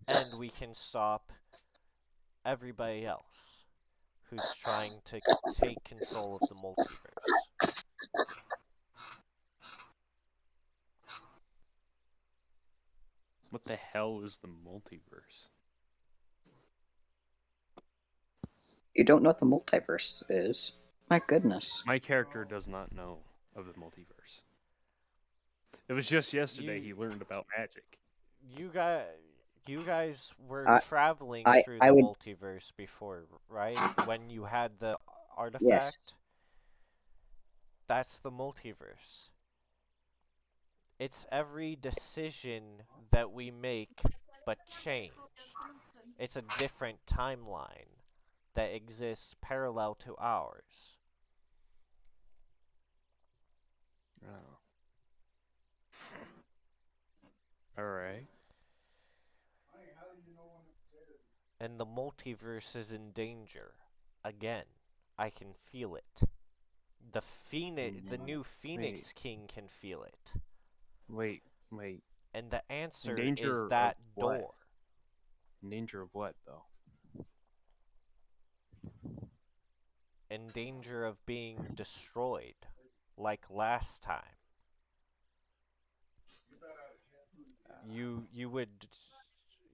[0.07, 1.31] And we can stop
[2.45, 3.65] everybody else
[4.29, 5.19] who's trying to
[5.59, 7.47] take control of the multiverse.
[13.49, 15.47] What the hell is the multiverse?
[18.95, 20.73] You don't know what the multiverse is?
[21.09, 21.83] My goodness.
[21.85, 23.19] My character does not know
[23.55, 24.43] of the multiverse.
[25.87, 27.97] It was just yesterday You- he learned about magic.
[28.41, 29.07] You guys,
[29.67, 33.77] you guys were I- traveling I- through I the would- multiverse before, right?
[34.05, 34.97] When you had the
[35.35, 35.97] artifact, Yes.
[37.87, 39.29] that's the multiverse.
[40.99, 44.01] It's every decision that we make
[44.45, 45.13] but change.
[46.17, 47.87] It's a different timeline
[48.55, 50.97] that exists parallel to ours.
[54.25, 54.57] Oh.
[57.77, 58.27] Alright.
[61.59, 63.73] And the multiverse is in danger.
[64.23, 64.63] Again,
[65.17, 66.21] I can feel it.
[67.11, 70.31] The phoenix, the new Phoenix King can feel it.
[71.09, 71.41] Wait,
[71.71, 72.03] wait.
[72.33, 74.51] And the answer is that door.
[75.63, 76.63] In danger of what, though?
[80.29, 82.67] in danger of being destroyed,
[83.17, 84.37] like last time.
[87.89, 88.87] You you would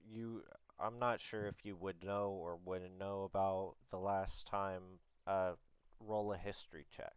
[0.08, 0.42] you
[0.78, 4.82] I'm not sure if you would know or wouldn't know about the last time.
[5.26, 5.52] Uh,
[5.98, 7.14] roll a history check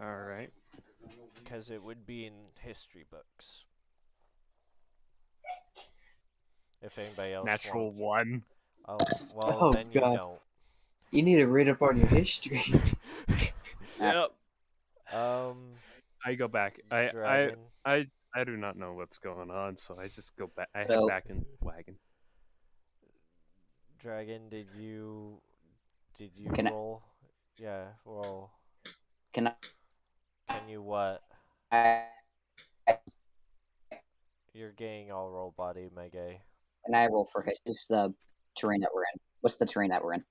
[0.00, 0.52] Alright.
[1.42, 3.64] because it would be in history books.
[6.82, 7.98] If anybody else Natural wants.
[8.30, 8.42] one.
[8.86, 8.98] Oh
[9.34, 10.16] well, Oh, then you God.
[10.16, 10.38] don't.
[11.10, 12.62] You need to read up on your history.
[14.00, 14.32] Yep.
[15.12, 15.56] Um,
[16.26, 16.80] I go back.
[16.90, 17.52] I, I.
[17.84, 20.68] I I do not know what's going on, so I just go back.
[20.74, 21.98] I head So- back in the wagon.
[23.98, 25.40] Dragon, did you
[26.14, 27.02] did you Can I- roll?
[27.56, 28.50] Yeah, roll.
[29.32, 29.54] Can I?
[30.48, 31.22] Can you what?
[31.72, 32.08] I
[34.52, 36.40] You're getting all roll body, Megay.
[36.84, 37.58] And I roll for his?
[37.66, 38.14] This is the
[38.56, 39.20] terrain that we're in.
[39.40, 40.24] What's the terrain that we're in?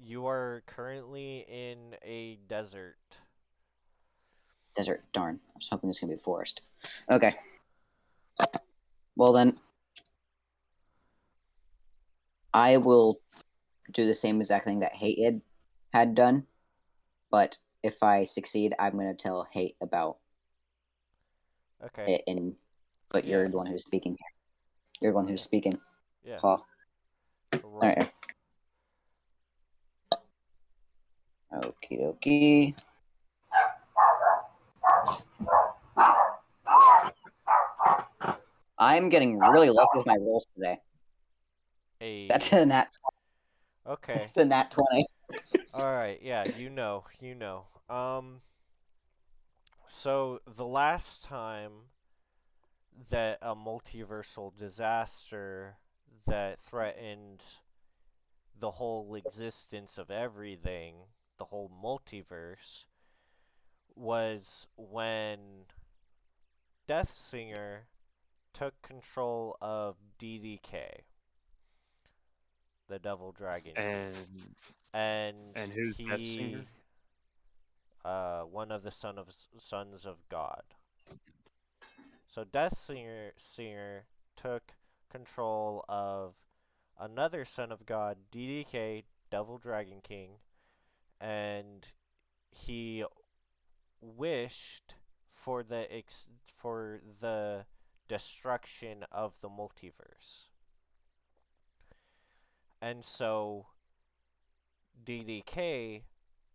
[0.00, 2.96] You are currently in a desert.
[4.78, 5.02] Desert.
[5.12, 5.40] Darn.
[5.50, 6.62] I was hoping this was gonna be a forest.
[7.10, 7.34] Okay.
[9.16, 9.56] Well then,
[12.54, 13.20] I will
[13.92, 15.18] do the same exact thing that Hate
[15.92, 16.46] had, done,
[17.28, 20.18] but if I succeed, I'm gonna tell Hate about
[21.84, 22.14] Okay.
[22.14, 22.22] it.
[22.28, 22.54] And
[23.10, 24.32] but you're the one who's speaking here.
[25.00, 25.76] You're the one who's speaking.
[26.22, 26.38] Yeah.
[26.38, 26.64] Paul.
[27.64, 27.80] roll.
[27.82, 28.12] Alright.
[31.52, 32.87] Okie dokie.
[38.78, 40.78] I'm getting really lucky with my rolls today.
[42.00, 42.28] A.
[42.28, 42.96] That's a nat.
[43.86, 43.98] 20.
[43.98, 44.22] Okay.
[44.24, 45.06] It's a nat twenty.
[45.74, 46.20] All right.
[46.22, 47.64] Yeah, you know, you know.
[47.88, 48.42] Um.
[49.86, 51.72] So the last time
[53.10, 55.76] that a multiversal disaster
[56.26, 57.42] that threatened
[58.58, 60.94] the whole existence of everything,
[61.38, 62.84] the whole multiverse,
[63.94, 65.38] was when
[66.86, 67.84] Death Singer
[68.58, 71.02] took control of DDK,
[72.88, 73.84] the Devil Dragon, King.
[73.84, 74.16] And
[74.92, 76.64] and and who's he, Singer?
[78.04, 79.28] Uh, one of the son of
[79.58, 80.62] sons of God.
[82.26, 84.06] So Death Singer Singer
[84.36, 84.74] took
[85.10, 86.34] control of
[86.98, 90.32] another son of God, DDK, Devil Dragon King,
[91.20, 91.86] and
[92.50, 93.04] he
[94.00, 94.94] wished
[95.28, 96.26] for the ex-
[96.56, 97.64] for the
[98.08, 100.46] destruction of the multiverse.
[102.80, 103.66] And so
[105.04, 106.02] DDK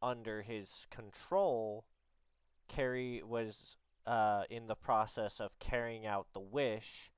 [0.01, 1.85] under his control
[2.67, 7.11] carry was uh, in the process of carrying out the wish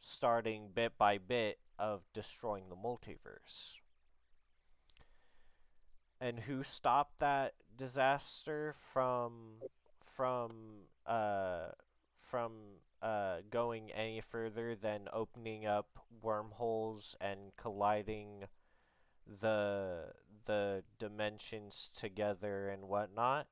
[0.00, 3.74] starting bit by bit of destroying the multiverse.
[6.20, 9.62] And who stopped that disaster from
[10.04, 10.52] from
[11.06, 11.68] uh
[12.32, 12.52] from
[13.02, 18.44] uh going any further than opening up wormholes and colliding
[19.26, 20.14] the
[20.46, 23.48] the dimensions together and whatnot?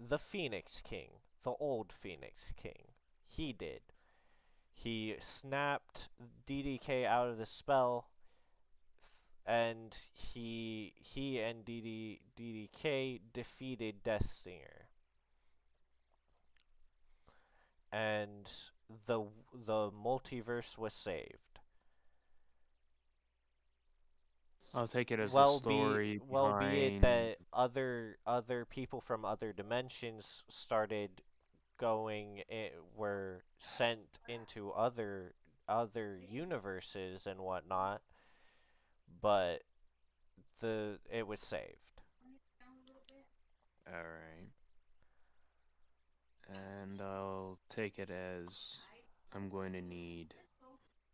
[0.00, 1.10] The Phoenix King,
[1.42, 2.92] the old Phoenix King.
[3.26, 3.82] He did.
[4.72, 6.08] He snapped
[6.46, 8.08] DDK out of the spell
[9.44, 14.88] and he he and DD, DDK defeated Death Singer.
[17.92, 18.50] And
[19.06, 21.38] the the multiverse was saved.
[24.74, 29.00] I'll take it as well a story be well be it that other other people
[29.00, 31.22] from other dimensions started
[31.78, 35.34] going i- were sent into other
[35.68, 38.02] other universes and whatnot
[39.20, 39.62] but
[40.60, 41.76] the it was saved
[43.88, 44.50] Alright.
[46.48, 48.78] And I'll take it as
[49.34, 50.34] I'm going to need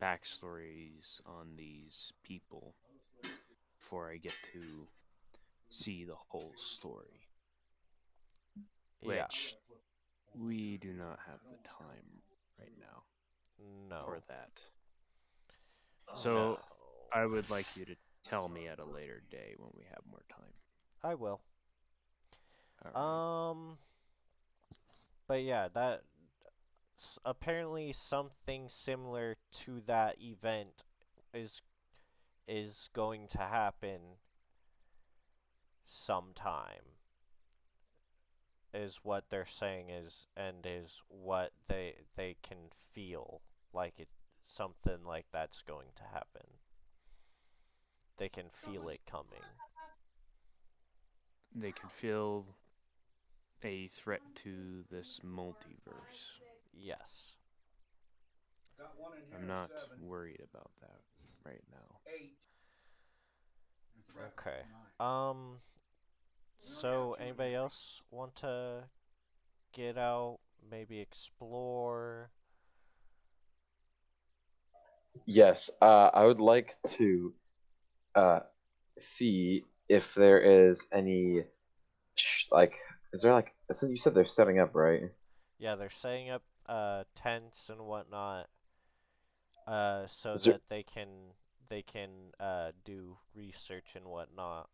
[0.00, 2.74] backstories on these people
[3.78, 4.86] before I get to
[5.70, 7.28] see the whole story.
[9.02, 9.24] Yeah.
[9.24, 9.54] Which
[10.38, 12.22] we do not have the time
[12.58, 13.02] right now
[13.88, 14.04] No.
[14.04, 14.50] for that.
[16.08, 16.58] Oh, So No.
[17.12, 20.22] I would like you to tell me at a later day when we have more
[20.30, 20.52] time.
[21.02, 21.40] I will.
[22.84, 22.96] Alright.
[22.96, 23.78] Um.
[25.32, 26.02] But yeah, that
[27.24, 30.84] apparently something similar to that event
[31.32, 31.62] is
[32.46, 34.18] is going to happen
[35.86, 36.98] sometime.
[38.74, 43.40] Is what they're saying is and is what they they can feel
[43.72, 44.08] like it
[44.42, 46.58] something like that's going to happen.
[48.18, 49.46] They can feel it coming.
[51.54, 52.44] they can feel
[53.64, 56.40] a threat to this multiverse.
[56.74, 57.32] Yes.
[58.78, 59.70] Got one in here I'm not
[60.00, 61.00] worried about that
[61.44, 61.98] right now.
[62.14, 62.36] eight.
[63.94, 64.60] and threat Okay.
[64.98, 65.58] Um.
[66.64, 68.84] So, anybody else want to
[69.72, 70.38] get out,
[70.70, 72.30] maybe explore?
[75.26, 77.34] Yes, uh, I would like to
[78.14, 78.40] uh,
[78.98, 81.42] see if there is any,
[82.14, 82.78] sh- like,
[83.12, 85.10] is there like, since you said they're setting up, right?
[85.58, 88.48] Yeah, they're setting up uh tents and whatnot,
[89.66, 91.08] uh, so Is there- that they can
[91.68, 94.68] they can uh do research and whatnot,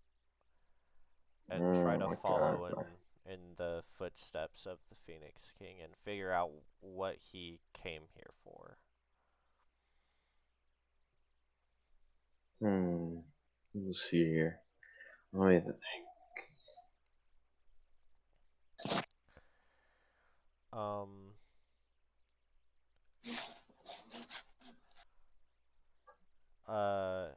[1.50, 2.88] and try Mm, to follow okay.
[3.26, 6.50] in in the footsteps of the Phoenix King and figure out
[6.80, 8.78] what he came here for.
[12.60, 13.18] Hmm.
[13.74, 14.60] Let's see here.
[15.32, 16.07] Let me think.
[20.72, 21.34] Um.
[26.66, 27.28] Uh.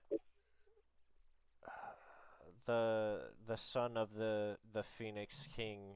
[2.66, 5.96] The the son of the the Phoenix King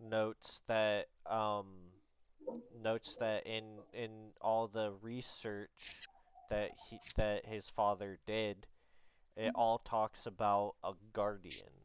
[0.00, 1.92] notes that um
[2.82, 6.08] notes that in in all the research
[6.50, 8.66] that he that his father did,
[9.36, 11.75] it all talks about a guardian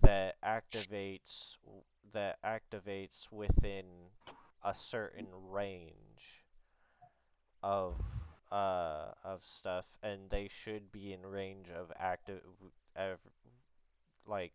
[0.00, 1.56] that activates
[2.12, 3.84] that activates within
[4.64, 6.44] a certain range
[7.62, 7.96] of
[8.50, 12.40] uh of stuff and they should be in range of active
[14.26, 14.52] like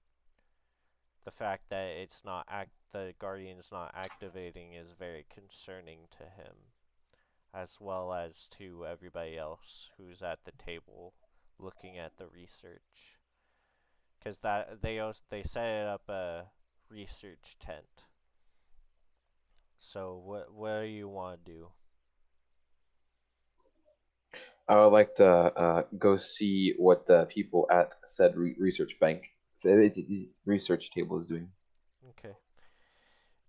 [1.25, 6.55] the fact that it's not act the guardian's not activating is very concerning to him
[7.53, 11.13] as well as to everybody else who's at the table
[11.59, 13.16] looking at the research
[14.19, 16.45] because that they also they set up a
[16.89, 18.03] research tent.
[19.77, 21.67] So what what do you want to do?
[24.69, 29.23] I would like to uh, go see what the people at said re- research bank,
[29.55, 29.91] said
[30.45, 31.49] research table is doing.
[32.09, 32.35] Okay.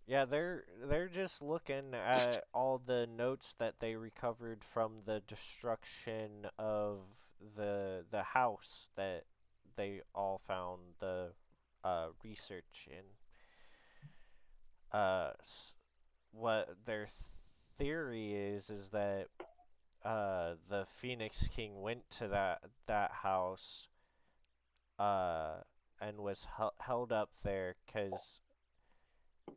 [0.06, 6.46] Yeah, they're they're just looking at all the notes that they recovered from the destruction
[6.58, 7.00] of
[7.56, 9.24] the the house that
[9.78, 11.28] they all found the
[11.82, 13.04] uh, research in.
[14.92, 15.30] Uh,
[16.32, 17.06] what their
[17.78, 19.28] theory is is that
[20.04, 23.88] uh, the Phoenix King went to that that house
[24.98, 25.58] uh,
[26.00, 28.40] and was hel- held up there because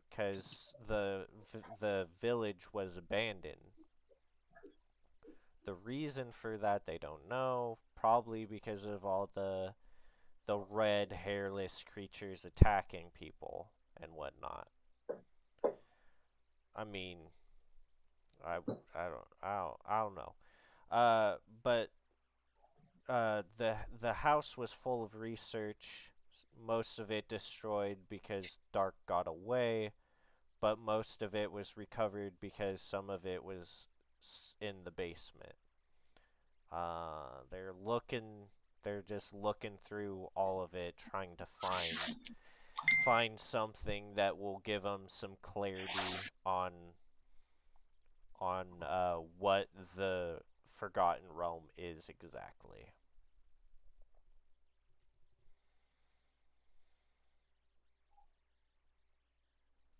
[0.10, 3.72] because the v- the village was abandoned.
[5.65, 9.73] The reason for that they don't know, probably because of all the
[10.48, 14.68] the red hairless creatures attacking people and whatnot.
[16.76, 17.18] I mean,
[18.46, 18.58] I,
[18.96, 20.34] I don't I don't I don't know,
[20.90, 21.90] uh, but
[23.10, 26.12] uh, the the house was full of research.
[26.66, 29.92] Most of it destroyed because Dark got away,
[30.60, 33.88] but most of it was recovered because some of it was
[34.60, 35.56] in the basement.
[36.72, 38.48] Uh, they're looking.
[38.84, 42.16] They're just looking through all of it, trying to find
[43.06, 45.90] find something that will give them some clarity
[46.45, 46.72] on
[48.40, 50.40] on uh, what the
[50.74, 52.94] Forgotten Realm is exactly.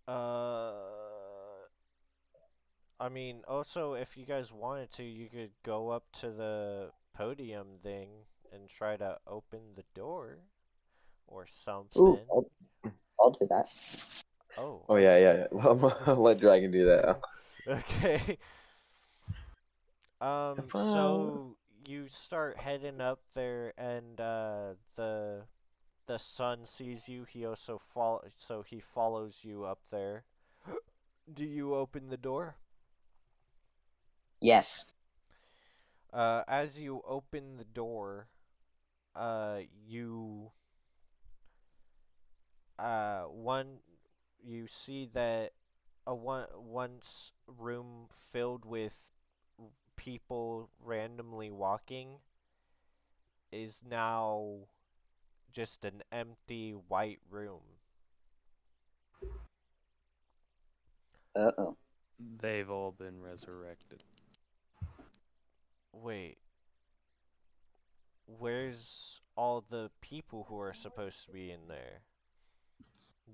[0.08, 0.72] Uh,
[2.98, 7.78] I mean, also, if you guys wanted to, you could go up to the podium
[7.82, 8.08] thing
[8.52, 10.38] and try to open the door
[11.26, 11.98] or something.
[11.98, 12.46] Ooh, I'll,
[13.20, 13.66] I'll do that.
[14.56, 15.46] Oh, Oh yeah, yeah.
[15.52, 15.60] yeah.
[16.06, 17.20] I'll let Dragon do that.
[17.66, 18.38] Okay.
[20.20, 21.56] Um, so
[21.86, 25.42] you start heading up there, and uh, the
[26.06, 27.24] the son sees you.
[27.24, 30.24] He also fall, so he follows you up there.
[31.32, 32.56] Do you open the door?
[34.40, 34.84] Yes.
[36.12, 38.28] Uh, as you open the door,
[39.16, 40.50] uh, you
[42.78, 43.78] uh one
[44.42, 45.52] you see that
[46.06, 49.12] a one once room filled with
[49.96, 52.18] people randomly walking
[53.52, 54.66] is now
[55.52, 57.60] just an empty white room.
[61.36, 61.76] Uh oh.
[62.18, 64.04] They've all been resurrected.
[65.92, 66.38] Wait.
[68.38, 72.02] Where's all the people who are supposed to be in there?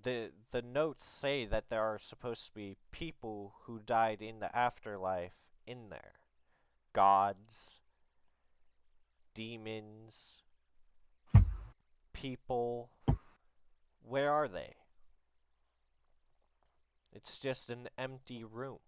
[0.03, 4.55] The the notes say that there are supposed to be people who died in the
[4.57, 5.33] afterlife
[5.67, 6.13] in there.
[6.93, 7.81] Gods,
[9.35, 10.43] demons,
[12.13, 12.91] people.
[14.03, 14.77] Where are they?
[17.13, 18.79] It's just an empty room.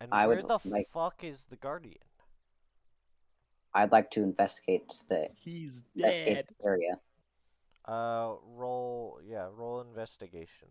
[0.00, 2.05] And I where the like- fuck is the guardian?
[3.76, 6.98] I'd like to investigate the He's investigate the area.
[7.86, 10.68] Uh, roll, yeah, roll investigation.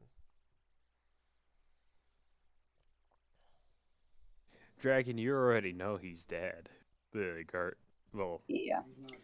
[4.80, 6.68] Dragon, you already know he's dead.
[7.14, 7.78] The guard.
[8.14, 8.82] Well, Yeah.
[9.08, 9.18] the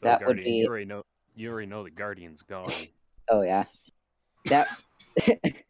[0.00, 1.02] That would be- You already know.
[1.34, 2.66] You already know the guardian's gone.
[3.28, 3.64] Oh yeah.
[4.44, 4.68] That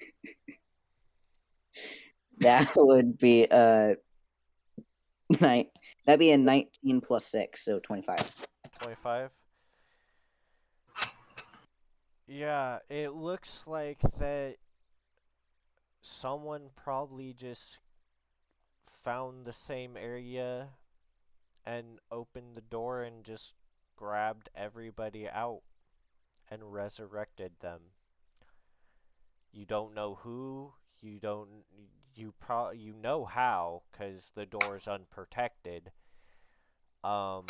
[2.38, 3.94] that would be uh
[5.40, 5.70] night.
[6.06, 8.30] That'd be a nineteen plus six, so twenty-five.
[8.80, 9.30] 25.
[12.28, 14.56] Yeah, it looks like that
[16.00, 17.78] someone probably just
[18.86, 20.68] found the same area
[21.64, 23.54] and opened the door and just
[23.96, 25.62] grabbed everybody out
[26.50, 27.80] and resurrected them.
[29.52, 31.64] You don't know who, you don't
[32.16, 35.92] you pro you know how cuz the door's unprotected.
[37.04, 37.46] Um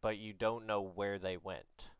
[0.00, 1.90] but you don't know where they went.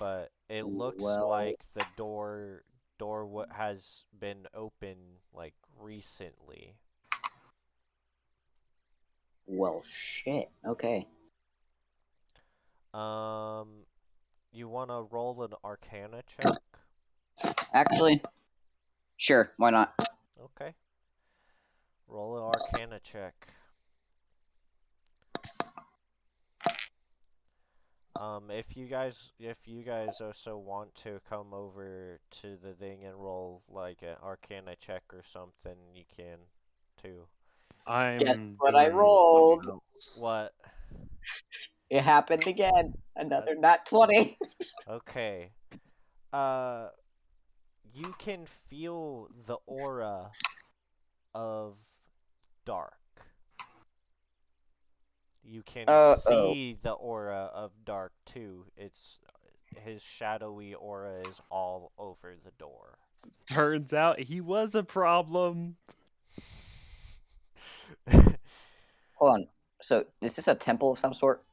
[0.00, 2.64] But it looks Well- like the door
[2.98, 6.76] door what has been open like recently.
[9.46, 10.50] Well, shit.
[10.64, 11.06] Okay.
[12.94, 13.84] Um,
[14.50, 16.56] you want to roll an Arcana check?
[17.76, 18.22] Actually,
[19.18, 19.52] sure.
[19.58, 19.92] Why not?
[20.42, 20.72] Okay.
[22.08, 23.34] Roll an Arcana check.
[28.18, 33.04] Um, if you guys, if you guys also want to come over to the thing
[33.04, 36.38] and roll like an Arcana check or something, you can,
[37.02, 37.26] too.
[37.86, 38.20] I'm.
[38.20, 39.66] Guess what I rolled?
[40.16, 40.54] What?
[41.90, 42.94] It happened again.
[43.14, 44.38] Another not twenty.
[44.88, 45.50] Okay.
[46.32, 46.88] Uh,
[47.96, 50.30] you can feel the aura
[51.34, 51.76] of
[52.66, 52.92] dark.
[55.42, 56.16] You can Uh-oh.
[56.16, 58.66] see the aura of dark too.
[58.76, 59.18] It's
[59.76, 62.98] his shadowy aura is all over the door.
[63.48, 65.76] Turns out he was a problem.
[68.10, 68.36] Hold
[69.20, 69.46] on.
[69.80, 71.44] So, is this a temple of some sort?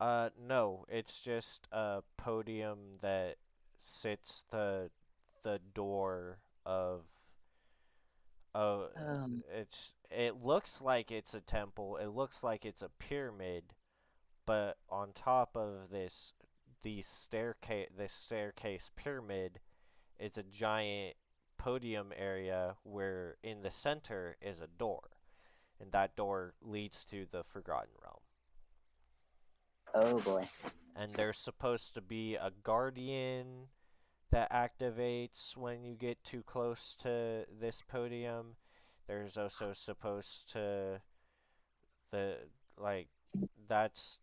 [0.00, 3.36] Uh, no, it's just a podium that
[3.78, 4.90] sits the
[5.42, 7.02] the door of
[8.54, 9.42] of Um.
[9.50, 11.96] it's it looks like it's a temple.
[11.96, 13.74] It looks like it's a pyramid,
[14.46, 16.32] but on top of this
[16.82, 19.60] the staircase this staircase pyramid
[20.18, 21.16] is a giant
[21.58, 25.10] podium area where in the center is a door.
[25.80, 28.20] And that door leads to the Forgotten Realm
[29.94, 30.46] Oh boy.
[30.96, 33.68] and there's supposed to be a guardian
[34.32, 38.56] that activates when you get too close to this podium.
[39.06, 41.00] There's also supposed to
[42.10, 42.36] the
[42.76, 43.08] like
[43.68, 44.18] that's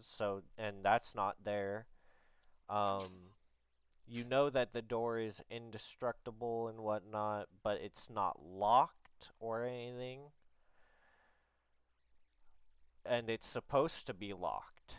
[0.00, 1.86] so and that's not there.
[2.68, 3.32] Um
[4.06, 10.20] you know that the door is indestructible and whatnot, but it's not locked or anything.
[13.04, 14.96] And it's supposed to be locked.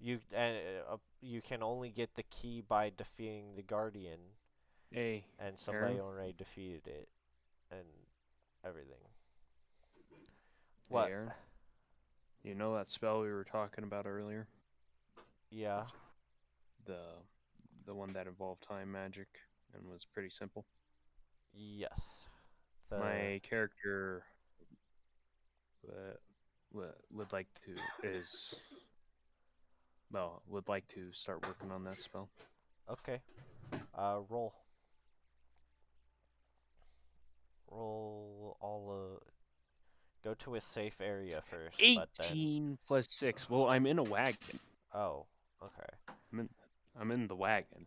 [0.00, 0.56] You and
[0.90, 4.20] uh, you can only get the key by defeating the guardian,
[4.90, 6.00] Hey, and somebody Aaron?
[6.00, 7.08] already defeated it,
[7.70, 7.86] and
[8.64, 9.02] everything.
[10.90, 11.06] Hey, What?
[11.06, 11.32] Aaron?
[12.42, 14.48] you know that spell we were talking about earlier?
[15.50, 15.84] Yeah.
[16.86, 17.22] The
[17.84, 19.28] the one that involved time magic
[19.74, 20.66] and was pretty simple.
[21.54, 22.28] Yes.
[22.90, 24.24] The My character
[25.88, 26.14] uh,
[27.10, 28.54] would like to is
[30.12, 32.28] well would like to start working on that spell.
[32.90, 33.20] Okay.
[33.96, 34.54] Uh, roll.
[37.70, 39.24] Roll all uh
[40.24, 41.78] Go to a safe area first.
[41.78, 42.26] But then...
[42.28, 43.48] Eighteen plus six.
[43.48, 44.58] Well, I'm in a wagon.
[44.92, 45.26] Oh,
[45.62, 46.16] okay.
[46.32, 46.48] I'm in
[47.00, 47.86] I'm in the wagon,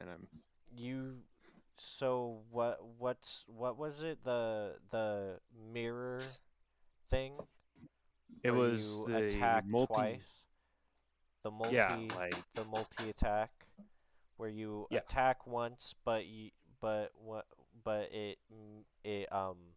[0.00, 0.28] and I'm
[0.76, 1.16] You.
[1.76, 2.78] So what?
[2.98, 4.22] What's what was it?
[4.22, 5.40] The the
[5.72, 6.22] mirror
[7.10, 7.32] thing.
[8.44, 10.41] It was the attack multi- twice.
[11.42, 11.74] The multi.
[11.74, 13.66] Yeah, like- the multi attack,
[14.36, 14.98] where you Yeah.
[15.00, 17.46] attack once, but you but what
[17.84, 18.38] but it
[19.04, 19.74] it um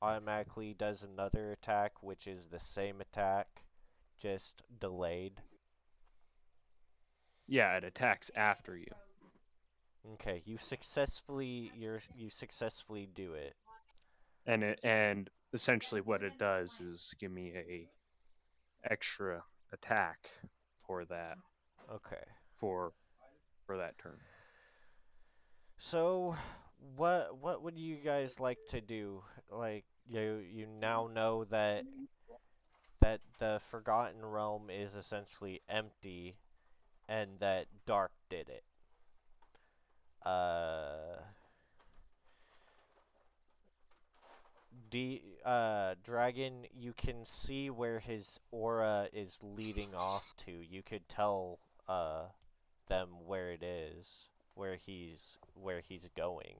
[0.00, 3.64] automatically does another attack, which is the same attack,
[4.18, 5.42] just delayed.
[7.46, 8.86] yeah, it attacks after you.
[10.14, 13.56] Okay, you successfully you're you successfully do it.
[14.46, 17.88] and it and essentially what it does is give me a
[18.84, 20.30] extra attack
[20.92, 21.38] for that
[21.90, 22.22] Okay.
[22.58, 22.92] for
[23.66, 24.18] for that turn.
[25.78, 26.36] So,
[26.96, 29.22] what what would you guys like to do?
[29.50, 31.84] Like you you now know that
[33.00, 36.36] that the Forgotten Realm is essentially empty,
[37.08, 38.64] and that Dark did it.
[40.24, 41.22] Uh.
[44.90, 50.52] D uh dragon you can see where his aura is leading off to.
[50.52, 51.58] You could tell
[51.88, 52.24] uh
[52.88, 56.56] them where it is, where he's where he's going.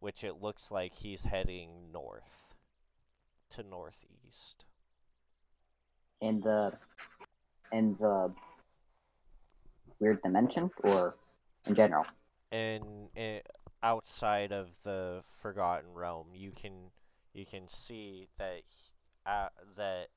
[0.00, 2.54] Which it looks like he's heading north
[3.50, 4.64] to northeast.
[6.20, 6.72] In the
[7.72, 8.32] in the
[9.98, 11.16] weird dimension or
[11.66, 12.06] in general?
[12.52, 13.40] And i
[13.84, 16.90] outside of the Forgotten Realm, you can
[17.34, 18.90] you can see that he,
[19.26, 20.08] uh, that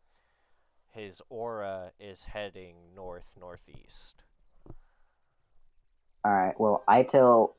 [0.94, 4.23] his aura is heading north northeast.
[6.23, 6.60] All right.
[6.60, 7.57] Well, I tell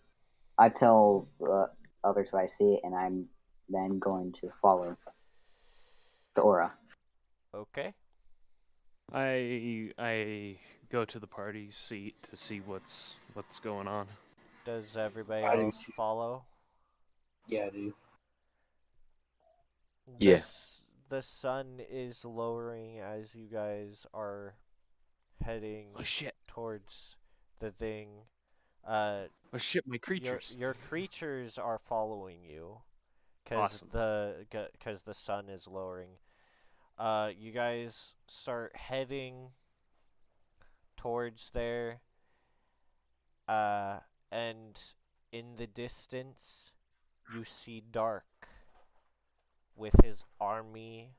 [0.58, 1.66] I tell uh,
[2.02, 3.26] others what I see, and I'm
[3.68, 4.96] then going to follow
[6.34, 6.72] the aura.
[7.54, 7.92] Okay.
[9.12, 10.58] I I
[10.90, 14.06] go to the party seat to see what's what's going on.
[14.64, 15.92] Does everybody I do else too.
[15.96, 16.46] follow?
[17.46, 17.94] Yeah, I do.
[20.18, 20.40] Yeah.
[20.40, 24.54] This, the sun is lowering as you guys are
[25.42, 26.34] heading Oh shit!
[26.46, 27.16] towards
[27.60, 28.26] the thing.
[28.84, 29.86] Uh, Oh shit!
[29.86, 30.56] My your creatures.
[30.56, 32.82] your creatures are following you,
[33.46, 33.88] cause Awesome.
[33.90, 34.46] the
[34.82, 36.18] cause the sun is lowering.
[36.98, 39.50] Uh, you guys start heading
[40.96, 42.00] towards there.
[43.48, 43.98] Uh,
[44.30, 44.78] and
[45.32, 46.72] in the distance,
[47.34, 48.24] you see Dark
[49.76, 51.10] with his army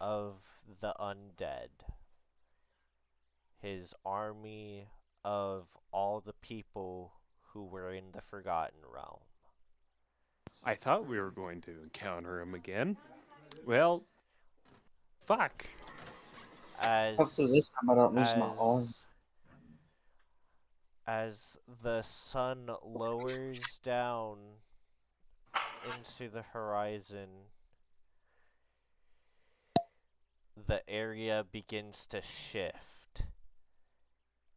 [0.00, 0.42] of
[0.80, 1.68] the undead.
[3.62, 4.88] His army
[5.24, 7.12] of all the people
[7.52, 9.20] who were in the Forgotten Realm.
[10.64, 12.96] I thought we were going to encounter him again.
[13.66, 14.04] Well,
[15.26, 15.64] fuck.
[16.80, 18.86] As Hopefully this time I don't lose my arm.
[21.06, 24.38] As, the sun lowers down
[25.86, 27.28] into the horizon,
[30.66, 33.24] the area begins to shift,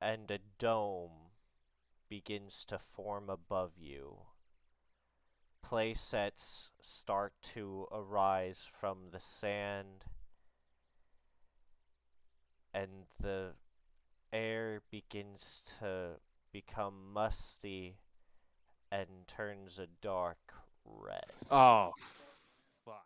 [0.01, 1.31] and a dome
[2.09, 4.17] begins to form above you.
[5.61, 10.05] Play sets start to arise from the sand
[12.73, 13.51] and the
[14.31, 16.15] air begins to
[16.53, 17.97] become musty
[18.91, 20.53] and turns a dark
[20.85, 21.25] red.
[21.51, 21.91] Oh,
[22.85, 23.05] fuck.